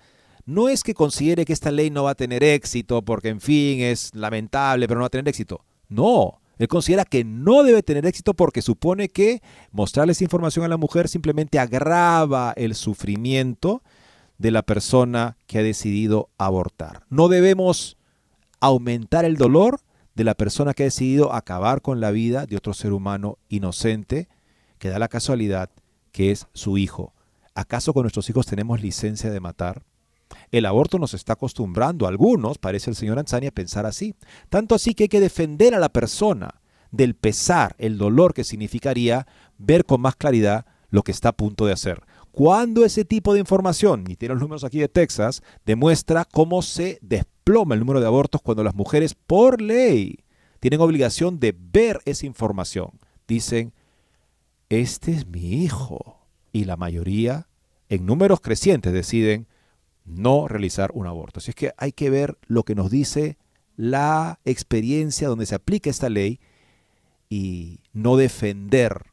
no 0.46 0.70
es 0.70 0.82
que 0.82 0.94
considere 0.94 1.44
que 1.44 1.52
esta 1.52 1.70
ley 1.70 1.90
no 1.90 2.04
va 2.04 2.12
a 2.12 2.14
tener 2.14 2.42
éxito, 2.42 3.02
porque 3.02 3.28
en 3.28 3.42
fin 3.42 3.82
es 3.82 4.10
lamentable, 4.14 4.88
pero 4.88 5.00
no 5.00 5.02
va 5.02 5.08
a 5.08 5.10
tener 5.10 5.28
éxito. 5.28 5.62
No, 5.90 6.40
él 6.56 6.68
considera 6.68 7.04
que 7.04 7.24
no 7.24 7.62
debe 7.62 7.82
tener 7.82 8.06
éxito 8.06 8.32
porque 8.32 8.62
supone 8.62 9.10
que 9.10 9.42
mostrarles 9.70 10.22
información 10.22 10.64
a 10.64 10.68
la 10.68 10.78
mujer 10.78 11.08
simplemente 11.08 11.58
agrava 11.58 12.54
el 12.56 12.74
sufrimiento 12.74 13.82
de 14.38 14.50
la 14.50 14.62
persona 14.62 15.36
que 15.46 15.58
ha 15.58 15.62
decidido 15.62 16.30
abortar. 16.38 17.04
No 17.10 17.28
debemos 17.28 17.98
aumentar 18.66 19.24
el 19.24 19.36
dolor 19.36 19.80
de 20.14 20.24
la 20.24 20.34
persona 20.34 20.74
que 20.74 20.84
ha 20.84 20.86
decidido 20.86 21.32
acabar 21.32 21.82
con 21.82 22.00
la 22.00 22.10
vida 22.10 22.46
de 22.46 22.56
otro 22.56 22.72
ser 22.74 22.92
humano 22.92 23.38
inocente, 23.48 24.28
que 24.78 24.88
da 24.88 24.98
la 24.98 25.08
casualidad 25.08 25.70
que 26.12 26.30
es 26.30 26.46
su 26.52 26.78
hijo. 26.78 27.12
¿Acaso 27.54 27.92
con 27.92 28.02
nuestros 28.02 28.28
hijos 28.30 28.46
tenemos 28.46 28.80
licencia 28.80 29.30
de 29.30 29.40
matar? 29.40 29.82
El 30.50 30.66
aborto 30.66 30.98
nos 30.98 31.14
está 31.14 31.34
acostumbrando 31.34 32.06
a 32.06 32.08
algunos, 32.08 32.58
parece 32.58 32.90
el 32.90 32.96
señor 32.96 33.18
Anzani, 33.18 33.48
a 33.48 33.52
pensar 33.52 33.86
así. 33.86 34.14
Tanto 34.48 34.74
así 34.74 34.94
que 34.94 35.04
hay 35.04 35.08
que 35.08 35.20
defender 35.20 35.74
a 35.74 35.80
la 35.80 35.88
persona 35.88 36.60
del 36.90 37.14
pesar, 37.14 37.74
el 37.78 37.98
dolor 37.98 38.34
que 38.34 38.44
significaría 38.44 39.26
ver 39.58 39.84
con 39.84 40.00
más 40.00 40.16
claridad 40.16 40.66
lo 40.90 41.02
que 41.02 41.12
está 41.12 41.30
a 41.30 41.36
punto 41.36 41.66
de 41.66 41.72
hacer. 41.72 42.02
Cuando 42.34 42.84
ese 42.84 43.04
tipo 43.04 43.32
de 43.32 43.38
información, 43.38 44.06
y 44.08 44.16
tiene 44.16 44.34
los 44.34 44.42
números 44.42 44.64
aquí 44.64 44.80
de 44.80 44.88
Texas, 44.88 45.40
demuestra 45.64 46.24
cómo 46.24 46.62
se 46.62 46.98
desploma 47.00 47.74
el 47.74 47.80
número 47.80 48.00
de 48.00 48.08
abortos 48.08 48.42
cuando 48.42 48.64
las 48.64 48.74
mujeres, 48.74 49.14
por 49.14 49.60
ley, 49.62 50.24
tienen 50.58 50.80
obligación 50.80 51.38
de 51.38 51.54
ver 51.56 52.00
esa 52.06 52.26
información. 52.26 52.98
Dicen, 53.28 53.72
este 54.68 55.12
es 55.12 55.28
mi 55.28 55.62
hijo. 55.62 56.26
Y 56.50 56.64
la 56.64 56.76
mayoría, 56.76 57.46
en 57.88 58.04
números 58.04 58.40
crecientes, 58.40 58.92
deciden 58.92 59.46
no 60.04 60.48
realizar 60.48 60.90
un 60.92 61.06
aborto. 61.06 61.38
Así 61.38 61.50
es 61.52 61.54
que 61.54 61.72
hay 61.76 61.92
que 61.92 62.10
ver 62.10 62.36
lo 62.48 62.64
que 62.64 62.74
nos 62.74 62.90
dice 62.90 63.38
la 63.76 64.40
experiencia 64.44 65.28
donde 65.28 65.46
se 65.46 65.54
aplica 65.54 65.88
esta 65.88 66.08
ley 66.08 66.40
y 67.28 67.78
no 67.92 68.16
defender 68.16 69.04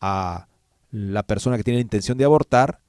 a 0.00 0.48
la 0.90 1.22
persona 1.22 1.56
que 1.56 1.64
tiene 1.64 1.78
la 1.78 1.82
intención 1.82 2.18
de 2.18 2.24
abortar 2.24 2.80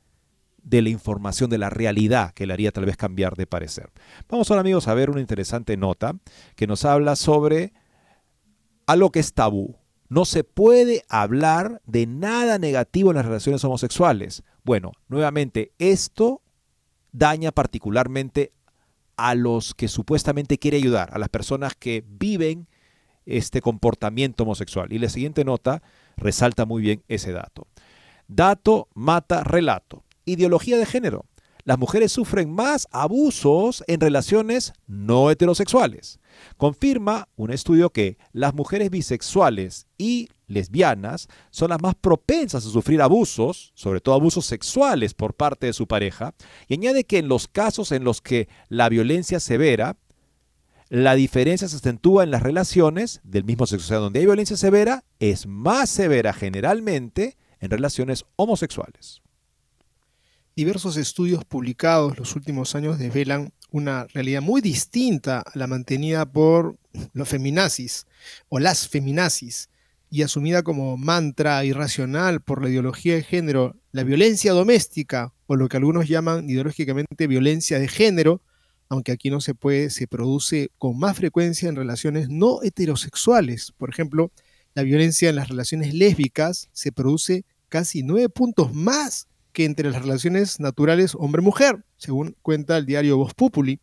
de 0.63 0.81
la 0.81 0.89
información, 0.89 1.49
de 1.49 1.57
la 1.57 1.69
realidad 1.69 2.33
que 2.33 2.45
le 2.45 2.53
haría 2.53 2.71
tal 2.71 2.85
vez 2.85 2.97
cambiar 2.97 3.35
de 3.35 3.47
parecer. 3.47 3.89
Vamos 4.29 4.49
ahora 4.49 4.61
amigos 4.61 4.87
a 4.87 4.93
ver 4.93 5.09
una 5.09 5.21
interesante 5.21 5.77
nota 5.77 6.15
que 6.55 6.67
nos 6.67 6.85
habla 6.85 7.15
sobre 7.15 7.73
algo 8.85 9.11
que 9.11 9.19
es 9.19 9.33
tabú. 9.33 9.77
No 10.09 10.25
se 10.25 10.43
puede 10.43 11.03
hablar 11.09 11.81
de 11.85 12.05
nada 12.05 12.59
negativo 12.59 13.11
en 13.11 13.15
las 13.15 13.25
relaciones 13.25 13.63
homosexuales. 13.63 14.43
Bueno, 14.63 14.91
nuevamente, 15.07 15.71
esto 15.79 16.41
daña 17.11 17.51
particularmente 17.51 18.51
a 19.15 19.35
los 19.35 19.73
que 19.73 19.87
supuestamente 19.87 20.57
quiere 20.57 20.77
ayudar, 20.77 21.11
a 21.13 21.19
las 21.19 21.29
personas 21.29 21.75
que 21.75 22.03
viven 22.07 22.67
este 23.25 23.61
comportamiento 23.61 24.43
homosexual. 24.43 24.91
Y 24.91 24.99
la 24.99 25.09
siguiente 25.09 25.45
nota 25.45 25.81
resalta 26.17 26.65
muy 26.65 26.81
bien 26.81 27.03
ese 27.07 27.31
dato. 27.31 27.67
Dato 28.33 28.87
mata 28.93 29.43
relato. 29.43 30.05
Ideología 30.23 30.77
de 30.77 30.85
género. 30.85 31.25
Las 31.65 31.77
mujeres 31.77 32.13
sufren 32.13 32.49
más 32.49 32.87
abusos 32.89 33.83
en 33.87 33.99
relaciones 33.99 34.71
no 34.87 35.29
heterosexuales. 35.29 36.21
Confirma 36.55 37.27
un 37.35 37.51
estudio 37.51 37.89
que 37.89 38.17
las 38.31 38.53
mujeres 38.53 38.89
bisexuales 38.89 39.85
y 39.97 40.29
lesbianas 40.47 41.27
son 41.49 41.71
las 41.71 41.81
más 41.81 41.93
propensas 41.93 42.65
a 42.65 42.69
sufrir 42.69 43.01
abusos, 43.01 43.73
sobre 43.75 43.99
todo 43.99 44.15
abusos 44.15 44.45
sexuales 44.45 45.13
por 45.13 45.33
parte 45.33 45.67
de 45.67 45.73
su 45.73 45.85
pareja, 45.85 46.33
y 46.69 46.75
añade 46.75 47.03
que 47.03 47.17
en 47.17 47.27
los 47.27 47.49
casos 47.49 47.91
en 47.91 48.05
los 48.05 48.21
que 48.21 48.47
la 48.69 48.87
violencia 48.87 49.41
severa, 49.41 49.97
la 50.87 51.15
diferencia 51.15 51.67
se 51.67 51.75
acentúa 51.75 52.23
en 52.23 52.31
las 52.31 52.43
relaciones 52.43 53.19
del 53.25 53.43
mismo 53.43 53.67
sexo. 53.67 53.83
O 53.83 53.89
sea, 53.89 53.97
donde 53.97 54.21
hay 54.21 54.25
violencia 54.25 54.55
severa, 54.55 55.03
es 55.19 55.47
más 55.47 55.89
severa 55.89 56.31
generalmente 56.31 57.35
en 57.61 57.69
relaciones 57.69 58.25
homosexuales. 58.35 59.21
Diversos 60.55 60.97
estudios 60.97 61.45
publicados 61.45 62.19
los 62.19 62.35
últimos 62.35 62.75
años 62.75 62.99
desvelan 62.99 63.53
una 63.71 64.05
realidad 64.07 64.41
muy 64.41 64.59
distinta 64.59 65.39
a 65.39 65.51
la 65.57 65.67
mantenida 65.67 66.25
por 66.25 66.77
los 67.13 67.29
feminazis 67.29 68.05
o 68.49 68.59
las 68.59 68.89
feminazis 68.89 69.69
y 70.09 70.23
asumida 70.23 70.61
como 70.61 70.97
mantra 70.97 71.63
irracional 71.63 72.41
por 72.41 72.61
la 72.61 72.69
ideología 72.69 73.15
de 73.15 73.23
género, 73.23 73.77
la 73.93 74.03
violencia 74.03 74.51
doméstica 74.51 75.33
o 75.47 75.55
lo 75.55 75.69
que 75.69 75.77
algunos 75.77 76.09
llaman 76.09 76.49
ideológicamente 76.49 77.27
violencia 77.27 77.79
de 77.79 77.87
género, 77.87 78.41
aunque 78.89 79.13
aquí 79.13 79.29
no 79.29 79.39
se 79.39 79.55
puede, 79.55 79.89
se 79.89 80.07
produce 80.07 80.69
con 80.77 80.99
más 80.99 81.15
frecuencia 81.15 81.69
en 81.69 81.77
relaciones 81.77 82.27
no 82.27 82.61
heterosexuales. 82.61 83.71
Por 83.77 83.89
ejemplo, 83.89 84.33
la 84.73 84.83
violencia 84.83 85.29
en 85.29 85.37
las 85.37 85.47
relaciones 85.47 85.93
lésbicas 85.93 86.69
se 86.73 86.91
produce 86.91 87.45
casi 87.71 88.03
nueve 88.03 88.27
puntos 88.27 88.73
más 88.73 89.29
que 89.53 89.63
entre 89.63 89.89
las 89.89 90.01
relaciones 90.01 90.59
naturales 90.59 91.15
hombre-mujer, 91.15 91.85
según 91.97 92.35
cuenta 92.41 92.77
el 92.77 92.85
diario 92.85 93.17
Voz 93.17 93.33
Populi. 93.33 93.79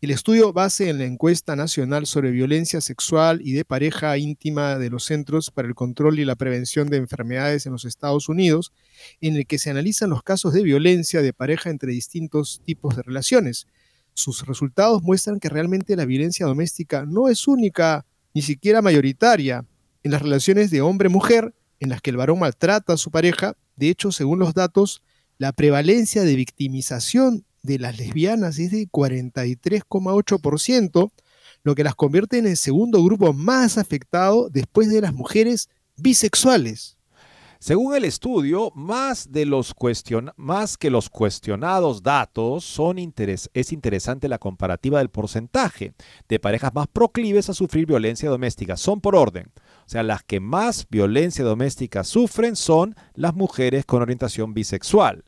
El 0.00 0.10
estudio 0.10 0.52
base 0.52 0.88
en 0.88 0.98
la 0.98 1.04
encuesta 1.04 1.54
nacional 1.54 2.06
sobre 2.06 2.32
violencia 2.32 2.80
sexual 2.80 3.40
y 3.42 3.52
de 3.52 3.64
pareja 3.64 4.18
íntima 4.18 4.76
de 4.76 4.90
los 4.90 5.04
Centros 5.04 5.52
para 5.52 5.68
el 5.68 5.74
Control 5.76 6.18
y 6.18 6.24
la 6.24 6.34
Prevención 6.34 6.88
de 6.88 6.96
Enfermedades 6.96 7.64
en 7.66 7.72
los 7.72 7.84
Estados 7.84 8.28
Unidos, 8.28 8.72
en 9.20 9.36
el 9.36 9.46
que 9.46 9.58
se 9.58 9.70
analizan 9.70 10.10
los 10.10 10.24
casos 10.24 10.52
de 10.52 10.62
violencia 10.62 11.22
de 11.22 11.32
pareja 11.32 11.70
entre 11.70 11.92
distintos 11.92 12.60
tipos 12.64 12.96
de 12.96 13.02
relaciones. 13.02 13.68
Sus 14.14 14.46
resultados 14.46 15.02
muestran 15.02 15.38
que 15.38 15.48
realmente 15.48 15.94
la 15.94 16.06
violencia 16.06 16.44
doméstica 16.44 17.06
no 17.06 17.28
es 17.28 17.46
única, 17.46 18.04
ni 18.34 18.42
siquiera 18.42 18.82
mayoritaria. 18.82 19.64
En 20.02 20.12
las 20.12 20.22
relaciones 20.22 20.70
de 20.70 20.80
hombre-mujer, 20.80 21.54
en 21.80 21.90
las 21.90 22.00
que 22.00 22.10
el 22.10 22.16
varón 22.16 22.40
maltrata 22.40 22.92
a 22.92 22.96
su 22.96 23.10
pareja, 23.10 23.56
de 23.76 23.90
hecho, 23.90 24.12
según 24.12 24.38
los 24.38 24.54
datos, 24.54 25.02
la 25.38 25.52
prevalencia 25.52 26.22
de 26.24 26.34
victimización 26.34 27.44
de 27.62 27.78
las 27.78 27.98
lesbianas 27.98 28.58
es 28.58 28.72
de 28.72 28.88
43,8%, 28.88 31.12
lo 31.62 31.74
que 31.74 31.84
las 31.84 31.94
convierte 31.94 32.38
en 32.38 32.46
el 32.46 32.56
segundo 32.56 33.04
grupo 33.04 33.32
más 33.32 33.78
afectado 33.78 34.48
después 34.50 34.88
de 34.88 35.00
las 35.00 35.12
mujeres 35.12 35.68
bisexuales. 35.96 36.98
Según 37.60 37.96
el 37.96 38.04
estudio, 38.04 38.70
más, 38.76 39.32
de 39.32 39.44
los 39.44 39.74
más 40.36 40.76
que 40.76 40.90
los 40.90 41.10
cuestionados 41.10 42.04
datos, 42.04 42.64
son 42.64 42.98
es 42.98 43.72
interesante 43.72 44.28
la 44.28 44.38
comparativa 44.38 44.98
del 44.98 45.08
porcentaje 45.08 45.92
de 46.28 46.38
parejas 46.38 46.72
más 46.72 46.86
proclives 46.86 47.50
a 47.50 47.54
sufrir 47.54 47.84
violencia 47.84 48.30
doméstica. 48.30 48.76
Son 48.76 49.00
por 49.00 49.16
orden. 49.16 49.50
O 49.88 49.90
sea, 49.90 50.02
las 50.02 50.22
que 50.22 50.38
más 50.38 50.86
violencia 50.90 51.42
doméstica 51.42 52.04
sufren 52.04 52.56
son 52.56 52.94
las 53.14 53.34
mujeres 53.34 53.86
con 53.86 54.02
orientación 54.02 54.52
bisexual. 54.52 55.24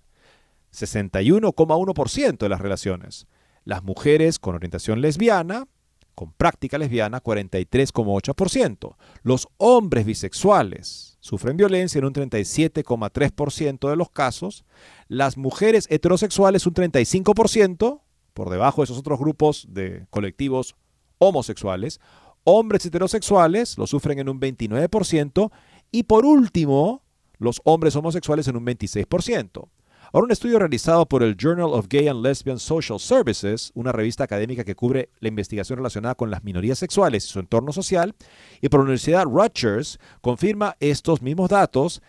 61,1% 0.70 2.36
de 2.36 2.48
las 2.50 2.60
relaciones. 2.60 3.26
Las 3.64 3.82
mujeres 3.82 4.38
con 4.38 4.54
orientación 4.54 5.00
lesbiana, 5.00 5.66
con 6.14 6.34
práctica 6.34 6.76
lesbiana, 6.76 7.22
43,8%. 7.22 8.96
Los 9.22 9.48
hombres 9.56 10.04
bisexuales 10.04 11.16
sufren 11.20 11.56
violencia 11.56 11.98
en 11.98 12.04
un 12.04 12.12
37,3% 12.12 13.88
de 13.88 13.96
los 13.96 14.10
casos. 14.10 14.66
Las 15.08 15.38
mujeres 15.38 15.86
heterosexuales 15.88 16.66
un 16.66 16.74
35%, 16.74 18.02
por 18.34 18.50
debajo 18.50 18.82
de 18.82 18.84
esos 18.84 18.98
otros 18.98 19.18
grupos 19.18 19.68
de 19.70 20.04
colectivos 20.10 20.76
homosexuales. 21.16 21.98
Hombres 22.44 22.86
heterosexuales 22.86 23.76
lo 23.78 23.86
sufren 23.86 24.18
en 24.18 24.28
un 24.28 24.40
29% 24.40 25.50
y 25.92 26.04
por 26.04 26.24
último, 26.24 27.02
los 27.38 27.60
hombres 27.64 27.96
homosexuales 27.96 28.48
en 28.48 28.56
un 28.56 28.66
26%. 28.66 29.68
Ahora, 30.12 30.24
un 30.24 30.32
estudio 30.32 30.58
realizado 30.58 31.06
por 31.06 31.22
el 31.22 31.36
Journal 31.36 31.70
of 31.72 31.86
Gay 31.88 32.08
and 32.08 32.24
Lesbian 32.24 32.58
Social 32.58 32.98
Services, 32.98 33.70
una 33.74 33.92
revista 33.92 34.24
académica 34.24 34.64
que 34.64 34.74
cubre 34.74 35.10
la 35.20 35.28
investigación 35.28 35.76
relacionada 35.76 36.16
con 36.16 36.30
las 36.30 36.42
minorías 36.42 36.80
sexuales 36.80 37.24
y 37.24 37.28
su 37.28 37.38
entorno 37.38 37.72
social, 37.72 38.16
y 38.60 38.68
por 38.68 38.80
la 38.80 38.84
Universidad 38.84 39.24
Rutgers, 39.24 40.00
confirma 40.20 40.76
estos 40.80 41.22
mismos 41.22 41.50
datos 41.50 42.02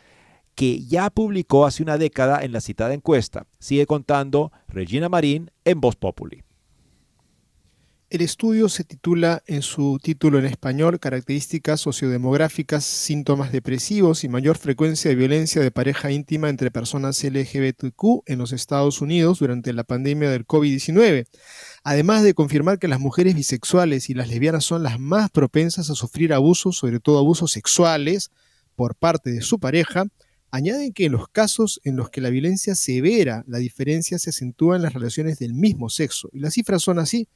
que 0.56 0.84
ya 0.84 1.12
publicó 1.12 1.66
hace 1.66 1.84
una 1.84 2.00
década 2.00 2.44
en 2.44 2.54
la 2.54 2.62
citada 2.62 2.94
encuesta. 2.94 3.46
Sigue 3.60 3.86
contando 3.86 4.52
Regina 4.68 5.08
Marín 5.08 5.52
en 5.64 5.80
Voz 5.80 5.96
Populi. 5.96 6.44
El 8.12 8.20
estudio 8.20 8.68
se 8.68 8.84
titula 8.84 9.41
en 9.47 9.62
su 9.62 9.97
título 10.03 10.38
en 10.38 10.43
español 10.43 10.99
Características 10.99 11.80
sociodemográficas, 11.80 12.84
síntomas 12.84 13.53
depresivos 13.53 14.26
y 14.26 14.28
mayor 14.28 14.57
frecuencia 14.57 15.07
de 15.07 15.16
violencia 15.16 15.62
de 15.62 15.72
pareja 15.72 16.12
íntima 16.12 16.49
entre 16.49 16.72
personas 16.72 17.24
LGBTQ 17.24 18.24
en 18.26 18.38
los 18.38 18.51
Estados 18.51 18.99
Unidos 18.99 19.39
durante 19.39 19.72
la 19.72 19.86
pandemia 19.86 20.30
del 20.30 20.45
COVID-19. 20.45 21.26
Además 21.86 22.24
de 22.24 22.34
confirmar 22.34 22.80
que 22.80 22.89
las 22.89 22.99
mujeres 22.99 23.34
bisexuales 23.34 24.09
y 24.09 24.14
las 24.14 24.28
lesbianas 24.28 24.66
son 24.66 24.84
las 24.84 24.99
más 24.99 25.30
propensas 25.30 25.89
a 25.89 25.95
sufrir 25.95 26.34
abusos, 26.34 26.76
sobre 26.76 26.99
todo 26.99 27.18
abusos 27.18 27.53
sexuales, 27.53 28.30
por 28.76 28.95
parte 28.95 29.32
de 29.32 29.41
su 29.41 29.57
pareja, 29.57 30.03
Añaden 30.52 30.91
que 30.91 31.06
en 31.06 31.14
los 31.14 31.30
casos 31.30 31.80
en 31.86 31.95
los 31.95 32.10
que 32.10 32.20
la 32.20 32.30
violencia 32.30 32.76
severa, 32.76 33.45
la 33.47 33.58
diferencia 33.58 34.20
se 34.20 34.32
acentúa 34.32 34.76
en 34.76 34.82
las 34.82 34.93
relaciones 34.93 35.39
del 35.39 35.54
mismo 35.54 35.89
sexo. 35.89 36.30
Y 36.34 36.39
las 36.39 36.54
cifras 36.54 36.82
son 36.82 36.99
así. 36.99 37.30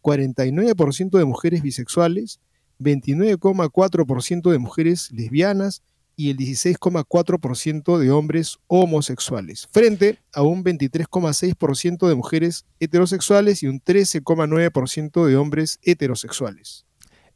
49% 0.00 1.18
de 1.18 1.24
mujeres 1.26 1.62
bisexuales, 1.62 2.40
29,4% 2.80 4.50
de 4.50 4.58
mujeres 4.58 5.10
lesbianas 5.12 5.82
y 6.16 6.30
el 6.30 6.38
16,4% 6.38 7.98
de 7.98 8.10
hombres 8.10 8.58
homosexuales, 8.68 9.68
frente 9.70 10.18
a 10.32 10.42
un 10.42 10.64
23,6% 10.64 12.08
de 12.08 12.14
mujeres 12.14 12.64
heterosexuales 12.80 13.62
y 13.62 13.66
un 13.66 13.80
13,9% 13.80 15.26
de 15.26 15.36
hombres 15.36 15.78
heterosexuales. 15.82 16.86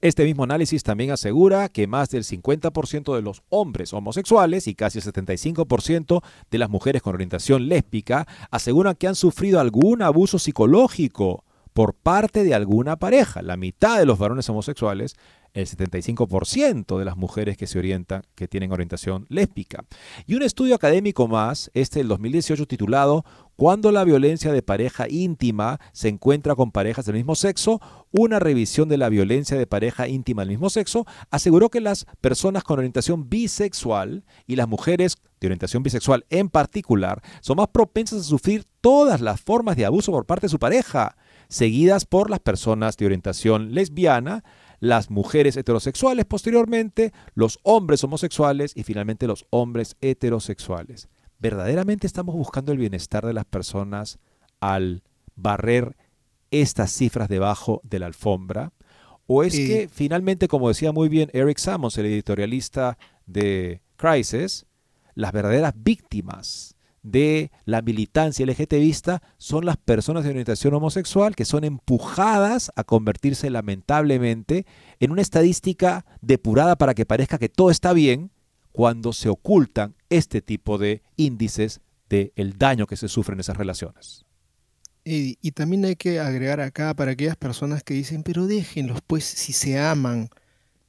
Este 0.03 0.25
mismo 0.25 0.45
análisis 0.45 0.83
también 0.83 1.11
asegura 1.11 1.71
que 1.71 1.87
más 1.87 2.11
del 2.11 2.25
50% 2.25 3.15
de 3.17 3.23
los 3.23 3.43
hombres 3.49 3.95
homosexuales 3.95 4.69
y 4.69 4.75
casi 4.75 4.99
el 4.99 5.05
75% 5.05 6.23
de 6.51 6.59
las 6.59 6.69
mujeres 6.69 7.01
con 7.01 7.15
orientación 7.15 7.69
lésbica 7.69 8.27
aseguran 8.51 8.95
que 8.95 9.09
han 9.09 9.15
sufrido 9.15 9.59
algún 9.59 10.03
abuso 10.03 10.39
psicológico 10.39 11.45
por 11.73 11.95
parte 11.95 12.45
de 12.45 12.55
alguna 12.55 12.97
pareja. 12.97 13.41
La 13.41 13.57
mitad 13.57 13.99
de 13.99 14.07
los 14.07 14.19
varones 14.19 14.49
homosexuales, 14.51 15.15
el 15.57 15.67
75% 15.67 16.99
de 16.99 17.05
las 17.05 17.17
mujeres 17.17 17.57
que 17.57 17.67
se 17.67 17.79
orientan, 17.79 18.23
que 18.35 18.47
tienen 18.47 18.73
orientación 18.73 19.25
lésbica. 19.31 19.85
Y 20.27 20.35
un 20.35 20.43
estudio 20.43 20.75
académico 20.75 21.29
más, 21.29 21.71
este 21.73 22.01
del 22.01 22.09
2018 22.09 22.67
titulado 22.67 23.25
Cuando 23.57 23.91
la 23.91 24.05
violencia 24.05 24.53
de 24.53 24.61
pareja 24.61 25.07
íntima 25.09 25.81
se 25.93 26.09
encuentra 26.09 26.55
con 26.55 26.73
parejas 26.73 27.07
del 27.07 27.17
mismo 27.17 27.35
sexo, 27.35 27.81
una 28.13 28.39
revisión 28.39 28.91
de 28.91 28.99
la 28.99 29.09
violencia 29.09 29.57
de 29.57 29.67
pareja 29.67 30.09
íntima 30.09 30.43
del 30.43 30.51
mismo 30.51 30.69
sexo, 30.69 31.07
aseguró 31.31 31.71
que 31.71 31.81
las 31.81 32.05
personas 32.21 32.63
con 32.63 32.79
orientación 32.79 33.31
bisexual 33.31 34.27
y 34.47 34.57
las 34.57 34.69
mujeres 34.69 35.17
de 35.41 35.47
orientación 35.47 35.83
bisexual 35.83 36.27
en 36.29 36.51
particular 36.51 37.23
son 37.41 37.57
más 37.57 37.69
propensas 37.69 38.21
a 38.21 38.25
sufrir 38.25 38.67
todas 38.83 39.23
las 39.23 39.41
formas 39.41 39.77
de 39.77 39.87
abuso 39.87 40.13
por 40.13 40.27
parte 40.27 40.47
de 40.47 40.51
su 40.51 40.59
pareja 40.59 41.17
seguidas 41.49 42.05
por 42.05 42.31
las 42.31 42.41
personas 42.41 42.97
de 42.97 43.07
orientación 43.07 43.75
lesbiana, 43.75 44.45
las 44.81 45.11
mujeres 45.11 45.57
heterosexuales 45.57 46.25
posteriormente, 46.25 47.13
los 47.35 47.59
hombres 47.63 48.03
homosexuales 48.05 48.73
y 48.75 48.83
finalmente 48.83 49.27
los 49.27 49.47
hombres 49.51 49.97
heterosexuales. 50.01 51.09
¿Verdaderamente 51.39 52.07
estamos 52.07 52.35
buscando 52.35 52.73
el 52.73 52.79
bienestar 52.79 53.27
de 53.27 53.35
las 53.35 53.45
personas 53.45 54.19
al 54.61 55.03
barrer 55.35 55.97
estas 56.51 56.91
cifras 56.93 57.29
debajo 57.29 57.81
de 57.85 57.99
la 57.99 58.07
alfombra? 58.07 58.73
¿O 59.27 59.43
es 59.43 59.55
que 59.55 59.89
finalmente, 59.93 60.47
como 60.47 60.69
decía 60.69 60.93
muy 60.93 61.09
bien 61.09 61.31
Eric 61.33 61.59
Sammons, 61.59 61.99
el 61.99 62.07
editorialista 62.07 62.97
de 63.27 63.83
Crisis, 63.97 64.67
las 65.15 65.33
verdaderas 65.33 65.75
víctimas 65.77 66.76
de 67.07 67.53
la 67.65 67.83
militancia 67.83 68.45
LGTBista 68.45 69.23
son 69.39 69.65
las 69.65 69.77
personas 69.77 70.25
de 70.25 70.31
orientación 70.31 70.75
homosexual 70.75 71.37
que 71.37 71.45
son 71.45 71.63
empujadas 71.63 72.73
a 72.75 72.83
convertirse 72.83 73.49
lamentablemente 73.49 74.67
en 74.99 75.13
una 75.13 75.23
estadística 75.23 76.05
depurada 76.21 76.77
para 76.77 76.95
que 76.95 77.07
parezca 77.07 77.39
que 77.39 77.49
todo 77.49 77.71
está 77.71 77.93
bien 77.93 78.33
cuando 78.73 79.13
se 79.13 79.29
ocultan 79.29 79.95
este 80.11 80.43
tipo 80.43 80.79
de 80.79 81.03
índices 81.17 81.81
del 82.09 82.33
el 82.35 82.59
daño 82.59 82.87
que 82.87 82.97
se 82.97 83.09
sufre 83.09 83.35
en 83.35 83.41
esas 83.41 83.57
relaciones. 83.57 84.25
Y, 85.09 85.53
también 85.53 85.85
hay 85.85 85.95
que 85.95 86.19
agregar 86.19 86.61
acá 86.61 86.93
para 86.95 87.13
aquellas 87.13 87.37
personas 87.37 87.85
que 87.85 87.95
dicen, 87.95 88.25
pero 88.25 88.49
déjenlos 88.49 88.99
pues 89.07 89.25
si 89.25 89.53
se 89.53 89.79
aman, 89.79 90.31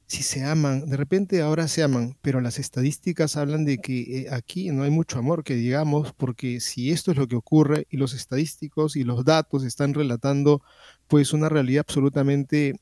si 0.08 0.22
se 0.22 0.42
aman, 0.42 0.88
de 0.88 0.96
repente 0.96 1.42
ahora 1.42 1.68
se 1.68 1.82
aman, 1.82 2.16
pero 2.22 2.40
las 2.40 2.58
estadísticas 2.58 3.36
hablan 3.36 3.66
de 3.66 3.76
que 3.76 4.22
eh, 4.22 4.26
aquí 4.32 4.70
no 4.70 4.84
hay 4.84 4.90
mucho 4.90 5.18
amor, 5.18 5.44
que 5.44 5.54
digamos, 5.54 6.14
porque 6.14 6.60
si 6.60 6.90
esto 6.90 7.12
es 7.12 7.18
lo 7.18 7.28
que 7.28 7.36
ocurre 7.36 7.86
y 7.90 7.98
los 7.98 8.14
estadísticos 8.14 8.96
y 8.96 9.04
los 9.04 9.26
datos 9.26 9.64
están 9.64 9.92
relatando 9.92 10.62
pues 11.08 11.34
una 11.34 11.50
realidad 11.50 11.84
absolutamente 11.86 12.80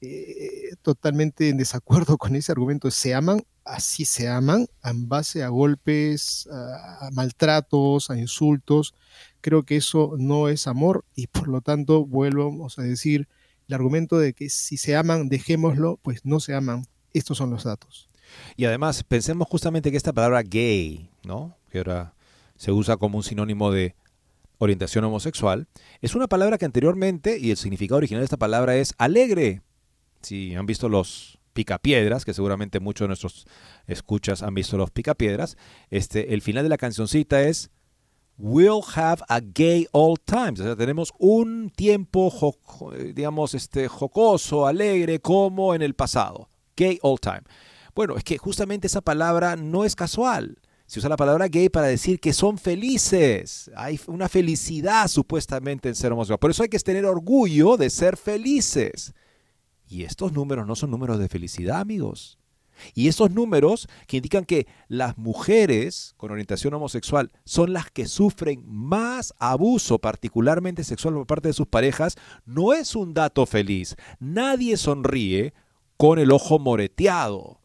eh, 0.00 0.70
totalmente 0.82 1.48
en 1.48 1.56
desacuerdo 1.56 2.16
con 2.16 2.36
ese 2.36 2.52
argumento, 2.52 2.92
se 2.92 3.12
aman, 3.12 3.42
así 3.64 4.04
se 4.04 4.28
aman, 4.28 4.68
en 4.84 5.08
base 5.08 5.42
a 5.42 5.48
golpes, 5.48 6.48
a 6.52 7.10
maltratos, 7.12 8.08
a 8.08 8.16
insultos, 8.16 8.94
creo 9.40 9.64
que 9.64 9.76
eso 9.76 10.14
no 10.16 10.48
es 10.48 10.68
amor 10.68 11.04
y 11.16 11.26
por 11.26 11.48
lo 11.48 11.60
tanto 11.60 12.06
vuelvo 12.06 12.68
a 12.76 12.82
decir, 12.82 13.26
el 13.68 13.74
argumento 13.74 14.18
de 14.18 14.32
que 14.32 14.48
si 14.48 14.78
se 14.78 14.96
aman, 14.96 15.28
dejémoslo, 15.28 15.98
pues 16.02 16.24
no 16.24 16.40
se 16.40 16.54
aman. 16.54 16.86
Estos 17.12 17.38
son 17.38 17.50
los 17.50 17.64
datos. 17.64 18.08
Y 18.56 18.64
además, 18.64 19.04
pensemos 19.04 19.46
justamente 19.48 19.90
que 19.90 19.96
esta 19.96 20.12
palabra 20.12 20.42
gay, 20.42 21.10
¿no? 21.24 21.56
que 21.70 21.78
ahora 21.78 22.14
se 22.56 22.72
usa 22.72 22.96
como 22.96 23.18
un 23.18 23.24
sinónimo 23.24 23.70
de 23.70 23.94
orientación 24.56 25.04
homosexual, 25.04 25.68
es 26.00 26.14
una 26.14 26.26
palabra 26.26 26.58
que 26.58 26.64
anteriormente, 26.64 27.38
y 27.38 27.50
el 27.50 27.56
significado 27.56 27.98
original 27.98 28.22
de 28.22 28.24
esta 28.24 28.36
palabra 28.38 28.76
es 28.76 28.94
alegre. 28.98 29.62
Si 30.22 30.54
han 30.54 30.66
visto 30.66 30.88
los 30.88 31.38
picapiedras, 31.52 32.24
que 32.24 32.34
seguramente 32.34 32.80
muchos 32.80 33.04
de 33.04 33.08
nuestros 33.08 33.46
escuchas 33.86 34.42
han 34.42 34.54
visto 34.54 34.76
los 34.76 34.90
picapiedras, 34.90 35.56
este, 35.90 36.34
el 36.34 36.42
final 36.42 36.64
de 36.64 36.70
la 36.70 36.78
cancioncita 36.78 37.42
es 37.42 37.70
We'll 38.40 38.84
have 38.94 39.20
a 39.28 39.40
gay 39.40 39.88
old 39.90 40.20
times. 40.24 40.60
O 40.60 40.64
sea, 40.64 40.76
tenemos 40.76 41.12
un 41.18 41.70
tiempo, 41.70 42.32
digamos, 43.14 43.54
este, 43.54 43.88
jocoso, 43.88 44.66
alegre, 44.66 45.18
como 45.18 45.74
en 45.74 45.82
el 45.82 45.94
pasado. 45.94 46.48
Gay 46.76 47.00
old 47.02 47.20
time. 47.20 47.42
Bueno, 47.96 48.16
es 48.16 48.22
que 48.22 48.38
justamente 48.38 48.86
esa 48.86 49.00
palabra 49.00 49.56
no 49.56 49.84
es 49.84 49.96
casual. 49.96 50.56
Se 50.86 51.00
usa 51.00 51.08
la 51.08 51.16
palabra 51.16 51.48
gay 51.48 51.68
para 51.68 51.88
decir 51.88 52.20
que 52.20 52.32
son 52.32 52.58
felices. 52.58 53.70
Hay 53.76 53.98
una 54.06 54.28
felicidad 54.28 55.08
supuestamente 55.08 55.88
en 55.88 55.96
ser 55.96 56.12
homosexual. 56.12 56.38
Por 56.38 56.52
eso 56.52 56.62
hay 56.62 56.68
que 56.68 56.78
tener 56.78 57.04
orgullo 57.06 57.76
de 57.76 57.90
ser 57.90 58.16
felices. 58.16 59.12
Y 59.88 60.04
estos 60.04 60.32
números 60.32 60.66
no 60.66 60.76
son 60.76 60.92
números 60.92 61.18
de 61.18 61.28
felicidad, 61.28 61.80
amigos. 61.80 62.38
Y 62.94 63.08
esos 63.08 63.30
números 63.30 63.88
que 64.06 64.18
indican 64.18 64.44
que 64.44 64.66
las 64.88 65.18
mujeres 65.18 66.14
con 66.16 66.30
orientación 66.30 66.74
homosexual 66.74 67.30
son 67.44 67.72
las 67.72 67.90
que 67.90 68.06
sufren 68.06 68.64
más 68.66 69.34
abuso, 69.38 69.98
particularmente 69.98 70.84
sexual 70.84 71.14
por 71.14 71.26
parte 71.26 71.48
de 71.48 71.54
sus 71.54 71.66
parejas, 71.66 72.16
no 72.44 72.72
es 72.72 72.94
un 72.94 73.14
dato 73.14 73.46
feliz. 73.46 73.96
Nadie 74.20 74.76
sonríe 74.76 75.54
con 75.96 76.18
el 76.18 76.30
ojo 76.30 76.58
moreteado. 76.58 77.60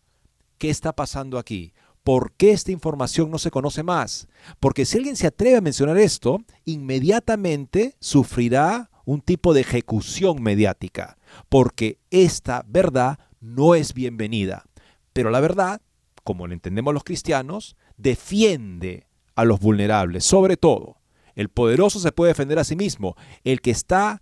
¿Qué 0.57 0.69
está 0.69 0.93
pasando 0.93 1.37
aquí? 1.37 1.73
¿Por 2.03 2.33
qué 2.33 2.51
esta 2.51 2.71
información 2.71 3.31
no 3.31 3.37
se 3.37 3.51
conoce 3.51 3.81
más? 3.81 4.27
Porque 4.59 4.85
si 4.85 4.97
alguien 4.97 5.15
se 5.15 5.27
atreve 5.27 5.57
a 5.57 5.61
mencionar 5.61 5.97
esto, 5.97 6.39
inmediatamente 6.65 7.95
sufrirá 7.99 8.89
un 9.05 9.21
tipo 9.21 9.53
de 9.53 9.61
ejecución 9.61 10.41
mediática, 10.41 11.17
porque 11.49 11.99
esta 12.09 12.65
verdad 12.67 13.19
no 13.39 13.75
es 13.75 13.93
bienvenida. 13.93 14.65
Pero 15.13 15.29
la 15.29 15.39
verdad, 15.39 15.81
como 16.23 16.47
lo 16.47 16.53
entendemos 16.53 16.93
los 16.93 17.03
cristianos, 17.03 17.75
defiende 17.97 19.07
a 19.35 19.45
los 19.45 19.59
vulnerables, 19.59 20.25
sobre 20.25 20.57
todo. 20.57 20.97
El 21.35 21.49
poderoso 21.49 21.99
se 21.99 22.11
puede 22.11 22.31
defender 22.31 22.59
a 22.59 22.63
sí 22.63 22.75
mismo. 22.75 23.15
El 23.43 23.61
que 23.61 23.71
está 23.71 24.21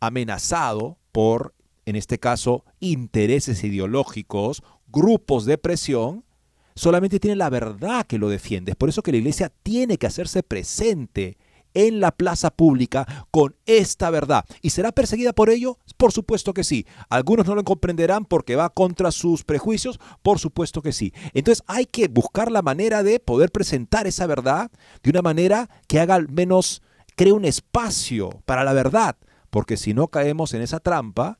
amenazado 0.00 0.98
por, 1.12 1.54
en 1.86 1.96
este 1.96 2.18
caso, 2.18 2.64
intereses 2.80 3.64
ideológicos, 3.64 4.62
grupos 4.88 5.46
de 5.46 5.58
presión, 5.58 6.24
solamente 6.74 7.20
tiene 7.20 7.36
la 7.36 7.50
verdad 7.50 8.06
que 8.06 8.18
lo 8.18 8.28
defiende. 8.28 8.72
Es 8.72 8.76
por 8.76 8.88
eso 8.88 9.02
que 9.02 9.12
la 9.12 9.18
iglesia 9.18 9.52
tiene 9.62 9.96
que 9.96 10.06
hacerse 10.06 10.42
presente 10.42 11.38
en 11.74 12.00
la 12.00 12.12
plaza 12.12 12.50
pública 12.50 13.26
con 13.30 13.56
esta 13.66 14.10
verdad. 14.10 14.44
¿Y 14.62 14.70
será 14.70 14.92
perseguida 14.92 15.32
por 15.32 15.50
ello? 15.50 15.78
Por 15.96 16.12
supuesto 16.12 16.54
que 16.54 16.64
sí. 16.64 16.86
Algunos 17.08 17.46
no 17.46 17.54
lo 17.54 17.64
comprenderán 17.64 18.24
porque 18.24 18.56
va 18.56 18.70
contra 18.70 19.10
sus 19.10 19.44
prejuicios, 19.44 20.00
por 20.22 20.38
supuesto 20.38 20.80
que 20.82 20.92
sí. 20.92 21.12
Entonces 21.34 21.62
hay 21.66 21.86
que 21.86 22.08
buscar 22.08 22.50
la 22.50 22.62
manera 22.62 23.02
de 23.02 23.20
poder 23.20 23.50
presentar 23.50 24.06
esa 24.06 24.26
verdad 24.26 24.70
de 25.02 25.10
una 25.10 25.22
manera 25.22 25.68
que 25.88 26.00
haga 26.00 26.14
al 26.14 26.28
menos, 26.28 26.82
cree 27.16 27.32
un 27.32 27.44
espacio 27.44 28.30
para 28.46 28.64
la 28.64 28.72
verdad, 28.72 29.16
porque 29.50 29.76
si 29.76 29.94
no 29.94 30.08
caemos 30.08 30.54
en 30.54 30.62
esa 30.62 30.80
trampa, 30.80 31.38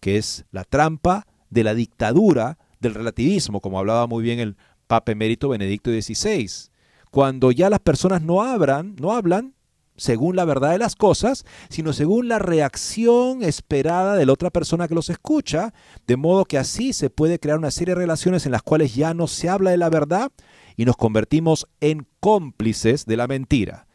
que 0.00 0.16
es 0.16 0.44
la 0.50 0.64
trampa 0.64 1.26
de 1.50 1.64
la 1.64 1.74
dictadura 1.74 2.58
del 2.80 2.94
relativismo, 2.94 3.60
como 3.60 3.78
hablaba 3.78 4.06
muy 4.06 4.22
bien 4.22 4.40
el 4.40 4.56
Papa 4.86 5.12
Emérito 5.12 5.48
Benedicto 5.48 5.90
XVI. 5.90 6.70
Cuando 7.10 7.50
ya 7.52 7.70
las 7.70 7.80
personas 7.80 8.22
no 8.22 8.42
hablan, 8.42 8.96
no 9.00 9.12
hablan 9.12 9.54
según 10.00 10.34
la 10.34 10.46
verdad 10.46 10.70
de 10.70 10.78
las 10.78 10.96
cosas, 10.96 11.44
sino 11.68 11.92
según 11.92 12.26
la 12.28 12.38
reacción 12.38 13.42
esperada 13.42 14.16
de 14.16 14.24
la 14.24 14.32
otra 14.32 14.48
persona 14.48 14.88
que 14.88 14.94
los 14.94 15.10
escucha, 15.10 15.74
de 16.06 16.16
modo 16.16 16.46
que 16.46 16.56
así 16.56 16.94
se 16.94 17.10
puede 17.10 17.38
crear 17.38 17.58
una 17.58 17.70
serie 17.70 17.94
de 17.94 18.00
relaciones 18.00 18.46
en 18.46 18.52
las 18.52 18.62
cuales 18.62 18.94
ya 18.94 19.12
no 19.12 19.26
se 19.26 19.50
habla 19.50 19.72
de 19.72 19.76
la 19.76 19.90
verdad 19.90 20.32
y 20.74 20.86
nos 20.86 20.96
convertimos 20.96 21.68
en 21.80 22.06
cómplices 22.18 23.04
de 23.04 23.18
la 23.18 23.28
mentira. 23.28 23.86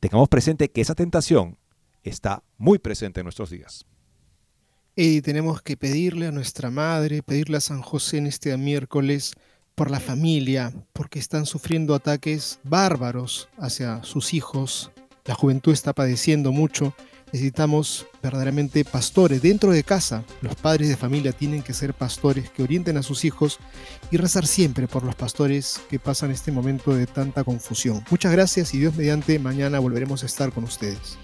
Tengamos 0.00 0.28
presente 0.28 0.70
que 0.70 0.82
esa 0.82 0.94
tentación 0.94 1.56
está 2.02 2.42
muy 2.58 2.78
presente 2.78 3.20
en 3.20 3.24
nuestros 3.24 3.48
días. 3.48 3.86
Y 4.94 5.22
tenemos 5.22 5.62
que 5.62 5.78
pedirle 5.78 6.26
a 6.26 6.30
nuestra 6.30 6.70
madre, 6.70 7.22
pedirle 7.22 7.56
a 7.56 7.60
San 7.60 7.80
José 7.80 8.18
en 8.18 8.26
este 8.26 8.54
miércoles 8.58 9.32
por 9.74 9.90
la 9.90 9.98
familia, 9.98 10.72
porque 10.92 11.18
están 11.18 11.46
sufriendo 11.46 11.94
ataques 11.94 12.60
bárbaros 12.62 13.48
hacia 13.58 14.04
sus 14.04 14.34
hijos, 14.34 14.92
la 15.24 15.34
juventud 15.34 15.72
está 15.72 15.92
padeciendo 15.92 16.52
mucho. 16.52 16.94
Necesitamos 17.32 18.06
verdaderamente 18.22 18.84
pastores 18.84 19.42
dentro 19.42 19.72
de 19.72 19.82
casa. 19.82 20.22
Los 20.40 20.54
padres 20.54 20.88
de 20.88 20.96
familia 20.96 21.32
tienen 21.32 21.62
que 21.62 21.74
ser 21.74 21.92
pastores 21.92 22.48
que 22.50 22.62
orienten 22.62 22.96
a 22.96 23.02
sus 23.02 23.24
hijos 23.24 23.58
y 24.10 24.18
rezar 24.18 24.46
siempre 24.46 24.86
por 24.86 25.02
los 25.02 25.16
pastores 25.16 25.80
que 25.90 25.98
pasan 25.98 26.30
este 26.30 26.52
momento 26.52 26.94
de 26.94 27.06
tanta 27.06 27.42
confusión. 27.42 28.04
Muchas 28.10 28.32
gracias 28.32 28.72
y 28.74 28.78
Dios 28.78 28.94
mediante 28.94 29.38
mañana 29.38 29.80
volveremos 29.80 30.22
a 30.22 30.26
estar 30.26 30.52
con 30.52 30.64
ustedes. 30.64 31.18